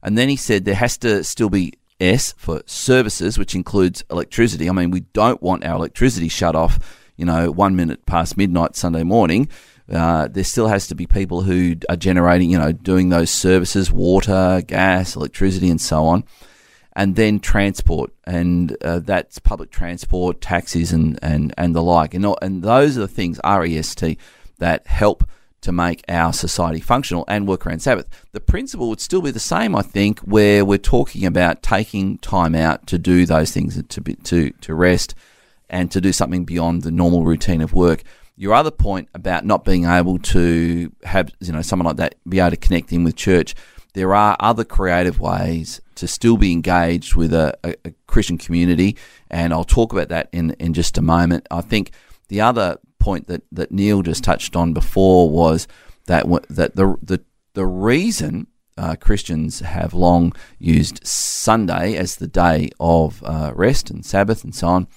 And 0.01 0.17
then 0.17 0.29
he 0.29 0.35
said 0.35 0.65
there 0.65 0.75
has 0.75 0.97
to 0.99 1.23
still 1.23 1.49
be 1.49 1.73
S 1.99 2.33
for 2.37 2.61
services, 2.65 3.37
which 3.37 3.55
includes 3.55 4.03
electricity. 4.11 4.69
I 4.69 4.73
mean, 4.73 4.91
we 4.91 5.01
don't 5.13 5.41
want 5.41 5.63
our 5.63 5.75
electricity 5.75 6.27
shut 6.27 6.55
off, 6.55 6.79
you 7.15 7.25
know, 7.25 7.51
one 7.51 7.75
minute 7.75 8.05
past 8.05 8.37
midnight 8.37 8.75
Sunday 8.75 9.03
morning. 9.03 9.49
Uh, 9.91 10.27
there 10.27 10.43
still 10.43 10.67
has 10.67 10.87
to 10.87 10.95
be 10.95 11.05
people 11.05 11.41
who 11.41 11.75
are 11.89 11.95
generating, 11.97 12.49
you 12.49 12.57
know, 12.57 12.71
doing 12.71 13.09
those 13.09 13.29
services, 13.29 13.91
water, 13.91 14.61
gas, 14.65 15.15
electricity, 15.15 15.69
and 15.69 15.81
so 15.81 16.05
on. 16.05 16.23
and 16.95 17.15
then 17.15 17.39
transport, 17.39 18.11
and 18.25 18.77
uh, 18.83 18.99
that's 18.99 19.39
public 19.39 19.71
transport, 19.71 20.41
taxis, 20.41 20.91
and, 20.91 21.19
and, 21.23 21.53
and 21.57 21.75
the 21.75 21.81
like. 21.81 22.13
And, 22.13 22.25
and 22.41 22.61
those 22.63 22.97
are 22.97 23.01
the 23.01 23.07
things, 23.07 23.39
REST, 23.43 24.03
that 24.59 24.87
help 24.87 25.27
to 25.61 25.71
make 25.71 26.03
our 26.07 26.33
society 26.33 26.79
functional 26.79 27.25
and 27.27 27.47
work 27.47 27.65
around 27.65 27.79
Sabbath. 27.79 28.07
The 28.31 28.41
principle 28.41 28.89
would 28.89 29.01
still 29.01 29.21
be 29.21 29.31
the 29.31 29.39
same, 29.39 29.75
I 29.75 29.81
think, 29.81 30.19
where 30.19 30.63
we're 30.63 30.77
talking 30.77 31.25
about 31.25 31.63
taking 31.63 32.17
time 32.19 32.53
out 32.53 32.85
to 32.87 32.97
do 32.99 33.25
those 33.25 33.51
things, 33.51 33.81
to, 33.81 34.01
be, 34.01 34.15
to, 34.15 34.51
to 34.51 34.75
rest, 34.75 35.15
and 35.69 35.89
to 35.91 35.99
do 35.99 36.13
something 36.13 36.45
beyond 36.45 36.83
the 36.83 36.91
normal 36.91 37.23
routine 37.23 37.61
of 37.61 37.73
work. 37.73 38.03
Your 38.35 38.53
other 38.53 38.71
point 38.71 39.09
about 39.13 39.45
not 39.45 39.63
being 39.63 39.85
able 39.85 40.17
to 40.19 40.91
have, 41.03 41.31
you 41.39 41.53
know, 41.53 41.61
someone 41.61 41.85
like 41.85 41.97
that 41.97 42.15
be 42.27 42.39
able 42.39 42.51
to 42.51 42.57
connect 42.57 42.91
in 42.91 43.03
with 43.03 43.15
church, 43.15 43.53
there 43.93 44.15
are 44.15 44.35
other 44.39 44.63
creative 44.63 45.19
ways 45.19 45.81
to 45.95 46.07
still 46.07 46.37
be 46.37 46.51
engaged 46.51 47.15
with 47.15 47.33
a, 47.33 47.55
a, 47.63 47.75
a 47.85 47.93
Christian 48.07 48.39
community, 48.39 48.97
and 49.29 49.53
I'll 49.53 49.63
talk 49.63 49.93
about 49.93 50.09
that 50.09 50.29
in, 50.31 50.51
in 50.59 50.73
just 50.73 50.97
a 50.97 51.01
moment. 51.01 51.47
I 51.51 51.61
think 51.61 51.91
the 52.29 52.41
other 52.41 52.79
point 52.97 53.27
that, 53.27 53.43
that 53.51 53.71
Neil 53.71 54.01
just 54.01 54.23
touched 54.23 54.55
on 54.55 54.73
before 54.73 55.29
was 55.29 55.67
that 56.07 56.25
that 56.49 56.75
the 56.75 56.95
the 57.01 57.23
the 57.53 57.65
reason 57.65 58.47
uh, 58.77 58.95
Christians 58.95 59.59
have 59.59 59.93
long 59.93 60.33
used 60.57 61.05
Sunday 61.05 61.95
as 61.95 62.15
the 62.15 62.27
day 62.27 62.69
of 62.79 63.21
uh, 63.23 63.51
rest 63.53 63.91
and 63.91 64.03
Sabbath 64.03 64.43
and 64.43 64.55
so 64.55 64.67
on 64.67 64.87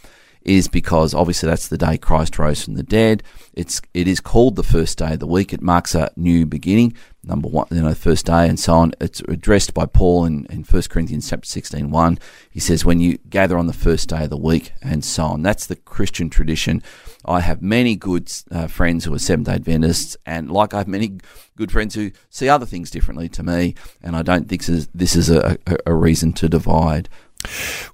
is 0.46 0.68
because 0.68 1.12
obviously 1.12 1.48
that's 1.48 1.66
the 1.66 1.76
day 1.76 1.98
Christ 1.98 2.38
rose 2.38 2.64
from 2.64 2.74
the 2.74 2.84
dead. 2.84 3.22
It's 3.52 3.82
it 3.92 4.06
is 4.06 4.20
called 4.20 4.54
the 4.54 4.62
first 4.62 4.96
day 4.96 5.14
of 5.14 5.18
the 5.18 5.26
week. 5.26 5.52
It 5.52 5.60
marks 5.60 5.94
a 5.94 6.10
new 6.16 6.46
beginning, 6.46 6.94
number 7.24 7.48
one, 7.48 7.66
you 7.72 7.82
know, 7.82 7.94
first 7.94 8.26
day 8.26 8.48
and 8.48 8.58
so 8.58 8.74
on. 8.74 8.92
It's 9.00 9.20
addressed 9.28 9.74
by 9.74 9.86
Paul 9.86 10.24
in, 10.24 10.46
in 10.46 10.62
1 10.62 10.82
Corinthians 10.88 11.28
chapter 11.28 11.46
16, 11.46 11.90
1. 11.90 12.18
He 12.48 12.60
says, 12.60 12.84
when 12.84 13.00
you 13.00 13.18
gather 13.28 13.58
on 13.58 13.66
the 13.66 13.72
first 13.72 14.08
day 14.08 14.24
of 14.24 14.30
the 14.30 14.36
week 14.36 14.72
and 14.80 15.04
so 15.04 15.24
on. 15.24 15.42
That's 15.42 15.66
the 15.66 15.76
Christian 15.76 16.30
tradition. 16.30 16.80
I 17.24 17.40
have 17.40 17.60
many 17.60 17.96
good 17.96 18.32
uh, 18.52 18.68
friends 18.68 19.04
who 19.04 19.14
are 19.14 19.18
Seventh 19.18 19.48
day 19.48 19.54
Adventists, 19.54 20.16
and 20.24 20.48
like 20.48 20.72
I 20.72 20.78
have 20.78 20.86
many 20.86 21.18
good 21.56 21.72
friends 21.72 21.96
who 21.96 22.12
see 22.30 22.48
other 22.48 22.66
things 22.66 22.88
differently 22.88 23.28
to 23.30 23.42
me, 23.42 23.74
and 24.00 24.14
I 24.14 24.22
don't 24.22 24.48
think 24.48 24.60
this 24.62 24.68
is, 24.68 24.88
this 24.94 25.16
is 25.16 25.28
a, 25.28 25.58
a, 25.66 25.76
a 25.86 25.94
reason 25.94 26.32
to 26.34 26.48
divide. 26.48 27.08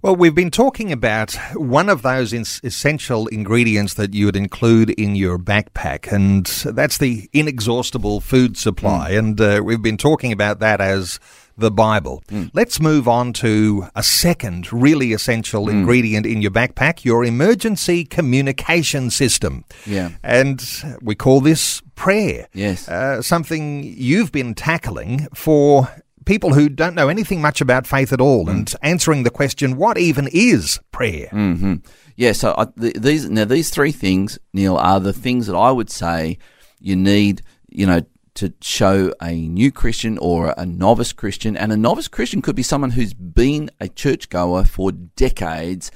Well, 0.02 0.16
we've 0.16 0.34
been 0.34 0.50
talking 0.50 0.90
about 0.90 1.34
one 1.54 1.88
of 1.88 2.02
those 2.02 2.32
essential 2.32 3.26
ingredients 3.28 3.94
that 3.94 4.14
you 4.14 4.26
would 4.26 4.36
include 4.36 4.90
in 4.90 5.14
your 5.14 5.38
backpack, 5.38 6.10
and 6.12 6.46
that's 6.74 6.98
the 6.98 7.28
inexhaustible 7.32 8.20
food 8.20 8.56
supply. 8.56 9.12
Mm. 9.12 9.18
And 9.18 9.40
uh, 9.40 9.62
we've 9.64 9.82
been 9.82 9.96
talking 9.96 10.32
about 10.32 10.58
that 10.60 10.80
as 10.80 11.20
the 11.56 11.70
Bible. 11.70 12.22
Mm. 12.28 12.50
Let's 12.52 12.80
move 12.80 13.06
on 13.06 13.32
to 13.34 13.86
a 13.94 14.02
second 14.02 14.72
really 14.72 15.12
essential 15.12 15.66
mm. 15.66 15.70
ingredient 15.70 16.26
in 16.26 16.42
your 16.42 16.50
backpack 16.50 17.04
your 17.04 17.24
emergency 17.24 18.04
communication 18.04 19.10
system. 19.10 19.64
Yeah. 19.86 20.10
And 20.22 20.62
we 21.00 21.14
call 21.14 21.40
this 21.40 21.82
prayer. 21.94 22.48
Yes. 22.52 22.88
Uh, 22.88 23.22
something 23.22 23.84
you've 23.84 24.32
been 24.32 24.54
tackling 24.54 25.28
for 25.34 25.88
people 26.24 26.54
who 26.54 26.68
don't 26.68 26.94
know 26.94 27.08
anything 27.08 27.40
much 27.40 27.60
about 27.60 27.86
faith 27.86 28.12
at 28.12 28.20
all 28.20 28.46
mm. 28.46 28.50
and 28.50 28.74
answering 28.82 29.22
the 29.22 29.30
question, 29.30 29.76
what 29.76 29.98
even 29.98 30.28
is 30.32 30.80
prayer? 30.90 31.28
Mm-hmm. 31.32 31.76
Yeah, 32.16 32.32
so 32.32 32.54
I, 32.56 32.66
these 32.76 33.28
now 33.28 33.44
these 33.44 33.70
three 33.70 33.92
things, 33.92 34.38
Neil, 34.52 34.76
are 34.76 35.00
the 35.00 35.12
things 35.12 35.46
that 35.46 35.56
I 35.56 35.70
would 35.70 35.90
say 35.90 36.38
you 36.78 36.96
need, 36.96 37.42
you 37.68 37.86
know, 37.86 38.02
to 38.34 38.52
show 38.60 39.12
a 39.20 39.32
new 39.32 39.70
Christian 39.70 40.18
or 40.18 40.54
a 40.56 40.66
novice 40.66 41.12
Christian. 41.12 41.56
And 41.56 41.72
a 41.72 41.76
novice 41.76 42.08
Christian 42.08 42.42
could 42.42 42.56
be 42.56 42.62
someone 42.62 42.90
who's 42.90 43.14
been 43.14 43.70
a 43.80 43.88
churchgoer 43.88 44.64
for 44.64 44.92
decades, 44.92 45.90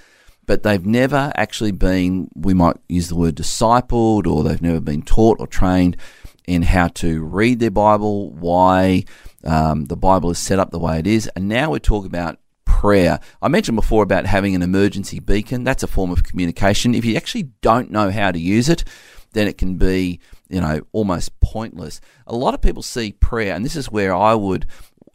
but 0.44 0.62
they've 0.62 0.84
never 0.84 1.32
actually 1.34 1.72
been, 1.72 2.28
we 2.34 2.54
might 2.54 2.76
use 2.88 3.08
the 3.08 3.16
word 3.16 3.36
discipled, 3.36 4.26
or 4.26 4.42
they've 4.42 4.62
never 4.62 4.80
been 4.80 5.02
taught 5.02 5.40
or 5.40 5.46
trained 5.46 5.96
in 6.46 6.62
how 6.62 6.88
to 6.88 7.24
read 7.24 7.60
their 7.60 7.70
Bible, 7.70 8.30
why 8.30 9.04
um, 9.44 9.86
the 9.86 9.96
Bible 9.96 10.30
is 10.30 10.38
set 10.38 10.58
up 10.58 10.70
the 10.70 10.78
way 10.78 10.98
it 10.98 11.06
is. 11.06 11.28
And 11.36 11.48
now 11.48 11.70
we're 11.70 11.78
talking 11.78 12.06
about 12.06 12.38
prayer. 12.64 13.18
I 13.42 13.48
mentioned 13.48 13.76
before 13.76 14.02
about 14.02 14.26
having 14.26 14.54
an 14.54 14.62
emergency 14.62 15.18
beacon. 15.18 15.64
That's 15.64 15.82
a 15.82 15.88
form 15.88 16.10
of 16.10 16.24
communication. 16.24 16.94
If 16.94 17.04
you 17.04 17.16
actually 17.16 17.44
don't 17.62 17.90
know 17.90 18.10
how 18.10 18.30
to 18.30 18.38
use 18.38 18.68
it, 18.68 18.84
then 19.32 19.48
it 19.48 19.58
can 19.58 19.76
be, 19.76 20.20
you 20.48 20.60
know, 20.60 20.82
almost 20.92 21.38
pointless. 21.40 22.00
A 22.26 22.36
lot 22.36 22.54
of 22.54 22.62
people 22.62 22.82
see 22.82 23.12
prayer, 23.12 23.54
and 23.54 23.64
this 23.64 23.76
is 23.76 23.90
where 23.90 24.14
I 24.14 24.34
would 24.34 24.66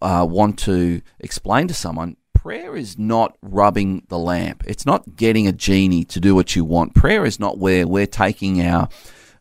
uh, 0.01 0.25
want 0.29 0.59
to 0.59 1.01
explain 1.19 1.67
to 1.67 1.73
someone 1.73 2.17
prayer 2.33 2.75
is 2.75 2.97
not 2.97 3.37
rubbing 3.43 4.03
the 4.09 4.17
lamp. 4.17 4.63
It's 4.65 4.85
not 4.85 5.15
getting 5.15 5.47
a 5.47 5.51
genie 5.51 6.03
to 6.05 6.19
do 6.19 6.33
what 6.33 6.55
you 6.55 6.65
want. 6.65 6.95
Prayer 6.95 7.23
is 7.23 7.39
not 7.39 7.59
where 7.59 7.87
we're 7.87 8.07
taking 8.07 8.65
our 8.65 8.89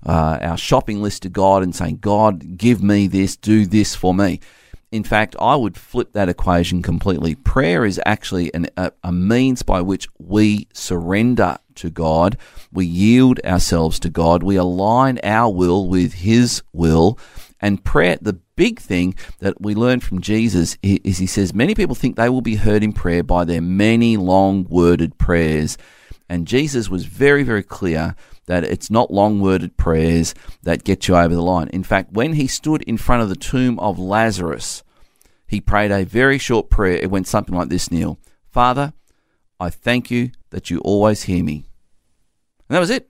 uh, 0.06 0.38
our 0.40 0.56
shopping 0.56 1.02
list 1.02 1.22
to 1.22 1.28
God 1.28 1.62
and 1.62 1.74
saying, 1.74 1.98
God, 1.98 2.56
give 2.56 2.82
me 2.82 3.06
this, 3.06 3.36
do 3.36 3.66
this 3.66 3.94
for 3.94 4.14
me. 4.14 4.40
In 4.92 5.04
fact, 5.04 5.36
I 5.38 5.54
would 5.54 5.76
flip 5.76 6.12
that 6.12 6.28
equation 6.28 6.82
completely. 6.82 7.36
Prayer 7.36 7.84
is 7.84 8.00
actually 8.04 8.52
an, 8.52 8.68
a, 8.76 8.90
a 9.04 9.12
means 9.12 9.62
by 9.62 9.80
which 9.82 10.08
we 10.18 10.66
surrender 10.72 11.58
to 11.76 11.90
God, 11.90 12.36
we 12.72 12.86
yield 12.86 13.40
ourselves 13.44 14.00
to 14.00 14.10
God, 14.10 14.42
we 14.42 14.56
align 14.56 15.20
our 15.22 15.52
will 15.52 15.88
with 15.88 16.14
His 16.14 16.62
will. 16.72 17.18
And 17.60 17.84
prayer, 17.84 18.18
the 18.20 18.34
big 18.56 18.80
thing 18.80 19.14
that 19.38 19.60
we 19.60 19.74
learn 19.74 20.00
from 20.00 20.20
Jesus 20.20 20.76
is 20.82 21.18
he 21.18 21.26
says, 21.26 21.54
Many 21.54 21.74
people 21.74 21.94
think 21.94 22.16
they 22.16 22.28
will 22.28 22.40
be 22.40 22.56
heard 22.56 22.82
in 22.82 22.92
prayer 22.92 23.22
by 23.22 23.44
their 23.44 23.60
many 23.60 24.16
long 24.16 24.64
worded 24.64 25.18
prayers. 25.18 25.78
And 26.28 26.46
Jesus 26.46 26.88
was 26.88 27.04
very, 27.04 27.42
very 27.42 27.62
clear 27.62 28.16
that 28.50 28.64
it's 28.64 28.90
not 28.90 29.12
long 29.12 29.40
worded 29.40 29.76
prayers 29.76 30.34
that 30.64 30.82
get 30.82 31.06
you 31.06 31.14
over 31.14 31.32
the 31.32 31.40
line. 31.40 31.68
In 31.68 31.84
fact, 31.84 32.10
when 32.10 32.32
he 32.32 32.48
stood 32.48 32.82
in 32.82 32.96
front 32.96 33.22
of 33.22 33.28
the 33.28 33.36
tomb 33.36 33.78
of 33.78 33.96
Lazarus, 33.96 34.82
he 35.46 35.60
prayed 35.60 35.92
a 35.92 36.04
very 36.04 36.36
short 36.36 36.68
prayer. 36.68 36.96
It 36.96 37.12
went 37.12 37.28
something 37.28 37.54
like 37.54 37.68
this, 37.68 37.92
Neil 37.92 38.18
Father, 38.50 38.92
I 39.60 39.70
thank 39.70 40.10
you 40.10 40.32
that 40.50 40.68
you 40.68 40.80
always 40.80 41.22
hear 41.22 41.44
me. 41.44 41.66
And 42.68 42.74
that 42.74 42.80
was 42.80 42.90
it. 42.90 43.08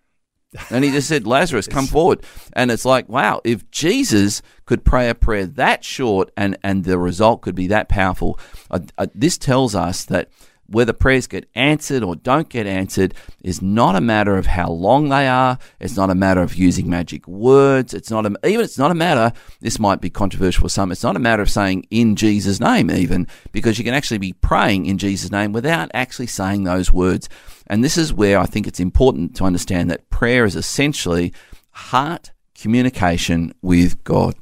And 0.69 0.85
he 0.85 0.91
just 0.91 1.09
said, 1.09 1.27
Lazarus, 1.27 1.67
come 1.67 1.87
forward. 1.87 2.23
And 2.53 2.71
it's 2.71 2.85
like, 2.85 3.09
wow, 3.09 3.41
if 3.43 3.71
Jesus 3.71 4.43
could 4.67 4.85
pray 4.85 5.09
a 5.09 5.15
prayer 5.15 5.47
that 5.47 5.85
short 5.85 6.31
and, 6.37 6.59
and 6.63 6.85
the 6.85 6.99
result 6.99 7.41
could 7.41 7.55
be 7.55 7.69
that 7.69 7.89
powerful, 7.89 8.39
uh, 8.71 8.81
uh, 8.99 9.07
this 9.15 9.39
tells 9.39 9.75
us 9.75 10.05
that 10.05 10.29
whether 10.71 10.93
prayers 10.93 11.27
get 11.27 11.49
answered 11.55 12.05
or 12.05 12.15
don't 12.15 12.49
get 12.49 12.67
answered 12.67 13.13
is 13.43 13.61
not 13.61 13.97
a 13.97 14.01
matter 14.01 14.37
of 14.37 14.47
how 14.47 14.71
long 14.71 15.09
they 15.09 15.27
are. 15.27 15.59
It's 15.81 15.97
not 15.97 16.11
a 16.11 16.15
matter 16.15 16.41
of 16.41 16.55
using 16.55 16.89
magic 16.89 17.27
words. 17.27 17.93
It's 17.93 18.11
not 18.11 18.25
a, 18.25 18.35
even 18.47 18.65
it's 18.65 18.79
not 18.79 18.93
a 18.93 18.95
matter. 18.95 19.33
This 19.61 19.81
might 19.81 20.01
be 20.01 20.11
controversial 20.11 20.63
for 20.63 20.69
some. 20.69 20.93
It's 20.93 21.03
not 21.03 21.17
a 21.17 21.21
matter 21.21 21.43
of 21.43 21.51
saying 21.51 21.87
in 21.91 22.15
Jesus' 22.15 22.61
name 22.61 22.91
even 22.91 23.27
because 23.51 23.79
you 23.79 23.85
can 23.85 23.95
actually 23.95 24.19
be 24.19 24.33
praying 24.33 24.87
in 24.87 24.97
Jesus' 24.97 25.33
name 25.33 25.53
without 25.53 25.91
actually 25.93 26.29
saying 26.29 26.65
those 26.65 26.93
words. 26.93 27.29
And 27.67 27.83
this 27.83 27.99
is 27.99 28.13
where 28.13 28.39
I 28.39 28.47
think 28.47 28.67
it's 28.67 28.81
important 28.81 29.35
to 29.37 29.45
understand 29.45 29.91
that 29.91 30.09
prayer 30.11 30.45
is 30.45 30.55
essentially 30.55 31.33
heart 31.73 32.31
communication 32.55 33.55
with 33.61 34.03
God. 34.05 34.37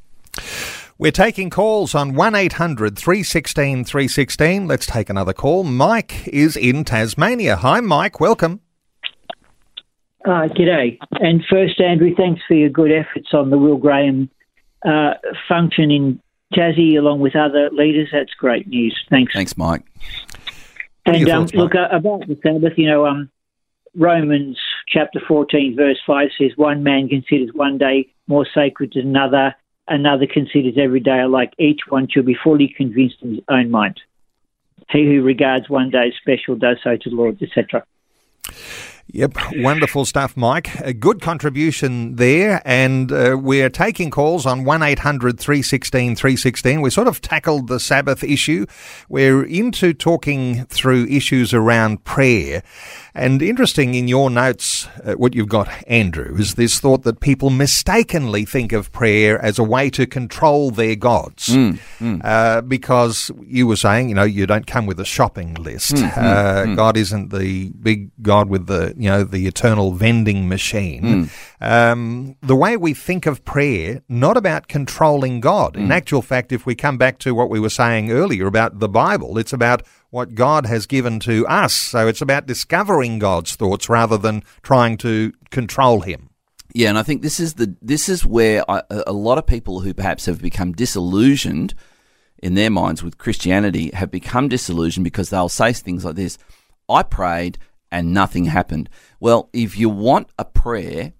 We're 1.00 1.12
taking 1.12 1.48
calls 1.48 1.94
on 1.94 2.14
1800 2.14 2.98
316 2.98 3.84
316. 3.84 4.66
Let's 4.66 4.84
take 4.84 5.08
another 5.08 5.32
call. 5.32 5.62
Mike 5.62 6.26
is 6.26 6.56
in 6.56 6.82
Tasmania. 6.82 7.54
Hi, 7.54 7.78
Mike. 7.78 8.18
Welcome. 8.18 8.60
Uh, 10.24 10.48
g'day. 10.48 10.98
And 11.12 11.44
first, 11.48 11.80
Andrew, 11.80 12.12
thanks 12.16 12.40
for 12.48 12.54
your 12.54 12.70
good 12.70 12.90
efforts 12.90 13.28
on 13.32 13.50
the 13.50 13.58
Will 13.58 13.76
Graham 13.76 14.28
uh, 14.84 15.14
function 15.48 15.92
in 15.92 16.20
Tassie 16.52 16.98
along 16.98 17.20
with 17.20 17.36
other 17.36 17.70
leaders. 17.70 18.08
That's 18.12 18.34
great 18.34 18.66
news. 18.66 18.98
Thanks. 19.08 19.32
Thanks, 19.32 19.56
Mike. 19.56 19.84
And 21.06 21.28
um, 21.30 21.42
thoughts, 21.42 21.54
look, 21.54 21.74
uh, 21.76 21.86
about 21.92 22.26
the 22.26 22.36
Sabbath, 22.42 22.72
you 22.76 22.88
know, 22.88 23.06
um, 23.06 23.30
Romans 23.94 24.58
chapter 24.88 25.20
14, 25.28 25.76
verse 25.76 26.00
5 26.04 26.30
says, 26.36 26.50
One 26.56 26.82
man 26.82 27.08
considers 27.08 27.50
one 27.54 27.78
day 27.78 28.12
more 28.26 28.48
sacred 28.52 28.94
than 28.96 29.06
another 29.10 29.54
another 29.88 30.26
considers 30.26 30.74
every 30.76 31.00
day 31.00 31.20
alike. 31.20 31.52
Each 31.58 31.80
one 31.88 32.08
should 32.08 32.26
be 32.26 32.36
fully 32.42 32.68
convinced 32.68 33.16
in 33.22 33.34
his 33.36 33.44
own 33.48 33.70
mind. 33.70 34.00
He 34.90 35.04
who 35.04 35.22
regards 35.22 35.68
one 35.68 35.90
day 35.90 36.08
as 36.08 36.14
special 36.20 36.56
does 36.56 36.78
so 36.82 36.96
to 36.96 37.10
the 37.10 37.16
Lord, 37.16 37.42
etc. 37.42 37.84
Yep, 39.10 39.36
wonderful 39.56 40.04
stuff, 40.04 40.36
Mike. 40.36 40.78
A 40.80 40.92
good 40.92 41.22
contribution 41.22 42.16
there, 42.16 42.60
and 42.66 43.10
uh, 43.10 43.38
we're 43.40 43.70
taking 43.70 44.10
calls 44.10 44.44
on 44.44 44.64
1 44.64 44.82
800 44.82 45.40
316 45.40 46.14
316. 46.14 46.80
We 46.82 46.90
sort 46.90 47.08
of 47.08 47.22
tackled 47.22 47.68
the 47.68 47.80
Sabbath 47.80 48.22
issue. 48.22 48.66
We're 49.08 49.44
into 49.44 49.94
talking 49.94 50.66
through 50.66 51.06
issues 51.06 51.54
around 51.54 52.04
prayer. 52.04 52.62
And 53.14 53.42
interesting 53.42 53.94
in 53.94 54.06
your 54.06 54.30
notes, 54.30 54.86
uh, 55.04 55.14
what 55.14 55.34
you've 55.34 55.48
got, 55.48 55.68
Andrew, 55.88 56.36
is 56.38 56.54
this 56.54 56.78
thought 56.78 57.02
that 57.02 57.20
people 57.20 57.50
mistakenly 57.50 58.44
think 58.44 58.72
of 58.72 58.92
prayer 58.92 59.42
as 59.42 59.58
a 59.58 59.64
way 59.64 59.90
to 59.90 60.06
control 60.06 60.70
their 60.70 60.94
gods. 60.94 61.48
Mm, 61.48 61.78
mm. 61.98 62.20
Uh, 62.22 62.60
because 62.60 63.32
you 63.44 63.66
were 63.66 63.74
saying, 63.74 64.08
you 64.08 64.14
know, 64.14 64.22
you 64.22 64.46
don't 64.46 64.66
come 64.66 64.86
with 64.86 65.00
a 65.00 65.04
shopping 65.04 65.54
list. 65.54 65.94
Mm, 65.94 66.16
uh, 66.16 66.74
God 66.76 66.96
isn't 66.96 67.30
the 67.30 67.70
big 67.70 68.10
God 68.22 68.48
with 68.48 68.66
the, 68.66 68.94
you 68.98 69.08
know, 69.08 69.22
the 69.22 69.46
eternal 69.46 69.92
vending 69.92 70.48
machine. 70.48 71.30
Um, 71.60 72.36
the 72.42 72.56
way 72.56 72.76
we 72.76 72.94
think 72.94 73.26
of 73.26 73.44
prayer, 73.44 74.02
not 74.08 74.36
about 74.36 74.66
controlling 74.66 75.40
God. 75.40 75.76
In 75.76 75.92
actual 75.92 76.20
fact, 76.20 76.52
if 76.52 76.66
we 76.66 76.74
come 76.74 76.98
back 76.98 77.18
to 77.20 77.34
what 77.34 77.48
we 77.48 77.60
were 77.60 77.70
saying 77.70 78.10
earlier 78.10 78.46
about 78.46 78.80
the 78.80 78.88
Bible, 78.88 79.38
it's 79.38 79.52
about 79.52 79.82
what 80.10 80.34
God 80.34 80.66
has 80.66 80.86
given 80.86 81.20
to 81.20 81.46
us. 81.46 81.74
So 81.74 82.08
it's 82.08 82.20
about 82.20 82.46
discovering 82.46 83.20
God's 83.20 83.54
thoughts 83.54 83.88
rather 83.88 84.18
than 84.18 84.42
trying 84.62 84.96
to 84.98 85.32
control 85.50 86.00
Him. 86.00 86.30
Yeah, 86.74 86.88
and 86.88 86.98
I 86.98 87.02
think 87.02 87.22
this 87.22 87.40
is 87.40 87.54
the 87.54 87.76
this 87.80 88.08
is 88.08 88.26
where 88.26 88.68
I, 88.70 88.82
a 88.90 89.12
lot 89.12 89.38
of 89.38 89.46
people 89.46 89.80
who 89.80 89.94
perhaps 89.94 90.26
have 90.26 90.42
become 90.42 90.72
disillusioned 90.72 91.74
in 92.42 92.54
their 92.54 92.70
minds 92.70 93.02
with 93.02 93.18
Christianity 93.18 93.90
have 93.94 94.10
become 94.10 94.48
disillusioned 94.48 95.04
because 95.04 95.30
they'll 95.30 95.48
say 95.48 95.72
things 95.72 96.04
like 96.04 96.16
this: 96.16 96.36
"I 96.88 97.02
prayed 97.04 97.58
and 97.90 98.12
nothing 98.12 98.46
happened." 98.46 98.88
Well, 99.20 99.48
if 99.52 99.78
you 99.78 99.88
want 99.88 100.28
a 100.38 100.44
prayer, 100.44 101.12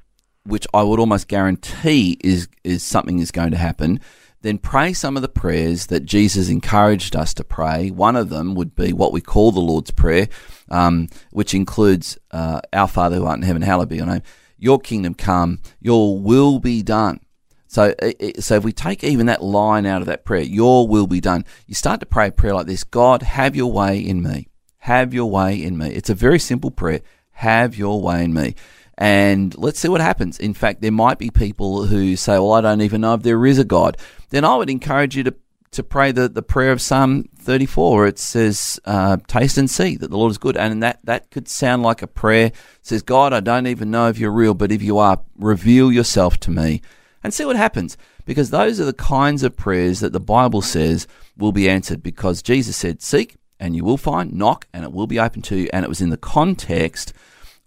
which 0.44 0.66
I 0.72 0.82
would 0.82 1.00
almost 1.00 1.28
guarantee 1.28 2.18
is 2.22 2.48
is 2.64 2.82
something 2.82 3.18
is 3.18 3.30
going 3.30 3.50
to 3.50 3.56
happen, 3.56 4.00
then 4.42 4.58
pray 4.58 4.92
some 4.92 5.16
of 5.16 5.22
the 5.22 5.28
prayers 5.28 5.86
that 5.86 6.04
Jesus 6.04 6.48
encouraged 6.48 7.16
us 7.16 7.34
to 7.34 7.44
pray. 7.44 7.90
One 7.90 8.16
of 8.16 8.28
them 8.28 8.54
would 8.54 8.74
be 8.74 8.92
what 8.92 9.12
we 9.12 9.20
call 9.20 9.50
the 9.52 9.60
Lord's 9.60 9.90
Prayer, 9.90 10.28
um, 10.70 11.08
which 11.30 11.54
includes 11.54 12.18
uh, 12.30 12.60
Our 12.72 12.88
Father 12.88 13.16
who 13.16 13.24
art 13.24 13.38
in 13.38 13.42
heaven, 13.42 13.62
hallowed 13.62 13.88
be 13.88 13.96
your 13.96 14.06
name. 14.06 14.22
Your 14.56 14.78
kingdom 14.78 15.14
come, 15.14 15.60
your 15.80 16.18
will 16.18 16.58
be 16.58 16.82
done. 16.82 17.20
So, 17.66 17.94
so 18.40 18.56
if 18.56 18.64
we 18.64 18.72
take 18.72 19.04
even 19.04 19.26
that 19.26 19.42
line 19.42 19.86
out 19.86 20.00
of 20.00 20.06
that 20.06 20.24
prayer, 20.24 20.42
your 20.42 20.88
will 20.88 21.06
be 21.06 21.20
done, 21.20 21.44
you 21.66 21.74
start 21.74 22.00
to 22.00 22.06
pray 22.06 22.28
a 22.28 22.32
prayer 22.32 22.54
like 22.54 22.66
this 22.66 22.82
God, 22.82 23.22
have 23.22 23.54
your 23.54 23.70
way 23.70 23.98
in 23.98 24.22
me. 24.22 24.48
Have 24.78 25.12
your 25.12 25.30
way 25.30 25.62
in 25.62 25.76
me. 25.76 25.90
It's 25.90 26.10
a 26.10 26.14
very 26.14 26.38
simple 26.38 26.70
prayer. 26.70 27.00
Have 27.32 27.76
your 27.76 28.00
way 28.00 28.24
in 28.24 28.32
me 28.32 28.54
and 28.98 29.56
let's 29.56 29.78
see 29.78 29.88
what 29.88 30.00
happens. 30.00 30.40
In 30.40 30.52
fact, 30.52 30.82
there 30.82 30.90
might 30.90 31.18
be 31.18 31.30
people 31.30 31.86
who 31.86 32.16
say, 32.16 32.32
Well, 32.32 32.54
I 32.54 32.60
don't 32.60 32.80
even 32.80 33.00
know 33.00 33.14
if 33.14 33.22
there 33.22 33.46
is 33.46 33.58
a 33.58 33.64
God. 33.64 33.96
Then 34.30 34.44
I 34.44 34.56
would 34.56 34.68
encourage 34.68 35.16
you 35.16 35.22
to, 35.22 35.34
to 35.70 35.84
pray 35.84 36.10
the, 36.10 36.28
the 36.28 36.42
prayer 36.42 36.72
of 36.72 36.82
Psalm 36.82 37.28
34, 37.38 37.96
where 37.96 38.06
it 38.06 38.18
says, 38.18 38.80
uh, 38.84 39.18
Taste 39.28 39.56
and 39.56 39.70
see 39.70 39.96
that 39.96 40.10
the 40.10 40.18
Lord 40.18 40.32
is 40.32 40.38
good. 40.38 40.56
And 40.56 40.82
that, 40.82 40.98
that 41.04 41.30
could 41.30 41.46
sound 41.46 41.84
like 41.84 42.02
a 42.02 42.08
prayer. 42.08 42.46
It 42.46 42.54
says, 42.82 43.02
God, 43.02 43.32
I 43.32 43.38
don't 43.38 43.68
even 43.68 43.92
know 43.92 44.08
if 44.08 44.18
you're 44.18 44.32
real, 44.32 44.54
but 44.54 44.72
if 44.72 44.82
you 44.82 44.98
are, 44.98 45.22
reveal 45.36 45.92
yourself 45.92 46.38
to 46.40 46.50
me 46.50 46.82
and 47.22 47.32
see 47.32 47.44
what 47.44 47.56
happens. 47.56 47.96
Because 48.24 48.50
those 48.50 48.80
are 48.80 48.84
the 48.84 48.92
kinds 48.92 49.44
of 49.44 49.56
prayers 49.56 50.00
that 50.00 50.12
the 50.12 50.20
Bible 50.20 50.60
says 50.60 51.06
will 51.36 51.52
be 51.52 51.70
answered. 51.70 52.02
Because 52.02 52.42
Jesus 52.42 52.76
said, 52.76 53.00
Seek 53.00 53.36
and 53.60 53.74
you 53.76 53.84
will 53.84 53.96
find, 53.96 54.32
knock 54.32 54.66
and 54.72 54.84
it 54.84 54.92
will 54.92 55.06
be 55.06 55.18
open 55.18 55.42
to 55.42 55.56
you. 55.56 55.70
And 55.72 55.84
it 55.84 55.88
was 55.88 56.00
in 56.00 56.10
the 56.10 56.16
context 56.16 57.12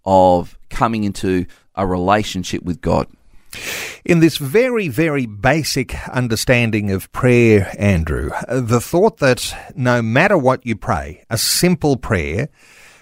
of 0.06 0.58
coming 0.70 1.04
into 1.04 1.46
a 1.76 1.86
relationship 1.86 2.64
with 2.64 2.82
God. 2.82 3.08
In 4.06 4.20
this 4.20 4.38
very, 4.38 4.88
very 4.88 5.26
basic 5.26 5.96
understanding 6.10 6.92
of 6.92 7.12
prayer, 7.12 7.74
Andrew, 7.78 8.32
the 8.48 8.80
thought 8.80 9.18
that 9.18 9.54
no 9.76 10.02
matter 10.02 10.38
what 10.38 10.66
you 10.66 10.76
pray, 10.76 11.24
a 11.30 11.38
simple 11.38 11.98
prayer 11.98 12.50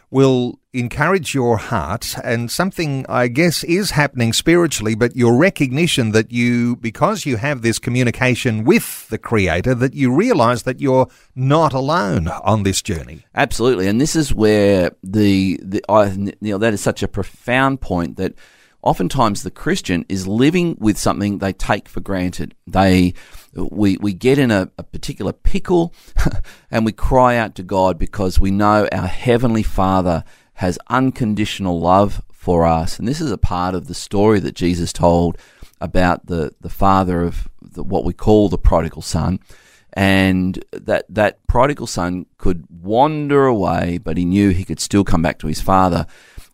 will 0.10 0.59
encourage 0.74 1.34
your 1.34 1.58
heart 1.58 2.16
and 2.24 2.52
something 2.52 3.06
I 3.10 3.28
guess 3.28 3.64
is 3.64 3.92
happening 3.92 4.34
spiritually, 4.34 4.94
but 4.94 5.16
your 5.16 5.36
recognition 5.36 6.12
that 6.12 6.32
you, 6.32 6.76
because 6.76 7.26
you 7.26 7.38
have 7.38 7.62
this 7.62 7.80
communication 7.80 8.64
with 8.64 9.08
the 9.10 9.18
Creator, 9.18 9.74
that 9.76 9.96
you 9.96 10.14
realize 10.14 10.64
that 10.64 10.80
you're 10.80 11.08
not 11.36 11.74
alone 11.74 12.28
on 12.28 12.64
this 12.64 12.82
journey. 12.82 13.26
Absolutely. 13.34 13.88
And 13.88 14.00
this 14.00 14.16
is 14.16 14.34
where 14.34 14.92
the, 15.02 15.60
the 15.64 15.84
I, 15.90 16.10
you 16.12 16.34
know, 16.42 16.58
that 16.60 16.74
is 16.74 16.82
such 16.82 17.02
a 17.02 17.08
profound 17.08 17.82
point 17.82 18.18
that 18.18 18.36
oftentimes 18.84 19.42
the 19.42 19.52
Christian 19.52 20.06
is 20.08 20.28
living 20.28 20.78
with 20.80 20.98
something 21.00 21.40
they 21.40 21.52
take 21.52 21.90
for 21.90 22.00
granted. 22.00 22.54
They, 22.68 23.16
we, 23.56 23.98
we 23.98 24.14
get 24.14 24.38
in 24.38 24.52
a, 24.52 24.70
a 24.78 24.84
particular 24.84 25.34
pickle 25.34 25.96
and 26.72 26.86
we 26.86 26.92
cry 26.92 27.38
out 27.38 27.56
to 27.56 27.64
God 27.64 27.98
because 27.98 28.40
we 28.40 28.52
know 28.52 28.88
our 28.92 29.08
Heavenly 29.08 29.64
Father 29.64 30.24
has 30.60 30.78
unconditional 30.90 31.80
love 31.80 32.22
for 32.34 32.66
us. 32.66 33.00
And 33.00 33.08
this 33.08 33.22
is 33.22 33.32
a 33.32 33.38
part 33.38 33.76
of 33.76 33.88
the 33.88 33.94
story 33.94 34.42
that 34.42 34.56
Jesus 34.56 34.92
told 34.92 35.38
about 35.80 36.26
the, 36.26 36.54
the 36.60 36.70
father 36.70 37.24
of 37.24 37.48
the, 37.62 37.82
what 37.82 38.04
we 38.04 38.12
call 38.12 38.50
the 38.50 38.58
prodigal 38.58 39.02
son. 39.02 39.40
And 39.94 40.62
that, 40.74 41.06
that 41.08 41.48
prodigal 41.48 41.88
son 41.88 42.26
could 42.38 42.66
wander 42.70 43.46
away, 43.46 44.00
but 44.00 44.18
he 44.18 44.26
knew 44.26 44.50
he 44.50 44.66
could 44.66 44.82
still 44.82 45.06
come 45.06 45.22
back 45.22 45.40
to 45.40 45.48
his 45.48 45.62
father. 45.62 46.06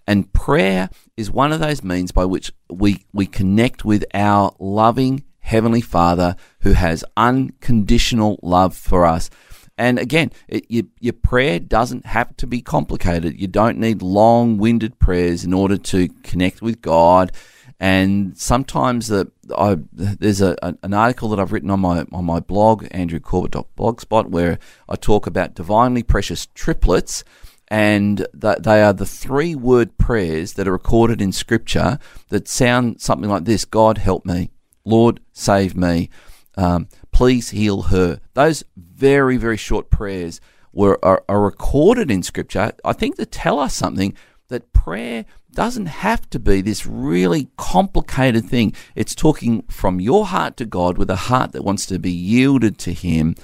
And 0.06 0.32
prayer 0.34 0.92
is 1.18 1.32
one 1.32 1.52
of 1.52 1.60
those 1.60 1.84
means 1.84 2.12
by 2.12 2.26
which 2.26 2.52
we, 2.70 3.06
we 3.12 3.26
connect 3.26 3.86
with 3.86 4.06
our 4.14 4.56
loving 4.60 5.24
Heavenly 5.40 5.82
Father 5.82 6.36
who 6.60 6.74
has 6.74 7.04
unconditional 7.18 8.40
love 8.44 8.78
for 8.78 9.08
us. 9.08 9.32
And 9.78 10.00
again, 10.00 10.32
it, 10.48 10.66
your, 10.70 10.84
your 11.00 11.14
prayer 11.14 11.60
doesn't 11.60 12.06
have 12.06 12.36
to 12.38 12.48
be 12.48 12.62
complicated. 12.62 13.40
You 13.40 13.48
don't 13.48 13.78
need 13.78 14.02
long 14.02 14.58
winded 14.58 15.00
prayers 15.00 15.44
in 15.44 15.54
order 15.54 15.78
to 15.78 16.08
connect 16.24 16.62
with 16.62 16.82
God. 16.82 17.32
And 17.80 18.38
sometimes 18.38 19.08
the, 19.08 19.32
I, 19.56 19.78
there's 19.92 20.42
a, 20.42 20.56
an 20.62 20.94
article 20.94 21.30
that 21.30 21.40
I've 21.40 21.52
written 21.52 21.70
on 21.70 21.82
my 21.82 22.06
on 22.14 22.24
my 22.24 22.40
blog, 22.40 22.86
andrewcorbett.blogspot, 22.86 24.30
where 24.30 24.60
I 24.88 24.96
talk 24.96 25.28
about 25.28 25.56
divinely 25.56 26.02
precious 26.02 26.48
triplets, 26.54 27.26
and 27.68 28.26
they 28.34 28.82
are 28.82 28.94
the 28.94 29.06
three 29.06 29.56
word 29.56 29.98
prayers 29.98 30.54
that 30.54 30.70
are 30.70 30.72
recorded 30.72 31.22
in 31.22 31.34
Scripture 31.34 32.00
that 32.30 32.48
sound 32.48 33.02
something 33.02 33.30
like 33.30 33.44
this: 33.44 33.66
God 33.66 33.98
help 33.98 34.26
me, 34.26 34.52
Lord 34.86 35.20
save 35.34 35.76
me, 35.76 36.10
um, 36.56 36.88
please 37.16 37.52
heal 37.52 37.84
her. 37.84 38.20
Those 38.34 38.66
very, 38.76 39.38
very 39.38 39.56
short 39.56 39.90
prayers 39.90 40.42
were 40.74 41.00
are, 41.02 41.24
are 41.30 41.42
recorded 41.42 42.12
in 42.12 42.22
Scripture, 42.22 42.74
I 42.84 42.92
think 42.92 43.16
to 43.16 43.26
tell 43.26 43.58
us 43.58 43.74
something 43.74 44.14
that 44.50 44.74
prayer 44.74 45.24
doesn't 45.54 45.86
have 45.86 46.30
to 46.32 46.40
be 46.40 46.60
this 46.60 46.86
really 46.86 47.48
complicated 47.56 48.44
thing. 48.44 48.74
It's 48.96 49.16
talking 49.16 49.62
from 49.70 50.02
your 50.02 50.26
heart 50.26 50.58
to 50.58 50.66
God 50.66 50.98
with 50.98 51.10
a 51.10 51.16
heart 51.16 51.54
that 51.54 51.64
wants 51.64 51.86
to 51.86 52.00
be 52.00 52.12
yielded 52.12 52.78
to 52.80 52.92
Him. 52.92 53.36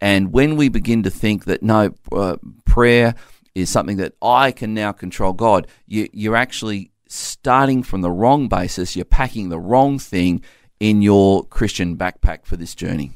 And 0.00 0.32
when 0.32 0.56
we 0.56 0.70
begin 0.70 1.02
to 1.02 1.10
think 1.10 1.44
that 1.44 1.62
no, 1.62 1.92
uh, 2.10 2.36
prayer 2.64 3.14
is 3.54 3.68
something 3.68 3.98
that 3.98 4.14
I 4.22 4.52
can 4.52 4.72
now 4.72 4.92
control 4.92 5.34
God, 5.34 5.66
you, 5.86 6.08
you're 6.14 6.34
actually 6.34 6.92
starting 7.08 7.82
from 7.82 8.00
the 8.00 8.10
wrong 8.10 8.48
basis. 8.48 8.96
You're 8.96 9.04
packing 9.04 9.50
the 9.50 9.60
wrong 9.60 9.98
thing 9.98 10.42
in 10.80 11.02
your 11.02 11.44
Christian 11.44 11.96
backpack 11.96 12.44
for 12.44 12.56
this 12.56 12.74
journey? 12.74 13.12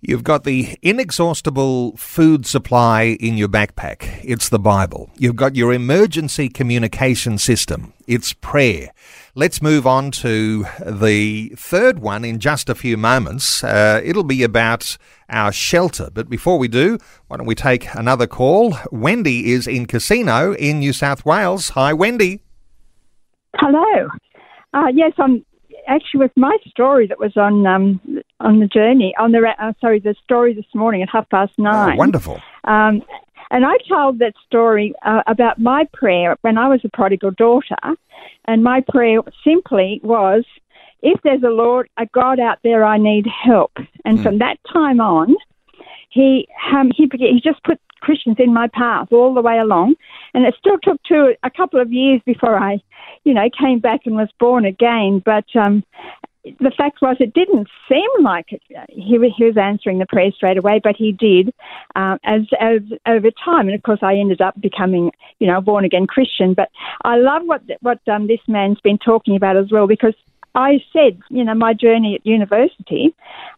You've 0.00 0.22
got 0.22 0.44
the 0.44 0.78
inexhaustible 0.80 1.96
food 1.96 2.46
supply 2.46 3.16
in 3.18 3.36
your 3.36 3.48
backpack. 3.48 4.20
It's 4.22 4.48
the 4.48 4.58
Bible. 4.60 5.10
You've 5.16 5.34
got 5.34 5.56
your 5.56 5.72
emergency 5.72 6.48
communication 6.48 7.36
system. 7.36 7.92
It's 8.06 8.32
prayer. 8.32 8.90
Let's 9.34 9.60
move 9.60 9.88
on 9.88 10.12
to 10.12 10.66
the 10.86 11.48
third 11.56 11.98
one 11.98 12.24
in 12.24 12.38
just 12.38 12.68
a 12.68 12.76
few 12.76 12.96
moments. 12.96 13.64
Uh, 13.64 14.00
it'll 14.04 14.22
be 14.22 14.44
about 14.44 14.96
our 15.28 15.50
shelter. 15.50 16.10
But 16.12 16.28
before 16.28 16.58
we 16.58 16.68
do, 16.68 16.98
why 17.26 17.36
don't 17.36 17.46
we 17.46 17.56
take 17.56 17.92
another 17.94 18.28
call? 18.28 18.76
Wendy 18.92 19.50
is 19.50 19.66
in 19.66 19.86
Casino 19.86 20.54
in 20.54 20.78
New 20.78 20.92
South 20.92 21.24
Wales. 21.24 21.70
Hi, 21.70 21.92
Wendy. 21.92 22.40
Hello. 23.56 24.08
Uh, 24.74 24.86
yes, 24.94 25.12
I'm 25.18 25.44
actually 25.88 26.20
with 26.20 26.36
my 26.36 26.56
story 26.68 27.06
that 27.06 27.18
was 27.18 27.36
on 27.36 27.66
um, 27.66 28.00
on 28.40 28.60
the 28.60 28.66
journey 28.66 29.14
on 29.18 29.32
the 29.32 29.54
uh, 29.58 29.72
sorry 29.80 29.98
the 29.98 30.14
story 30.22 30.54
this 30.54 30.66
morning 30.74 31.02
at 31.02 31.08
half 31.10 31.28
past 31.30 31.52
nine. 31.58 31.94
Oh, 31.94 31.96
wonderful. 31.96 32.40
Um, 32.64 33.02
and 33.50 33.64
I 33.64 33.78
told 33.88 34.18
that 34.18 34.34
story 34.46 34.94
uh, 35.04 35.22
about 35.26 35.58
my 35.58 35.88
prayer 35.92 36.36
when 36.42 36.58
I 36.58 36.68
was 36.68 36.80
a 36.84 36.90
prodigal 36.90 37.30
daughter, 37.30 37.76
and 38.46 38.62
my 38.62 38.82
prayer 38.86 39.20
simply 39.42 40.00
was, 40.04 40.44
"If 41.02 41.20
there's 41.22 41.42
a 41.42 41.48
Lord, 41.48 41.88
a 41.96 42.06
God 42.06 42.38
out 42.38 42.58
there, 42.62 42.84
I 42.84 42.98
need 42.98 43.26
help." 43.26 43.72
And 44.04 44.18
mm. 44.18 44.22
from 44.22 44.38
that 44.38 44.58
time 44.70 45.00
on, 45.00 45.34
he 46.10 46.46
um, 46.72 46.90
he 46.94 47.08
he 47.12 47.40
just 47.42 47.62
put 47.64 47.80
Christians 48.00 48.36
in 48.38 48.52
my 48.52 48.68
path 48.68 49.08
all 49.12 49.34
the 49.34 49.40
way 49.40 49.58
along, 49.58 49.94
and 50.38 50.46
it 50.46 50.54
still 50.56 50.78
took 50.80 51.02
two 51.02 51.34
a 51.42 51.50
couple 51.50 51.80
of 51.80 51.92
years 51.92 52.20
before 52.24 52.56
I, 52.56 52.78
you 53.24 53.34
know, 53.34 53.50
came 53.58 53.80
back 53.80 54.02
and 54.04 54.14
was 54.14 54.28
born 54.38 54.64
again. 54.64 55.20
But 55.24 55.46
um, 55.56 55.82
the 56.44 56.70
fact 56.70 57.02
was, 57.02 57.16
it 57.18 57.34
didn't 57.34 57.66
seem 57.88 58.08
like 58.22 58.52
it, 58.52 58.62
he, 58.88 59.18
he 59.36 59.44
was 59.44 59.56
answering 59.56 59.98
the 59.98 60.06
prayer 60.06 60.30
straight 60.30 60.56
away, 60.56 60.80
but 60.80 60.94
he 60.94 61.10
did 61.10 61.52
uh, 61.96 62.18
as, 62.22 62.42
as 62.60 62.82
over 63.04 63.32
time. 63.44 63.66
And 63.66 63.74
of 63.74 63.82
course, 63.82 63.98
I 64.00 64.14
ended 64.14 64.40
up 64.40 64.54
becoming, 64.60 65.10
you 65.40 65.48
know, 65.48 65.58
a 65.58 65.60
born 65.60 65.84
again 65.84 66.06
Christian. 66.06 66.54
But 66.54 66.70
I 67.04 67.16
love 67.16 67.42
what 67.44 67.62
what 67.80 67.98
um, 68.06 68.28
this 68.28 68.40
man's 68.46 68.80
been 68.80 68.98
talking 68.98 69.34
about 69.34 69.56
as 69.56 69.72
well, 69.72 69.88
because 69.88 70.14
I 70.54 70.82
said, 70.92 71.20
you 71.30 71.44
know, 71.44 71.54
my 71.54 71.74
journey 71.74 72.14
at 72.14 72.26
university, 72.26 73.14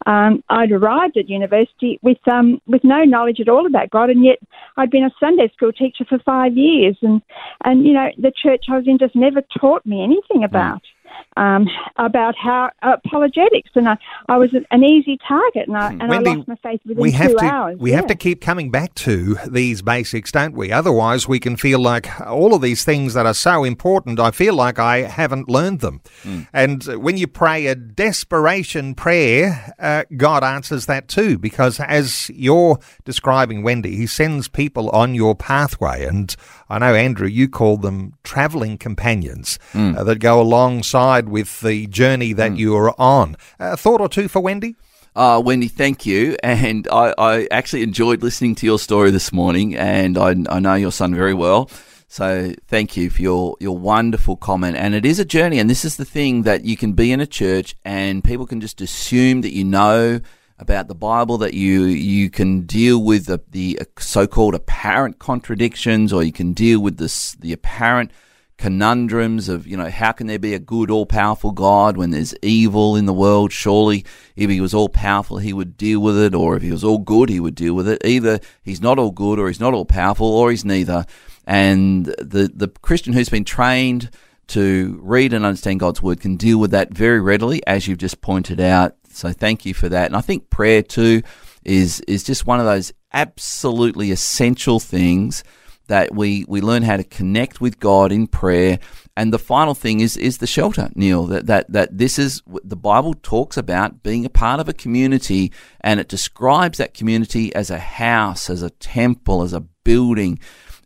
um, 0.07 0.43
I'd 0.49 0.73
arrived 0.73 1.17
at 1.17 1.29
university 1.29 1.99
with 2.03 2.19
um, 2.29 2.61
with 2.67 2.85
no 2.85 3.05
knowledge 3.05 3.41
at 3.41 3.49
all 3.49 3.67
about 3.67 3.91
God, 3.91 4.11
and 4.11 4.25
yet 4.25 4.39
I'd 4.77 4.91
been 4.91 5.05
a 5.05 5.11
Sunday 5.19 5.51
school 5.55 5.73
teacher 5.73 6.05
for 6.09 6.19
five 6.19 6.57
years, 6.57 6.97
and 7.03 7.23
and 7.65 7.87
you 7.87 7.93
know, 7.93 8.09
the 8.19 8.33
church 8.33 8.65
I 8.71 8.77
was 8.77 8.87
in 8.87 8.99
just 8.99 9.17
never 9.17 9.43
taught 9.59 9.85
me 9.87 10.03
anything 10.03 10.45
about. 10.45 10.83
Mm 10.83 11.00
um, 11.37 11.69
about 11.97 12.35
how 12.37 12.71
uh, 12.83 12.97
apologetics, 13.05 13.71
and 13.75 13.89
I, 13.89 13.97
I 14.29 14.37
was 14.37 14.51
an 14.71 14.85
easy 14.85 15.19
target, 15.27 15.69
and 15.69 15.77
I, 15.77 15.91
and 15.91 16.09
Wendy, 16.09 16.31
I 16.31 16.35
lost 16.35 16.49
my 16.49 16.57
faith 16.57 16.81
within 16.85 17.03
we 17.03 17.13
have 17.13 17.31
two 17.31 17.37
to, 17.39 17.45
hours. 17.45 17.79
We 17.79 17.91
yeah. 17.91 17.97
have 17.97 18.07
to 18.09 18.15
keep 18.15 18.41
coming 18.41 18.71
back 18.71 18.95
to 18.97 19.37
these 19.49 19.83
basics, 19.83 20.33
don't 20.33 20.55
we? 20.55 20.73
Otherwise, 20.73 21.29
we 21.29 21.39
can 21.39 21.57
feel 21.57 21.79
like 21.79 22.09
all 22.21 22.55
of 22.55 22.63
these 22.63 22.85
things 22.85 23.15
that 23.15 23.27
are 23.27 23.35
so 23.35 23.65
important, 23.65 24.19
I 24.19 24.31
feel 24.31 24.55
like 24.55 24.79
I 24.79 25.03
haven't 25.03 25.49
learned 25.49 25.81
them. 25.81 26.01
Mm. 26.23 26.49
And 26.53 26.85
when 27.03 27.17
you 27.17 27.27
pray 27.27 27.67
a 27.67 27.75
desperation 27.75 28.95
prayer, 28.95 29.75
uh, 29.79 30.05
God 30.17 30.43
answers 30.43 30.87
that 30.87 31.09
too, 31.09 31.39
because 31.39 31.81
as 31.81 32.31
you're 32.31 32.79
describing, 33.05 33.63
Wendy, 33.63 33.97
He 33.97 34.07
sends 34.07 34.49
people 34.49 34.89
on 34.91 35.15
your 35.15 35.35
pathway. 35.35 36.05
And 36.07 36.35
I 36.69 36.79
know, 36.79 36.95
Andrew, 36.95 37.29
you 37.29 37.49
call 37.49 37.77
them 37.77 38.15
travelling 38.25 38.79
companions 38.79 39.59
mm. 39.73 39.97
uh, 39.97 40.05
that 40.05 40.19
go 40.21 40.41
alongside 40.41 41.10
with 41.19 41.61
the 41.61 41.87
journey 41.89 42.33
that 42.33 42.53
mm. 42.53 42.59
you're 42.59 42.95
on. 42.99 43.37
A 43.59 43.77
thought 43.77 44.01
or 44.01 44.09
two 44.09 44.29
for 44.29 44.41
Wendy? 44.41 44.77
Uh, 45.17 45.43
Wendy, 45.45 45.69
thank 45.69 46.07
you. 46.07 46.37
And 46.43 46.87
I, 46.91 47.13
I, 47.19 47.49
actually 47.51 47.83
enjoyed 47.83 48.23
listening 48.23 48.55
to 48.57 48.67
your 48.67 48.79
story 48.79 49.11
this 49.11 49.33
morning, 49.33 49.77
and 49.77 50.17
I, 50.17 50.37
I, 50.49 50.61
know 50.61 50.75
your 50.75 50.93
son 50.93 51.15
very 51.15 51.35
well. 51.35 51.69
So 52.07 52.55
thank 52.69 52.97
you 52.97 53.11
for 53.11 53.21
your, 53.21 53.57
your 53.59 53.77
wonderful 53.77 54.37
comment. 54.37 54.77
And 54.77 54.95
it 54.95 55.05
is 55.05 55.19
a 55.19 55.25
journey, 55.25 55.59
and 55.59 55.69
this 55.69 55.85
is 55.85 55.97
the 55.97 56.05
thing 56.05 56.43
that 56.43 56.65
you 56.65 56.77
can 56.77 56.93
be 56.93 57.11
in 57.11 57.21
a 57.21 57.27
church 57.27 57.75
and 57.85 58.23
people 58.23 58.47
can 58.47 58.61
just 58.61 58.81
assume 58.81 59.41
that 59.41 59.53
you 59.53 59.65
know 59.65 60.21
about 60.61 60.89
the 60.89 60.95
Bible, 60.95 61.39
that 61.39 61.55
you 61.55 61.85
you 61.85 62.31
can 62.31 62.63
deal 62.63 63.03
with 63.03 63.27
the, 63.27 63.41
the 63.51 63.81
so-called 63.99 64.55
apparent 64.55 65.19
contradictions, 65.19 66.13
or 66.13 66.23
you 66.23 66.33
can 66.33 66.53
deal 66.53 66.81
with 66.81 66.99
this 66.99 67.33
the 67.33 67.53
apparent 67.53 68.13
conundrums 68.61 69.49
of, 69.49 69.67
you 69.67 69.75
know, 69.75 69.89
how 69.89 70.13
can 70.13 70.27
there 70.27 70.39
be 70.39 70.53
a 70.53 70.59
good, 70.59 70.91
all 70.91 71.07
powerful 71.07 71.51
God 71.51 71.97
when 71.97 72.11
there's 72.11 72.35
evil 72.43 72.95
in 72.95 73.07
the 73.07 73.13
world? 73.15 73.53
Surely, 73.53 74.05
if 74.37 74.51
he 74.51 74.61
was 74.61 74.75
all 74.75 74.91
powerful, 74.91 75.39
he 75.39 75.55
would 75.55 75.79
deal 75.79 76.01
with 76.01 76.19
it, 76.19 76.35
or 76.35 76.57
if 76.57 76.63
he 76.63 76.71
was 76.71 76.85
all 76.85 76.99
good, 76.99 77.31
he 77.31 77.41
would 77.41 77.55
deal 77.55 77.73
with 77.73 77.89
it. 77.89 78.05
Either 78.05 78.39
he's 78.63 78.83
not 78.83 78.99
all 78.99 79.13
good, 79.13 79.39
or 79.39 79.49
he's 79.49 79.61
not 79.61 79.73
all 79.73 79.87
powerful, 79.87 80.27
or 80.27 80.51
he's 80.51 80.65
neither. 80.65 81.07
And 81.47 82.05
the, 82.05 82.51
the 82.55 82.69
Christian 82.83 83.15
who's 83.15 83.31
been 83.31 83.47
trained 83.47 84.11
to 84.49 85.01
read 85.03 85.33
and 85.33 85.47
understand 85.47 85.81
God's 85.81 86.03
word 86.03 86.21
can 86.21 86.37
deal 86.37 86.59
with 86.59 86.73
that 86.73 86.93
very 86.93 87.21
readily, 87.21 87.67
as 87.67 87.89
you've 87.89 87.97
just 87.97 88.21
pointed 88.21 88.61
out. 88.61 88.95
So 89.11 89.33
thank 89.33 89.65
you 89.65 89.73
for 89.73 89.89
that. 89.89 90.07
And 90.07 90.17
I 90.17 90.21
think 90.21 90.51
prayer 90.51 90.83
too 90.83 91.23
is 91.65 92.01
is 92.01 92.25
just 92.25 92.47
one 92.47 92.61
of 92.61 92.67
those 92.67 92.93
absolutely 93.13 94.11
essential 94.11 94.81
things 94.81 95.45
that 95.91 96.15
we, 96.15 96.45
we 96.47 96.61
learn 96.61 96.85
how 96.85 96.97
to 96.97 97.03
connect 97.03 97.61
with 97.61 97.81
God 97.81 98.13
in 98.13 98.29
prayer. 98.29 98.79
And 99.17 99.33
the 99.33 99.41
final 99.41 99.75
thing 99.75 99.99
is 99.99 100.17
is 100.17 100.39
the 100.39 100.47
shelter, 100.47 100.89
Neil. 100.95 101.27
That 101.27 101.47
that 101.47 101.73
that 101.73 101.99
this 101.99 102.17
is 102.17 102.43
the 102.63 102.77
Bible 102.77 103.15
talks 103.23 103.57
about 103.57 104.05
being 104.05 104.25
a 104.25 104.31
part 104.31 104.61
of 104.61 104.69
a 104.69 104.73
community, 104.73 105.53
and 105.81 105.99
it 105.99 106.09
describes 106.09 106.79
that 106.79 106.95
community 106.95 107.53
as 107.57 107.71
a 107.71 107.79
house, 107.79 108.49
as 108.49 108.63
a 108.63 108.71
temple, 108.71 109.43
as 109.43 109.53
a 109.53 109.61
building. 109.61 110.39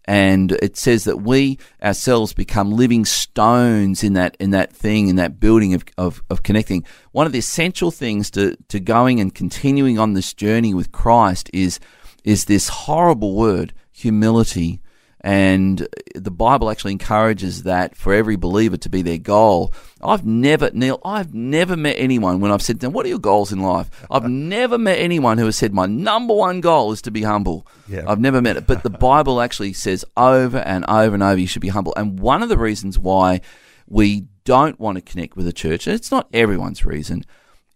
And 0.06 0.52
it 0.52 0.76
says 0.78 1.04
that 1.04 1.18
we 1.18 1.58
ourselves 1.82 2.32
become 2.32 2.72
living 2.72 3.04
stones 3.04 4.02
in 4.02 4.14
that 4.14 4.36
in 4.40 4.50
that 4.52 4.72
thing, 4.72 5.08
in 5.08 5.16
that 5.16 5.38
building 5.38 5.74
of, 5.74 5.84
of, 5.98 6.22
of 6.30 6.42
connecting. 6.42 6.82
One 7.12 7.26
of 7.26 7.32
the 7.32 7.38
essential 7.38 7.90
things 7.90 8.30
to, 8.32 8.56
to 8.68 8.80
going 8.80 9.20
and 9.20 9.34
continuing 9.34 9.98
on 9.98 10.14
this 10.14 10.32
journey 10.32 10.72
with 10.72 10.92
Christ 10.92 11.50
is 11.52 11.78
is 12.24 12.46
this 12.46 12.68
horrible 12.68 13.34
word, 13.34 13.74
humility 13.92 14.80
and 15.24 15.88
the 16.14 16.30
Bible 16.30 16.68
actually 16.68 16.92
encourages 16.92 17.62
that 17.62 17.96
for 17.96 18.12
every 18.12 18.36
believer 18.36 18.76
to 18.76 18.90
be 18.90 19.00
their 19.00 19.16
goal. 19.16 19.72
I've 20.02 20.26
never, 20.26 20.70
Neil, 20.74 21.00
I've 21.02 21.32
never 21.32 21.78
met 21.78 21.96
anyone 21.98 22.40
when 22.40 22.50
I've 22.50 22.60
said 22.60 22.76
to 22.80 22.86
them, 22.86 22.92
What 22.92 23.06
are 23.06 23.08
your 23.08 23.18
goals 23.18 23.50
in 23.50 23.60
life? 23.60 23.88
I've 24.10 24.24
never 24.28 24.76
met 24.76 24.98
anyone 24.98 25.38
who 25.38 25.46
has 25.46 25.56
said, 25.56 25.72
My 25.72 25.86
number 25.86 26.34
one 26.34 26.60
goal 26.60 26.92
is 26.92 27.00
to 27.02 27.10
be 27.10 27.22
humble. 27.22 27.66
Yeah. 27.88 28.04
I've 28.06 28.20
never 28.20 28.42
met 28.42 28.58
it. 28.58 28.66
But 28.66 28.82
the 28.82 28.90
Bible 29.10 29.40
actually 29.40 29.72
says 29.72 30.04
over 30.14 30.58
and 30.58 30.84
over 30.88 31.14
and 31.14 31.22
over, 31.22 31.40
you 31.40 31.46
should 31.46 31.62
be 31.62 31.68
humble. 31.68 31.94
And 31.96 32.20
one 32.20 32.42
of 32.42 32.50
the 32.50 32.58
reasons 32.58 32.98
why 32.98 33.40
we 33.88 34.26
don't 34.44 34.78
want 34.78 34.96
to 34.96 35.00
connect 35.00 35.36
with 35.36 35.46
a 35.48 35.54
church, 35.54 35.86
and 35.86 35.94
it's 35.94 36.10
not 36.10 36.28
everyone's 36.34 36.84
reason, 36.84 37.24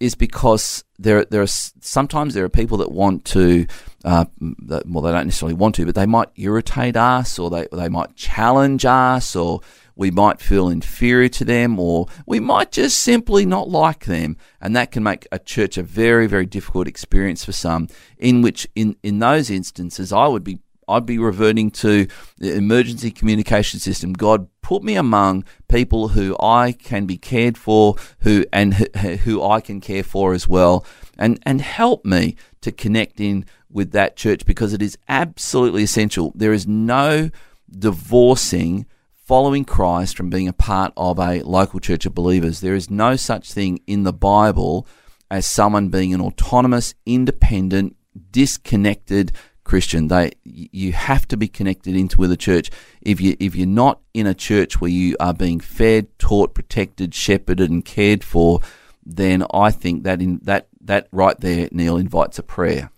is 0.00 0.14
because 0.14 0.84
there 0.98 1.24
there 1.24 1.42
are 1.42 1.46
sometimes 1.46 2.34
there 2.34 2.44
are 2.44 2.48
people 2.48 2.78
that 2.78 2.90
want 2.90 3.24
to 3.24 3.66
uh, 4.04 4.24
well 4.40 5.02
they 5.02 5.12
don't 5.12 5.26
necessarily 5.26 5.54
want 5.54 5.74
to 5.74 5.86
but 5.86 5.94
they 5.94 6.06
might 6.06 6.28
irritate 6.36 6.96
us 6.96 7.38
or 7.38 7.50
they 7.50 7.66
they 7.72 7.88
might 7.88 8.14
challenge 8.16 8.84
us 8.84 9.34
or 9.34 9.60
we 9.98 10.12
might 10.12 10.40
feel 10.40 10.68
inferior 10.68 11.28
to 11.28 11.44
them 11.44 11.78
or 11.78 12.06
we 12.24 12.38
might 12.38 12.70
just 12.70 12.98
simply 12.98 13.44
not 13.44 13.68
like 13.68 14.04
them. 14.04 14.36
And 14.60 14.74
that 14.76 14.92
can 14.92 15.02
make 15.02 15.26
a 15.32 15.40
church 15.40 15.76
a 15.76 15.82
very 15.82 16.26
very 16.26 16.46
difficult 16.46 16.86
experience 16.86 17.44
for 17.44 17.52
some 17.52 17.88
in 18.16 18.40
which 18.40 18.66
in 18.74 18.96
in 19.02 19.18
those 19.18 19.50
instances 19.50 20.12
I 20.12 20.28
would 20.28 20.44
be 20.44 20.60
I'd 20.88 21.06
be 21.06 21.18
reverting 21.18 21.70
to 21.72 22.06
the 22.38 22.54
emergency 22.54 23.10
communication 23.10 23.80
system. 23.80 24.12
God 24.12 24.48
put 24.62 24.82
me 24.82 24.96
among 24.96 25.44
people 25.68 26.08
who 26.08 26.36
I 26.40 26.72
can 26.72 27.06
be 27.06 27.16
cared 27.16 27.56
for, 27.56 27.96
who 28.20 28.44
and 28.52 28.74
who 28.74 29.42
I 29.42 29.60
can 29.60 29.80
care 29.80 30.02
for 30.02 30.34
as 30.34 30.48
well, 30.48 30.84
and 31.18 31.38
and 31.44 31.60
help 31.60 32.04
me 32.04 32.36
to 32.60 32.72
connect 32.72 33.20
in 33.20 33.44
with 33.70 33.92
that 33.92 34.16
church 34.16 34.46
because 34.46 34.72
it 34.72 34.82
is 34.82 34.98
absolutely 35.08 35.82
essential. 35.82 36.32
There 36.34 36.52
is 36.52 36.66
no 36.66 37.30
divorcing 37.70 38.86
following 39.12 39.64
Christ 39.64 40.16
from 40.16 40.30
being 40.30 40.48
a 40.48 40.54
part 40.54 40.92
of 40.96 41.18
a 41.18 41.42
local 41.42 41.80
church 41.80 42.06
of 42.06 42.14
believers. 42.14 42.60
There 42.60 42.74
is 42.74 42.88
no 42.88 43.14
such 43.16 43.52
thing 43.52 43.80
in 43.86 44.04
the 44.04 44.12
Bible 44.12 44.86
as 45.30 45.44
someone 45.44 45.90
being 45.90 46.14
an 46.14 46.20
autonomous, 46.20 46.94
independent, 47.04 47.94
disconnected 48.30 49.32
Christian. 49.68 50.08
They 50.08 50.32
you 50.44 50.92
have 50.92 51.28
to 51.28 51.36
be 51.36 51.46
connected 51.46 51.94
into 51.94 52.18
with 52.18 52.32
a 52.32 52.36
church. 52.36 52.70
If 53.02 53.20
you 53.20 53.36
if 53.38 53.54
you're 53.54 53.66
not 53.66 54.00
in 54.14 54.26
a 54.26 54.34
church 54.34 54.80
where 54.80 54.90
you 54.90 55.16
are 55.20 55.34
being 55.34 55.60
fed, 55.60 56.06
taught, 56.18 56.54
protected, 56.54 57.14
shepherded, 57.14 57.70
and 57.70 57.84
cared 57.84 58.24
for, 58.24 58.60
then 59.04 59.44
I 59.52 59.70
think 59.70 60.02
that 60.04 60.20
in 60.20 60.40
that 60.42 60.68
that 60.80 61.08
right 61.12 61.38
there, 61.38 61.68
Neil, 61.70 61.96
invites 61.96 62.38
a 62.38 62.42
prayer. 62.42 62.90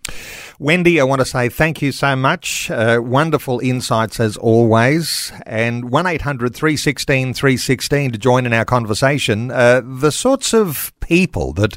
Wendy, 0.58 1.00
I 1.00 1.04
want 1.04 1.20
to 1.20 1.24
say 1.24 1.48
thank 1.48 1.82
you 1.82 1.92
so 1.92 2.14
much. 2.16 2.70
Uh, 2.70 3.00
wonderful 3.02 3.60
insights 3.60 4.20
as 4.20 4.36
always. 4.36 5.32
And 5.46 5.90
1 5.90 6.06
800 6.06 6.54
316 6.54 7.34
316 7.34 8.12
to 8.12 8.18
join 8.18 8.46
in 8.46 8.52
our 8.52 8.64
conversation. 8.64 9.50
Uh, 9.50 9.82
the 9.84 10.12
sorts 10.12 10.52
of 10.54 10.92
people 11.00 11.52
that 11.54 11.76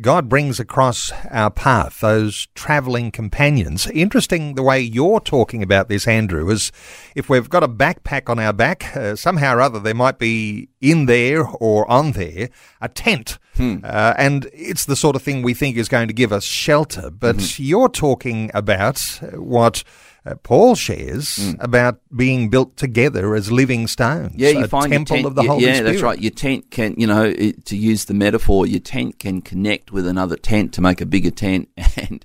God 0.00 0.28
brings 0.28 0.58
across 0.58 1.12
our 1.30 1.50
path, 1.50 2.00
those 2.00 2.48
travelling 2.56 3.12
companions. 3.12 3.86
Interesting 3.86 4.56
the 4.56 4.62
way 4.62 4.80
you're 4.80 5.20
talking 5.20 5.62
about 5.62 5.88
this, 5.88 6.08
Andrew, 6.08 6.50
is 6.50 6.72
if 7.14 7.28
we've 7.28 7.48
got 7.48 7.62
a 7.62 7.68
backpack 7.68 8.28
on 8.28 8.40
our 8.40 8.52
back, 8.52 8.96
uh, 8.96 9.14
somehow 9.14 9.54
or 9.54 9.60
other 9.60 9.78
there 9.78 9.94
might 9.94 10.18
be 10.18 10.68
in 10.80 11.06
there 11.06 11.46
or 11.46 11.88
on 11.88 12.12
there 12.12 12.48
a 12.80 12.88
tent. 12.88 13.38
Hmm. 13.56 13.76
Uh, 13.84 14.14
and 14.18 14.50
it's 14.52 14.84
the 14.84 14.96
sort 14.96 15.14
of 15.14 15.22
thing 15.22 15.42
we 15.42 15.54
think 15.54 15.76
is 15.76 15.88
going 15.88 16.08
to 16.08 16.14
give 16.14 16.32
us 16.32 16.42
shelter. 16.42 17.08
But 17.08 17.36
mm-hmm. 17.36 17.62
you're 17.62 17.88
talking 17.88 18.50
about 18.52 19.00
what 19.32 19.84
uh, 20.26 20.34
Paul 20.36 20.74
shares 20.74 21.36
mm. 21.36 21.56
about 21.62 22.00
being 22.14 22.48
built 22.48 22.76
together 22.76 23.34
as 23.34 23.52
living 23.52 23.86
stones. 23.86 24.32
Yeah, 24.36 24.50
you 24.50 24.66
find 24.66 24.90
temple 24.90 25.16
tent, 25.16 25.26
of 25.26 25.34
the 25.34 25.42
yeah, 25.42 25.48
Holy 25.48 25.64
yeah, 25.64 25.74
Spirit. 25.74 25.90
that's 25.90 26.02
right. 26.02 26.18
Your 26.18 26.30
tent 26.30 26.70
can, 26.70 26.94
you 26.98 27.06
know, 27.06 27.24
it, 27.24 27.66
to 27.66 27.76
use 27.76 28.06
the 28.06 28.14
metaphor, 28.14 28.66
your 28.66 28.80
tent 28.80 29.18
can 29.18 29.42
connect 29.42 29.92
with 29.92 30.06
another 30.06 30.36
tent 30.36 30.72
to 30.74 30.80
make 30.80 31.00
a 31.00 31.06
bigger 31.06 31.30
tent, 31.30 31.68
and 31.96 32.24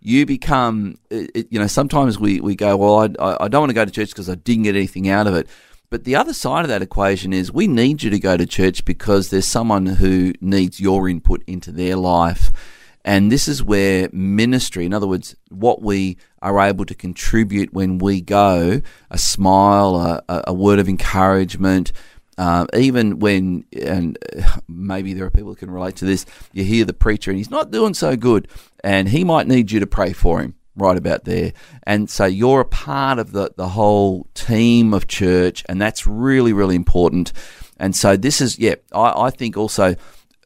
you 0.00 0.26
become, 0.26 0.98
it, 1.10 1.48
you 1.50 1.58
know, 1.58 1.66
sometimes 1.66 2.18
we, 2.18 2.40
we 2.40 2.54
go, 2.54 2.76
well, 2.76 2.98
I, 3.18 3.44
I 3.44 3.48
don't 3.48 3.62
want 3.62 3.70
to 3.70 3.74
go 3.74 3.84
to 3.84 3.90
church 3.90 4.10
because 4.10 4.28
I 4.28 4.34
didn't 4.34 4.64
get 4.64 4.76
anything 4.76 5.08
out 5.08 5.26
of 5.26 5.34
it. 5.34 5.48
But 5.88 6.04
the 6.04 6.16
other 6.16 6.32
side 6.32 6.64
of 6.64 6.68
that 6.68 6.82
equation 6.82 7.32
is 7.32 7.52
we 7.52 7.66
need 7.66 8.02
you 8.02 8.10
to 8.10 8.18
go 8.18 8.36
to 8.36 8.46
church 8.46 8.84
because 8.84 9.30
there's 9.30 9.46
someone 9.46 9.86
who 9.86 10.32
needs 10.40 10.78
your 10.78 11.08
input 11.08 11.42
into 11.46 11.72
their 11.72 11.96
life 11.96 12.52
And 13.04 13.32
this 13.32 13.48
is 13.48 13.62
where 13.62 14.08
ministry, 14.12 14.84
in 14.84 14.92
other 14.92 15.06
words, 15.06 15.34
what 15.48 15.80
we 15.80 16.18
are 16.42 16.60
able 16.60 16.84
to 16.84 16.94
contribute 16.94 17.72
when 17.72 17.98
we 17.98 18.20
go, 18.20 18.82
a 19.10 19.18
smile, 19.18 19.96
a, 20.28 20.42
a 20.48 20.52
word 20.52 20.78
of 20.78 20.88
encouragement, 20.88 21.92
uh, 22.36 22.66
even 22.74 23.18
when, 23.18 23.64
and 23.82 24.18
maybe 24.68 25.14
there 25.14 25.26
are 25.26 25.30
people 25.30 25.50
who 25.50 25.56
can 25.56 25.70
relate 25.70 25.96
to 25.96 26.04
this, 26.04 26.26
you 26.52 26.64
hear 26.64 26.84
the 26.84 26.94
preacher 26.94 27.30
and 27.30 27.38
he's 27.38 27.50
not 27.50 27.70
doing 27.70 27.94
so 27.94 28.16
good, 28.16 28.48
and 28.82 29.08
he 29.08 29.24
might 29.24 29.46
need 29.46 29.70
you 29.70 29.80
to 29.80 29.86
pray 29.86 30.12
for 30.12 30.40
him 30.40 30.54
right 30.76 30.96
about 30.96 31.24
there. 31.24 31.52
And 31.82 32.08
so 32.08 32.24
you're 32.24 32.60
a 32.60 32.64
part 32.64 33.18
of 33.18 33.32
the, 33.32 33.50
the 33.56 33.68
whole 33.68 34.26
team 34.34 34.94
of 34.94 35.06
church, 35.06 35.64
and 35.68 35.80
that's 35.80 36.06
really, 36.06 36.52
really 36.52 36.76
important. 36.76 37.32
And 37.78 37.96
so 37.96 38.16
this 38.16 38.40
is, 38.40 38.58
yeah, 38.58 38.76
I, 38.92 39.24
I 39.26 39.30
think 39.30 39.56
also 39.56 39.96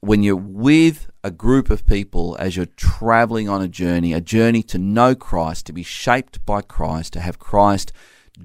when 0.05 0.22
you're 0.22 0.36
with 0.36 1.11
a 1.22 1.30
group 1.30 1.70
of 1.70 1.86
people 1.86 2.36
as 2.38 2.57
you're 2.57 2.66
traveling 2.66 3.48
on 3.48 3.62
a 3.62 3.68
journey, 3.68 4.12
a 4.12 4.20
journey 4.20 4.62
to 4.62 4.76
know 4.76 5.14
Christ, 5.14 5.64
to 5.66 5.72
be 5.72 5.82
shaped 5.82 6.44
by 6.44 6.61
Christ, 6.61 7.14
to 7.14 7.20
have 7.20 7.38
Christ 7.38 7.90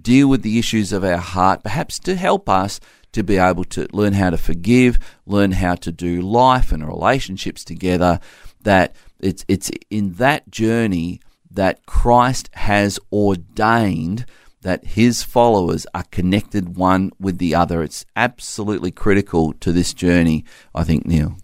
deal 0.01 0.30
with 0.30 0.41
the 0.41 0.57
issues 0.57 0.93
of 0.93 1.03
our 1.03 1.18
heart, 1.18 1.64
perhaps 1.64 1.99
to 1.99 2.16
help 2.16 2.47
us 2.47 2.80
to 3.12 3.24
be 3.24 3.38
able 3.38 3.66
to 3.66 3.88
learn 3.91 4.14
how 4.14 4.30
to 4.30 4.38
forgive, 4.38 4.99
learn 5.26 5.51
how 5.51 5.76
to 5.76 5.91
do 5.91 6.22
life 6.22 6.72
and 6.72 6.88
relationships 6.88 7.66
together, 7.66 8.20
that 8.62 8.95
it's 9.20 9.43
it's 9.49 9.70
in 9.89 10.14
that 10.14 10.49
journey 10.49 11.20
that 11.51 11.86
Christ 11.86 12.49
has 12.53 12.99
ordained 13.12 14.26
that 14.62 14.84
his 14.86 15.24
followers 15.24 15.88
are 15.93 16.03
connected 16.12 16.76
one 16.76 17.12
with 17.20 17.38
the 17.38 17.55
other. 17.55 17.82
It's 17.82 18.05
absolutely 18.16 18.91
critical 18.91 19.53
to 19.53 19.72
this 19.72 19.93
journey, 19.93 20.43
I 20.76 20.84
think, 20.84 21.05
Neil. 21.05 21.38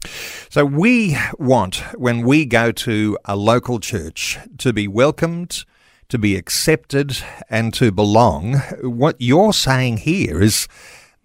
So 0.49 0.65
we 0.65 1.17
want, 1.39 1.77
when 1.95 2.21
we 2.25 2.45
go 2.45 2.71
to 2.71 3.17
a 3.25 3.35
local 3.35 3.79
church, 3.79 4.37
to 4.57 4.73
be 4.73 4.87
welcomed, 4.87 5.63
to 6.09 6.17
be 6.17 6.35
accepted, 6.35 7.17
and 7.49 7.73
to 7.73 7.91
belong. 7.91 8.55
What 8.81 9.15
you're 9.19 9.53
saying 9.53 9.97
here 9.97 10.41
is 10.41 10.67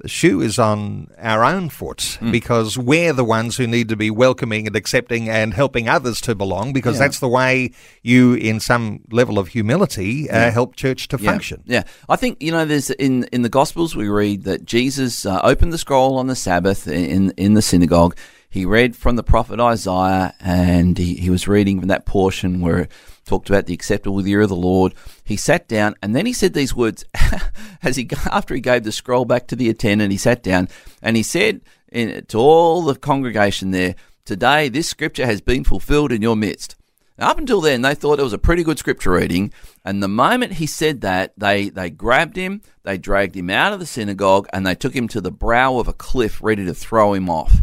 the 0.01 0.09
shoe 0.09 0.41
is 0.41 0.59
on 0.59 1.09
our 1.19 1.45
own 1.45 1.69
foot 1.69 2.19
mm. 2.21 2.33
because 2.33 2.79
we're 2.79 3.13
the 3.13 3.25
ones 3.25 3.59
who 3.59 3.67
need 3.67 3.89
to 3.91 3.97
be 3.97 4.11
welcoming 4.11 4.67
and 4.67 4.75
accepting 4.75 5.29
and 5.29 5.53
helping 5.53 5.89
others 5.89 6.21
to 6.23 6.35
belong 6.35 6.73
because 6.73 6.95
yeah. 6.95 7.01
that's 7.07 7.21
the 7.21 7.29
way 7.29 7.71
you, 8.03 8.33
in 8.35 8.61
some 8.61 9.01
level 9.11 9.39
of 9.39 9.49
humility, 9.49 10.31
uh, 10.31 10.51
help 10.51 10.75
church 10.75 11.09
to 11.09 11.19
yeah. 11.21 11.31
function. 11.31 11.63
Yeah, 11.67 11.83
I 12.09 12.17
think 12.17 12.43
you 12.43 12.51
know. 12.51 12.65
There's 12.65 12.91
in 12.91 13.25
in 13.25 13.43
the 13.43 13.49
Gospels 13.49 13.95
we 13.95 14.09
read 14.09 14.45
that 14.45 14.65
Jesus 14.65 15.27
uh, 15.27 15.41
opened 15.43 15.73
the 15.73 15.79
scroll 15.79 16.17
on 16.17 16.29
the 16.29 16.37
Sabbath 16.37 16.89
in 16.89 17.33
in 17.33 17.55
the 17.55 17.63
synagogue. 17.63 18.17
He 18.49 18.65
read 18.65 18.97
from 18.97 19.17
the 19.17 19.23
prophet 19.23 19.61
Isaiah, 19.61 20.35
and 20.41 20.99
he, 20.99 21.15
he 21.15 21.31
was 21.31 21.47
reading 21.47 21.79
from 21.79 21.89
that 21.89 22.05
portion 22.05 22.61
where 22.61 22.89
talked 23.25 23.49
about 23.49 23.67
the 23.67 23.75
acceptable 23.75 24.27
year 24.27 24.41
of 24.43 24.49
the 24.49 24.57
Lord. 24.57 24.95
He 25.25 25.37
sat 25.37 25.69
down 25.69 25.95
and 26.03 26.15
then 26.15 26.27
he 26.27 26.33
said 26.33 26.53
these 26.53 26.75
words 26.75 27.05
as 27.83 27.97
he 27.97 28.09
after 28.27 28.55
he 28.55 28.61
gave 28.61 28.85
the 28.85 28.93
scroll 28.93 29.25
back 29.25 29.47
to 29.49 29.57
the 29.57 29.69
attendant. 29.69 30.13
He 30.13 30.19
sat 30.19 30.43
down 30.43 30.69
and 31.03 31.17
he 31.17 31.23
said 31.23 31.61
in, 31.91 32.25
to 32.27 32.39
all 32.39 32.83
the 32.83 32.95
congregation 32.95 33.71
there, 33.71 33.95
"Today 34.25 34.69
this 34.69 34.89
scripture 34.89 35.27
has 35.27 35.41
been 35.41 35.65
fulfilled 35.65 36.13
in 36.13 36.23
your 36.23 36.37
midst." 36.37 36.77
Up 37.21 37.37
until 37.37 37.61
then, 37.61 37.83
they 37.83 37.95
thought 37.95 38.19
it 38.19 38.23
was 38.25 38.33
a 38.33 38.39
pretty 38.39 38.63
good 38.63 38.79
scripture 38.79 39.13
reading, 39.13 39.53
and 39.85 40.03
the 40.03 40.09
moment 40.09 40.55
he 40.55 40.67
said 40.67 41.03
that, 41.03 41.35
they 41.37 41.69
they 41.69 41.91
grabbed 41.91 42.35
him, 42.35 42.63
they 42.83 42.97
dragged 42.97 43.37
him 43.37 43.51
out 43.51 43.75
of 43.75 43.79
the 43.79 43.85
synagogue, 43.85 44.49
and 44.55 44.67
they 44.67 44.75
took 44.75 44.97
him 44.97 45.07
to 45.09 45.21
the 45.21 45.31
brow 45.31 45.79
of 45.79 45.87
a 45.87 45.93
cliff, 45.93 46.43
ready 46.43 46.65
to 46.65 46.73
throw 46.73 47.13
him 47.13 47.29
off. 47.29 47.63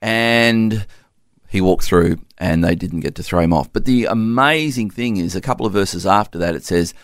And 0.00 0.86
he 1.48 1.60
walked 1.60 1.84
through 1.84 2.18
and 2.38 2.62
they 2.62 2.74
didn't 2.74 3.00
get 3.00 3.14
to 3.16 3.22
throw 3.22 3.40
him 3.40 3.52
off. 3.52 3.72
But 3.72 3.84
the 3.84 4.06
amazing 4.06 4.90
thing 4.90 5.16
is, 5.16 5.34
a 5.34 5.40
couple 5.40 5.66
of 5.66 5.72
verses 5.72 6.06
after 6.06 6.38
that, 6.38 6.54
it 6.54 6.64
says, 6.64 6.94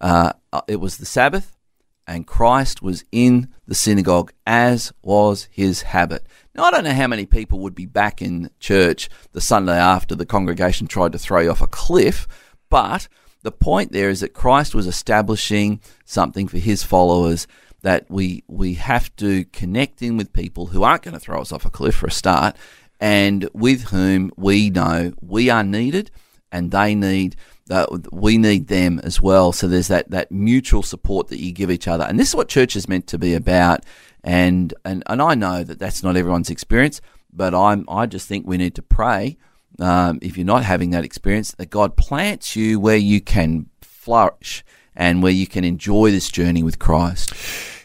uh, 0.00 0.32
it 0.66 0.76
was 0.76 0.96
the 0.96 1.06
Sabbath 1.06 1.56
and 2.06 2.26
Christ 2.26 2.82
was 2.82 3.04
in 3.12 3.48
the 3.66 3.74
synagogue 3.74 4.32
as 4.46 4.92
was 5.02 5.48
his 5.50 5.82
habit. 5.82 6.26
Now, 6.54 6.64
I 6.64 6.70
don't 6.70 6.84
know 6.84 6.92
how 6.92 7.06
many 7.06 7.26
people 7.26 7.60
would 7.60 7.74
be 7.74 7.86
back 7.86 8.20
in 8.20 8.50
church 8.58 9.08
the 9.32 9.40
Sunday 9.40 9.78
after 9.78 10.14
the 10.14 10.26
congregation 10.26 10.86
tried 10.86 11.12
to 11.12 11.18
throw 11.18 11.40
you 11.40 11.50
off 11.50 11.62
a 11.62 11.66
cliff, 11.66 12.26
but 12.68 13.08
the 13.42 13.52
point 13.52 13.92
there 13.92 14.10
is 14.10 14.20
that 14.20 14.34
Christ 14.34 14.74
was 14.74 14.86
establishing 14.86 15.80
something 16.04 16.48
for 16.48 16.58
his 16.58 16.82
followers 16.82 17.46
that 17.82 18.06
we 18.08 18.44
we 18.46 18.74
have 18.74 19.14
to 19.16 19.44
connect 19.46 20.02
in 20.02 20.16
with 20.16 20.32
people 20.32 20.66
who 20.66 20.82
aren't 20.84 21.02
going 21.02 21.14
to 21.14 21.20
throw 21.20 21.40
us 21.40 21.50
off 21.50 21.64
a 21.64 21.70
cliff 21.70 21.96
for 21.96 22.06
a 22.06 22.12
start 22.12 22.56
and 23.02 23.48
with 23.52 23.88
whom 23.88 24.30
we 24.36 24.70
know 24.70 25.12
we 25.20 25.50
are 25.50 25.64
needed 25.64 26.08
and 26.52 26.70
they 26.70 26.94
need 26.94 27.34
uh, 27.68 27.86
we 28.12 28.38
need 28.38 28.68
them 28.68 29.00
as 29.00 29.20
well. 29.20 29.50
So 29.52 29.66
there's 29.66 29.88
that, 29.88 30.10
that 30.10 30.30
mutual 30.30 30.82
support 30.82 31.28
that 31.28 31.40
you 31.40 31.52
give 31.52 31.70
each 31.70 31.88
other. 31.88 32.04
And 32.04 32.18
this 32.18 32.28
is 32.28 32.34
what 32.34 32.48
church 32.48 32.76
is 32.76 32.88
meant 32.88 33.06
to 33.08 33.18
be 33.18 33.34
about. 33.34 33.84
And, 34.22 34.74
and, 34.84 35.02
and 35.06 35.20
I 35.22 35.34
know 35.34 35.64
that 35.64 35.78
that's 35.78 36.02
not 36.02 36.16
everyone's 36.16 36.50
experience, 36.50 37.00
but 37.32 37.54
I'm, 37.54 37.84
I 37.88 38.06
just 38.06 38.28
think 38.28 38.46
we 38.46 38.56
need 38.56 38.74
to 38.74 38.82
pray, 38.82 39.36
um, 39.78 40.18
if 40.22 40.36
you're 40.36 40.44
not 40.44 40.64
having 40.64 40.90
that 40.90 41.04
experience, 41.04 41.52
that 41.52 41.70
God 41.70 41.96
plants 41.96 42.56
you 42.56 42.78
where 42.78 42.96
you 42.96 43.20
can 43.20 43.66
flourish 43.80 44.64
and 44.94 45.22
where 45.22 45.32
you 45.32 45.46
can 45.46 45.64
enjoy 45.64 46.10
this 46.10 46.30
journey 46.30 46.62
with 46.62 46.78
Christ. 46.78 47.32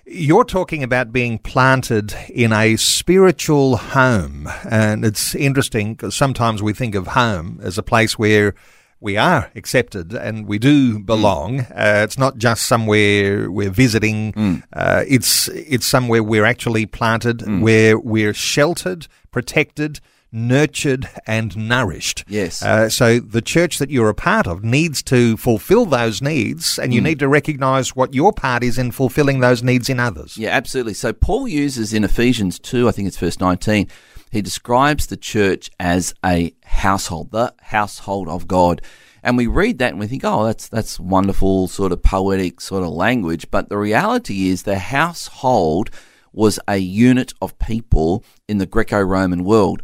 You're 0.10 0.46
talking 0.46 0.84
about 0.84 1.12
being 1.12 1.38
planted 1.38 2.16
in 2.30 2.54
a 2.54 2.78
spiritual 2.78 3.76
home. 3.76 4.50
And 4.70 5.04
it's 5.04 5.36
interesting 5.36 5.96
because 5.96 6.16
sometimes 6.16 6.64
we 6.64 6.72
think 6.72 6.96
of 6.96 7.08
home 7.08 7.60
as 7.62 7.78
a 7.78 7.84
place 7.84 8.18
where 8.18 8.56
we 9.02 9.18
are 9.18 9.52
accepted 9.54 10.14
and 10.14 10.48
we 10.48 10.60
do 10.60 11.00
belong. 11.00 11.60
Mm. 11.60 11.72
Uh, 11.72 12.04
it's 12.04 12.18
not 12.18 12.38
just 12.38 12.68
somewhere 12.68 13.52
we're 13.52 13.70
visiting. 13.70 14.32
Mm. 14.32 14.64
Uh, 14.72 15.04
it's 15.08 15.50
it's 15.50 15.86
somewhere 15.86 16.24
we're 16.24 16.46
actually 16.46 16.86
planted, 16.86 17.40
mm. 17.40 17.62
where 17.62 18.00
we're 18.00 18.34
sheltered, 18.34 19.08
protected, 19.32 20.00
nurtured 20.38 21.10
and 21.26 21.56
nourished. 21.58 22.24
Yes. 22.28 22.62
Uh, 22.62 22.90
so 22.90 23.20
the 23.20 23.42
church 23.42 23.80
that 23.80 23.90
you're 23.90 24.10
a 24.10 24.14
part 24.14 24.48
of 24.48 24.64
needs 24.64 25.02
to 25.04 25.36
fulfill 25.38 25.86
those 25.86 26.22
needs, 26.22 26.78
and 26.78 26.94
you 26.94 27.02
mm. 27.02 27.06
need 27.06 27.20
to 27.20 27.28
recognize 27.28 27.96
what 27.96 28.14
your 28.14 28.32
part 28.32 28.64
is 28.64 28.78
in 28.78 28.92
fulfilling 28.92 29.40
those 29.40 29.64
needs 29.64 29.90
in 29.90 30.00
others. 30.00 30.38
Yeah, 30.38 30.50
absolutely. 30.50 30.94
So 30.94 31.12
Paul 31.12 31.48
uses 31.48 31.94
in 31.94 32.04
Ephesians 32.04 32.60
2, 32.60 32.88
I 32.88 32.92
think 32.92 33.08
it's 33.08 33.18
verse 33.18 33.40
19, 33.40 33.90
he 34.30 34.42
describes 34.42 35.08
the 35.08 35.18
church 35.18 35.72
as 35.80 36.14
a 36.24 36.54
household, 36.64 37.32
the 37.32 37.54
household 37.62 38.28
of 38.28 38.48
God. 38.48 38.82
And 39.24 39.38
we 39.38 39.48
read 39.48 39.80
that 39.80 39.92
and 39.92 40.00
we 40.00 40.08
think, 40.08 40.24
oh, 40.24 40.46
that's 40.46 40.70
that's 40.70 41.00
wonderful, 41.00 41.68
sort 41.68 41.92
of 41.92 42.04
poetic 42.04 42.62
sort 42.62 42.84
of 42.84 42.90
language. 42.90 43.50
But 43.52 43.70
the 43.70 43.78
reality 43.78 44.50
is 44.50 44.64
the 44.64 44.80
household 44.80 45.90
was 46.32 46.60
a 46.68 46.78
unit 46.78 47.34
of 47.42 47.58
people 47.58 48.24
in 48.48 48.60
the 48.60 48.66
Greco 48.66 49.02
Roman 49.02 49.44
world 49.44 49.82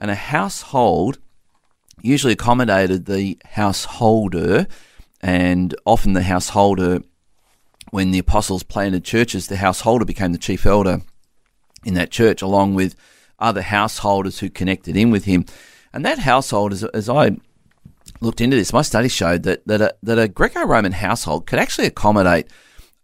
and 0.00 0.10
a 0.10 0.16
household 0.16 1.18
usually 2.02 2.32
accommodated 2.32 3.04
the 3.04 3.38
householder, 3.44 4.66
and 5.20 5.74
often 5.84 6.14
the 6.14 6.22
householder, 6.22 7.02
when 7.90 8.10
the 8.10 8.18
apostles 8.18 8.62
planted 8.62 9.04
churches, 9.04 9.46
the 9.46 9.56
householder 9.56 10.04
became 10.04 10.32
the 10.32 10.38
chief 10.38 10.64
elder 10.64 11.02
in 11.84 11.94
that 11.94 12.10
church, 12.10 12.40
along 12.40 12.74
with 12.74 12.96
other 13.38 13.62
householders 13.62 14.38
who 14.38 14.48
connected 14.48 14.96
in 14.96 15.10
with 15.10 15.24
him. 15.24 15.44
And 15.92 16.04
that 16.04 16.20
household, 16.20 16.72
as, 16.72 16.84
as 16.84 17.08
I 17.08 17.36
looked 18.20 18.40
into 18.40 18.56
this, 18.56 18.72
my 18.72 18.82
study 18.82 19.08
showed 19.08 19.42
that 19.42 19.66
that 19.66 19.80
a, 19.80 19.94
that 20.02 20.18
a 20.18 20.28
Greco-Roman 20.28 20.92
household 20.92 21.46
could 21.46 21.58
actually 21.58 21.86
accommodate 21.86 22.46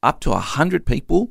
up 0.03 0.21
to 0.21 0.33
hundred 0.33 0.87
people, 0.87 1.31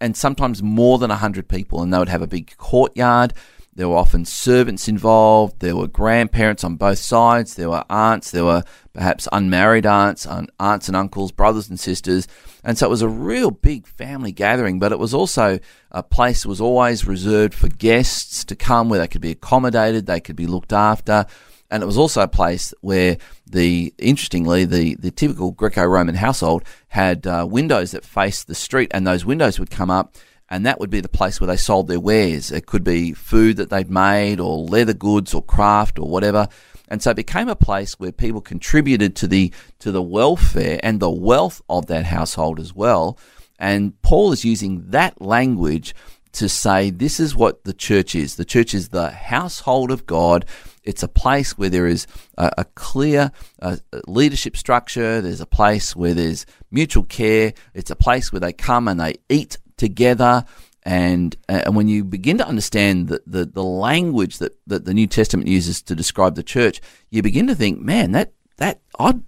and 0.00 0.16
sometimes 0.16 0.62
more 0.62 0.98
than 0.98 1.10
hundred 1.10 1.48
people, 1.48 1.82
and 1.82 1.92
they 1.92 1.98
would 1.98 2.08
have 2.08 2.22
a 2.22 2.26
big 2.26 2.56
courtyard. 2.56 3.34
There 3.74 3.88
were 3.88 3.96
often 3.96 4.26
servants 4.26 4.86
involved. 4.86 5.60
There 5.60 5.74
were 5.74 5.86
grandparents 5.86 6.62
on 6.62 6.76
both 6.76 6.98
sides. 6.98 7.54
There 7.54 7.70
were 7.70 7.84
aunts. 7.88 8.30
There 8.30 8.44
were 8.44 8.64
perhaps 8.92 9.26
unmarried 9.32 9.86
aunts, 9.86 10.26
aunts 10.60 10.88
and 10.88 10.96
uncles, 10.96 11.32
brothers 11.32 11.70
and 11.70 11.80
sisters. 11.80 12.28
And 12.62 12.76
so 12.76 12.86
it 12.86 12.90
was 12.90 13.00
a 13.00 13.08
real 13.08 13.50
big 13.50 13.86
family 13.86 14.30
gathering, 14.30 14.78
but 14.78 14.92
it 14.92 14.98
was 14.98 15.14
also 15.14 15.58
a 15.90 16.02
place 16.02 16.42
that 16.42 16.48
was 16.48 16.60
always 16.60 17.06
reserved 17.06 17.54
for 17.54 17.68
guests 17.68 18.44
to 18.44 18.54
come 18.54 18.90
where 18.90 19.00
they 19.00 19.08
could 19.08 19.22
be 19.22 19.30
accommodated, 19.30 20.04
they 20.04 20.20
could 20.20 20.36
be 20.36 20.46
looked 20.46 20.74
after. 20.74 21.24
And 21.70 21.82
it 21.82 21.86
was 21.86 21.96
also 21.96 22.20
a 22.20 22.28
place 22.28 22.74
where 22.82 23.16
the, 23.46 23.94
interestingly, 23.96 24.66
the, 24.66 24.94
the 24.96 25.10
typical 25.10 25.52
Greco-Roman 25.52 26.16
household 26.16 26.64
had 26.88 27.26
uh, 27.26 27.46
windows 27.48 27.92
that 27.92 28.04
faced 28.04 28.46
the 28.46 28.54
street 28.54 28.90
and 28.92 29.06
those 29.06 29.24
windows 29.24 29.58
would 29.58 29.70
come 29.70 29.90
up 29.90 30.14
and 30.52 30.66
that 30.66 30.78
would 30.78 30.90
be 30.90 31.00
the 31.00 31.08
place 31.08 31.40
where 31.40 31.48
they 31.48 31.56
sold 31.56 31.88
their 31.88 31.98
wares. 31.98 32.52
It 32.52 32.66
could 32.66 32.84
be 32.84 33.14
food 33.14 33.56
that 33.56 33.70
they'd 33.70 33.90
made, 33.90 34.38
or 34.38 34.58
leather 34.58 34.92
goods, 34.92 35.32
or 35.32 35.42
craft, 35.42 35.98
or 35.98 36.06
whatever. 36.06 36.46
And 36.88 37.02
so 37.02 37.12
it 37.12 37.16
became 37.16 37.48
a 37.48 37.56
place 37.56 37.98
where 37.98 38.12
people 38.12 38.42
contributed 38.42 39.16
to 39.16 39.26
the 39.26 39.50
to 39.78 39.90
the 39.90 40.02
welfare 40.02 40.78
and 40.82 41.00
the 41.00 41.10
wealth 41.10 41.62
of 41.70 41.86
that 41.86 42.04
household 42.04 42.60
as 42.60 42.74
well. 42.74 43.18
And 43.58 44.00
Paul 44.02 44.30
is 44.32 44.44
using 44.44 44.90
that 44.90 45.22
language 45.22 45.94
to 46.32 46.50
say 46.50 46.90
this 46.90 47.18
is 47.18 47.34
what 47.34 47.64
the 47.64 47.72
church 47.72 48.14
is. 48.14 48.36
The 48.36 48.44
church 48.44 48.74
is 48.74 48.90
the 48.90 49.10
household 49.10 49.90
of 49.90 50.04
God. 50.04 50.44
It's 50.84 51.02
a 51.02 51.08
place 51.08 51.56
where 51.56 51.70
there 51.70 51.86
is 51.86 52.06
a, 52.36 52.50
a 52.58 52.64
clear 52.74 53.32
uh, 53.60 53.76
leadership 54.06 54.58
structure. 54.58 55.22
There's 55.22 55.40
a 55.40 55.46
place 55.46 55.96
where 55.96 56.12
there's 56.12 56.44
mutual 56.70 57.04
care. 57.04 57.54
It's 57.72 57.90
a 57.90 57.96
place 57.96 58.32
where 58.32 58.40
they 58.40 58.52
come 58.52 58.86
and 58.86 59.00
they 59.00 59.14
eat 59.30 59.56
together. 59.82 60.44
And, 60.84 61.36
uh, 61.48 61.62
and 61.66 61.76
when 61.76 61.88
you 61.88 62.04
begin 62.04 62.38
to 62.38 62.46
understand 62.46 63.08
the, 63.08 63.20
the, 63.26 63.44
the 63.44 63.64
language 63.64 64.38
that, 64.38 64.56
that 64.68 64.84
the 64.84 64.94
New 64.94 65.08
Testament 65.08 65.48
uses 65.48 65.82
to 65.82 65.94
describe 65.94 66.36
the 66.36 66.42
church, 66.42 66.80
you 67.10 67.20
begin 67.20 67.48
to 67.48 67.54
think, 67.54 67.80
man, 67.80 68.12
that, 68.12 68.32
that 68.56 68.80
I'd 68.98 69.22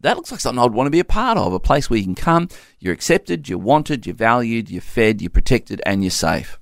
that 0.00 0.16
looks 0.16 0.30
like 0.30 0.40
something 0.40 0.62
I'd 0.62 0.72
want 0.72 0.86
to 0.86 0.90
be 0.90 1.00
a 1.00 1.04
part 1.04 1.38
of. 1.38 1.52
A 1.52 1.58
place 1.58 1.88
where 1.88 1.98
you 1.98 2.04
can 2.04 2.14
come, 2.14 2.48
you're 2.78 2.92
accepted, 2.92 3.48
you're 3.48 3.58
wanted, 3.58 4.06
you're 4.06 4.14
valued, 4.14 4.70
you're 4.70 4.80
fed, 4.80 5.20
you're 5.20 5.30
protected, 5.30 5.82
and 5.84 6.04
you're 6.04 6.10
safe. 6.10 6.60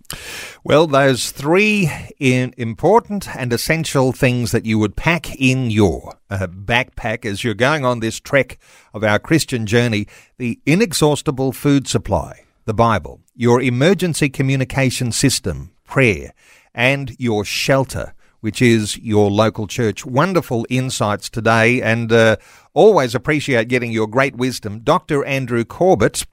Well, 0.62 0.86
those 0.86 1.30
three 1.30 1.90
important 2.18 3.36
and 3.36 3.53
essential 3.53 4.12
things 4.12 4.53
that 4.53 4.64
you 4.64 4.78
would 4.78 4.97
pack 4.97 5.34
in 5.34 5.70
your 5.70 6.16
uh, 6.30 6.47
backpack 6.47 7.26
as 7.26 7.45
you're 7.45 7.55
going 7.55 7.84
on 7.84 8.01
this 8.01 8.20
trek 8.20 8.59
of 8.95 9.03
our 9.05 9.18
Christian 9.18 9.66
journey 9.66 10.07
the 10.38 10.61
inexhaustible 10.64 11.53
food 11.53 11.86
supply, 11.88 12.45
the 12.64 12.74
Bible, 12.74 13.20
your 13.35 13.61
emergency 13.61 14.28
communication 14.28 15.12
system, 15.12 15.72
prayer, 15.85 16.32
and 16.74 17.14
your 17.18 17.45
shelter 17.45 18.14
which 18.45 18.61
is 18.61 18.99
your 18.99 19.30
local 19.30 19.66
church. 19.66 20.05
Wonderful 20.05 20.66
insights 20.68 21.30
today, 21.30 21.80
and 21.80 22.12
uh, 22.12 22.37
always 22.74 23.14
appreciate 23.14 23.68
getting 23.68 23.91
your 23.91 24.07
great 24.07 24.37
wisdom. 24.37 24.80
Dr. 24.80 25.24
Andrew 25.24 25.64
Corbett. 25.64 26.26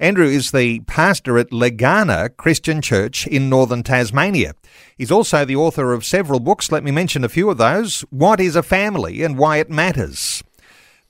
Andrew 0.00 0.24
is 0.24 0.50
the 0.50 0.80
pastor 0.80 1.36
at 1.36 1.50
Legana 1.50 2.34
Christian 2.38 2.80
Church 2.80 3.26
in 3.26 3.50
northern 3.50 3.82
Tasmania. 3.82 4.54
He's 4.96 5.12
also 5.12 5.44
the 5.44 5.56
author 5.56 5.92
of 5.92 6.06
several 6.06 6.40
books. 6.40 6.72
Let 6.72 6.84
me 6.84 6.90
mention 6.90 7.22
a 7.22 7.28
few 7.28 7.50
of 7.50 7.58
those. 7.58 8.00
What 8.08 8.40
is 8.40 8.56
a 8.56 8.62
family 8.62 9.22
and 9.22 9.36
why 9.36 9.58
it 9.58 9.68
matters? 9.68 10.42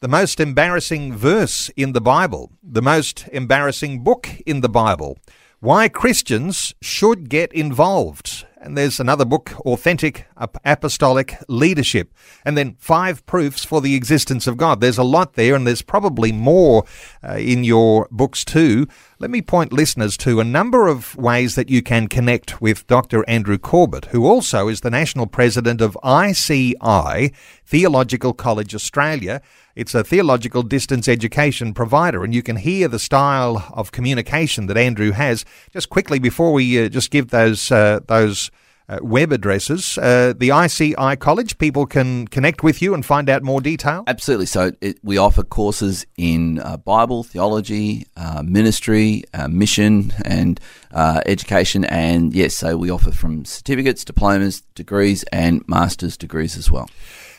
The 0.03 0.09
most 0.09 0.41
embarrassing 0.41 1.15
verse 1.15 1.71
in 1.77 1.93
the 1.93 2.01
Bible. 2.01 2.51
The 2.61 2.83
most 2.83 3.29
embarrassing 3.33 4.03
book 4.03 4.29
in 4.45 4.61
the 4.61 4.69
Bible. 4.69 5.17
Why 5.61 5.89
Christians 5.89 6.75
should 6.83 7.29
get 7.29 7.53
involved. 7.53 8.45
And 8.61 8.77
there's 8.77 8.99
another 8.99 9.25
book, 9.25 9.53
Authentic 9.61 10.27
Apostolic 10.65 11.37
Leadership. 11.49 12.13
And 12.45 12.57
then 12.57 12.77
five 12.79 13.25
proofs 13.27 13.65
for 13.65 13.81
the 13.81 13.95
existence 13.95 14.47
of 14.47 14.57
God. 14.57 14.81
There's 14.81 14.99
a 14.99 15.05
lot 15.05 15.35
there, 15.35 15.55
and 15.55 15.67
there's 15.67 15.83
probably 15.83 16.33
more 16.33 16.85
uh, 17.27 17.37
in 17.37 17.65
your 17.65 18.09
books 18.11 18.45
too. 18.45 18.87
Let 19.19 19.31
me 19.31 19.41
point 19.41 19.73
listeners 19.73 20.17
to 20.19 20.41
a 20.41 20.45
number 20.45 20.89
of 20.89 21.15
ways 21.17 21.55
that 21.55 21.71
you 21.71 21.81
can 21.81 22.09
connect 22.09 22.61
with 22.61 22.87
Dr. 22.89 23.25
Andrew 23.29 23.57
Corbett, 23.57 24.07
who 24.07 24.27
also 24.27 24.67
is 24.69 24.81
the 24.81 24.91
national 24.91 25.27
president 25.27 25.81
of 25.81 25.97
ICI, 26.05 27.33
Theological 27.65 28.33
College 28.33 28.75
Australia. 28.75 29.41
It's 29.77 29.95
a 29.95 30.05
theological 30.05 30.63
distance 30.63 31.09
education 31.09 31.73
provider, 31.73 32.25
and 32.25 32.35
you 32.35 32.43
can 32.43 32.57
hear 32.57 32.89
the 32.89 32.99
style 32.99 33.71
of 33.73 33.93
communication 33.93 34.67
that 34.67 34.77
Andrew 34.77 35.13
has. 35.13 35.45
Just 35.73 35.89
quickly 35.89 36.19
before 36.19 36.53
we 36.53 36.85
uh, 36.85 36.89
just 36.89 37.11
give 37.11 37.29
those 37.29 37.71
uh, 37.71 38.01
those 38.09 38.51
uh, 38.89 38.99
web 39.03 39.33
addresses, 39.33 39.99
uh, 39.99 40.33
the 40.37 40.51
ICI 40.51 41.17
College, 41.17 41.59
people 41.59 41.87
can 41.87 42.29
connect 42.29 42.63
with 42.63 42.83
you 42.83 42.95
and 42.95 43.05
find 43.05 43.29
out 43.29 43.43
more 43.43 43.61
detail. 43.61 44.05
Absolutely. 44.07 44.47
So 44.47 44.73
it, 44.81 44.99
we 45.03 45.19
offer 45.19 45.43
courses 45.43 46.07
in 46.17 46.59
uh, 46.59 46.77
Bible, 46.77 47.23
theology, 47.23 48.07
uh, 48.17 48.43
ministry, 48.45 49.25
mission, 49.49 50.13
and 50.25 50.61
education, 50.95 51.85
and 51.87 52.35
yes, 52.35 52.55
so 52.55 52.77
we 52.77 52.91
offer 52.91 53.13
from 53.13 53.45
certificates, 53.45 54.05
diplomas, 54.05 54.63
degrees, 54.75 55.25
and 55.33 55.67
master's 55.69 56.17
degrees 56.17 56.57
as 56.57 56.71
well. 56.71 56.89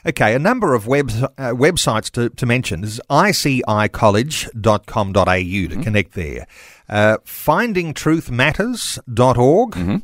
Okay, 0.06 0.36
a 0.36 0.39
number 0.39 0.74
of 0.74 0.86
web, 0.86 1.10
uh, 1.12 1.52
websites 1.52 2.12
to, 2.12 2.28
to 2.30 2.46
mention 2.46 2.84
is 2.84 3.00
icicollege.com.au 3.10 5.14
to 5.14 5.24
mm-hmm. 5.24 5.82
connect 5.82 6.14
there. 6.14 6.46
Uh, 6.89 7.18
findingtruthmatters.org. 7.26 9.72
Mm-hmm. 9.72 9.98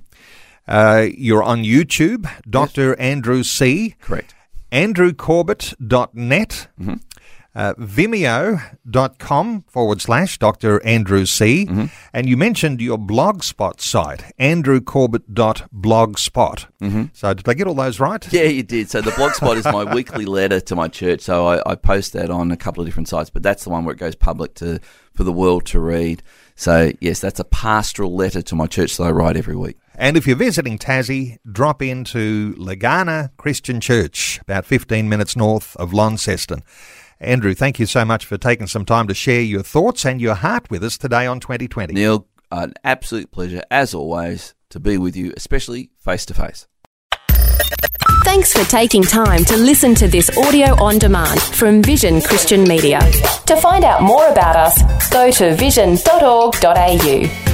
Uh, 0.70 1.08
you're 1.18 1.44
on 1.44 1.64
YouTube, 1.64 2.30
Dr. 2.50 2.90
Yes. 2.90 3.00
Andrew 3.00 3.44
C. 3.44 3.96
Correct. 4.00 4.34
AndrewCorbett.net. 4.72 6.68
Mm-hmm 6.80 6.94
uh, 7.56 7.74
vimeo.com 7.76 9.64
forward 9.68 10.02
slash 10.02 10.38
Dr. 10.38 10.86
Andrew 10.86 11.26
C. 11.26 11.66
Mm-hmm. 11.66 11.86
And 12.14 12.30
you 12.30 12.38
mentioned 12.38 12.80
your 12.80 12.98
blogspot 12.98 13.82
site, 13.82 14.24
andrewcorbett.blogspot. 14.40 16.68
Mm-hmm. 16.82 17.04
So 17.14 17.34
did 17.34 17.50
I 17.50 17.56
get 17.56 17.68
all 17.68 17.74
those 17.74 18.00
right? 18.00 18.26
Yeah, 18.32 18.44
you 18.44 18.64
did. 18.64 18.90
So 18.90 19.02
the 19.02 19.12
blogspot 19.12 19.58
is 19.58 19.66
my 19.66 19.84
weekly 19.94 20.24
letter 20.26 20.62
to 20.62 20.76
my 20.76 20.88
church. 20.88 21.20
So 21.22 21.48
I, 21.48 21.62
I, 21.70 21.76
post 21.76 22.14
that 22.14 22.30
on 22.30 22.52
a 22.52 22.58
couple 22.58 22.82
of 22.82 22.88
different 22.88 23.08
sites, 23.08 23.30
but 23.30 23.44
that's 23.44 23.64
the 23.64 23.70
one 23.72 23.84
where 23.84 23.96
it 23.96 24.00
goes 24.00 24.16
public 24.16 24.54
to 24.56 24.80
for 25.14 25.24
the 25.24 25.34
world 25.34 25.66
to 25.68 25.80
read. 25.80 26.24
So 26.56 26.92
yes, 27.02 27.20
that's 27.20 27.40
a 27.40 27.46
pastoral 27.46 28.16
letter 28.16 28.42
to 28.44 28.56
my 28.56 28.68
church 28.68 28.98
that 28.98 29.04
I 29.04 29.12
write 29.12 29.38
every 29.38 29.56
week. 29.56 29.78
And 30.00 30.16
if 30.16 30.26
you're 30.26 30.38
visiting 30.38 30.78
Tassie, 30.78 31.40
drop 31.52 31.82
into 31.82 32.54
Legana 32.56 33.32
Christian 33.36 33.82
Church, 33.82 34.40
about 34.42 34.66
15 34.66 35.10
minutes 35.10 35.36
north 35.36 35.76
of 35.76 35.94
Launceston. 35.94 36.64
Andrew, 37.20 37.54
thank 37.54 37.80
you 37.80 37.86
so 37.86 38.06
much 38.06 38.26
for 38.26 38.38
taking 38.38 38.66
some 38.66 38.86
time 38.86 39.10
to 39.10 39.14
share 39.14 39.42
your 39.42 39.62
thoughts 39.62 40.06
and 40.06 40.22
your 40.22 40.36
heart 40.36 40.72
with 40.72 40.86
us 40.86 40.98
today 40.98 41.28
on 41.28 41.42
2020. 41.42 41.94
Neil, 41.94 42.26
an 42.50 42.76
absolute 42.86 43.30
pleasure, 43.30 43.62
as 43.70 43.94
always, 43.94 44.56
to 44.70 44.80
be 44.80 44.98
with 44.98 45.18
you, 45.18 45.34
especially 45.36 45.90
face 45.98 46.26
to 46.28 46.34
face. 46.34 46.66
Thanks 48.24 48.54
for 48.54 48.64
taking 48.70 49.04
time 49.04 49.44
to 49.46 49.58
listen 49.58 49.96
to 49.96 50.08
this 50.08 50.30
audio 50.38 50.82
on 50.82 50.98
demand 50.98 51.42
from 51.42 51.84
Vision 51.84 52.22
Christian 52.22 52.64
Media. 52.64 53.00
To 53.48 53.58
find 53.58 53.84
out 53.84 54.02
more 54.02 54.28
about 54.30 54.56
us, 54.56 55.10
go 55.10 55.30
to 55.30 55.56
vision.org.au. 55.56 57.50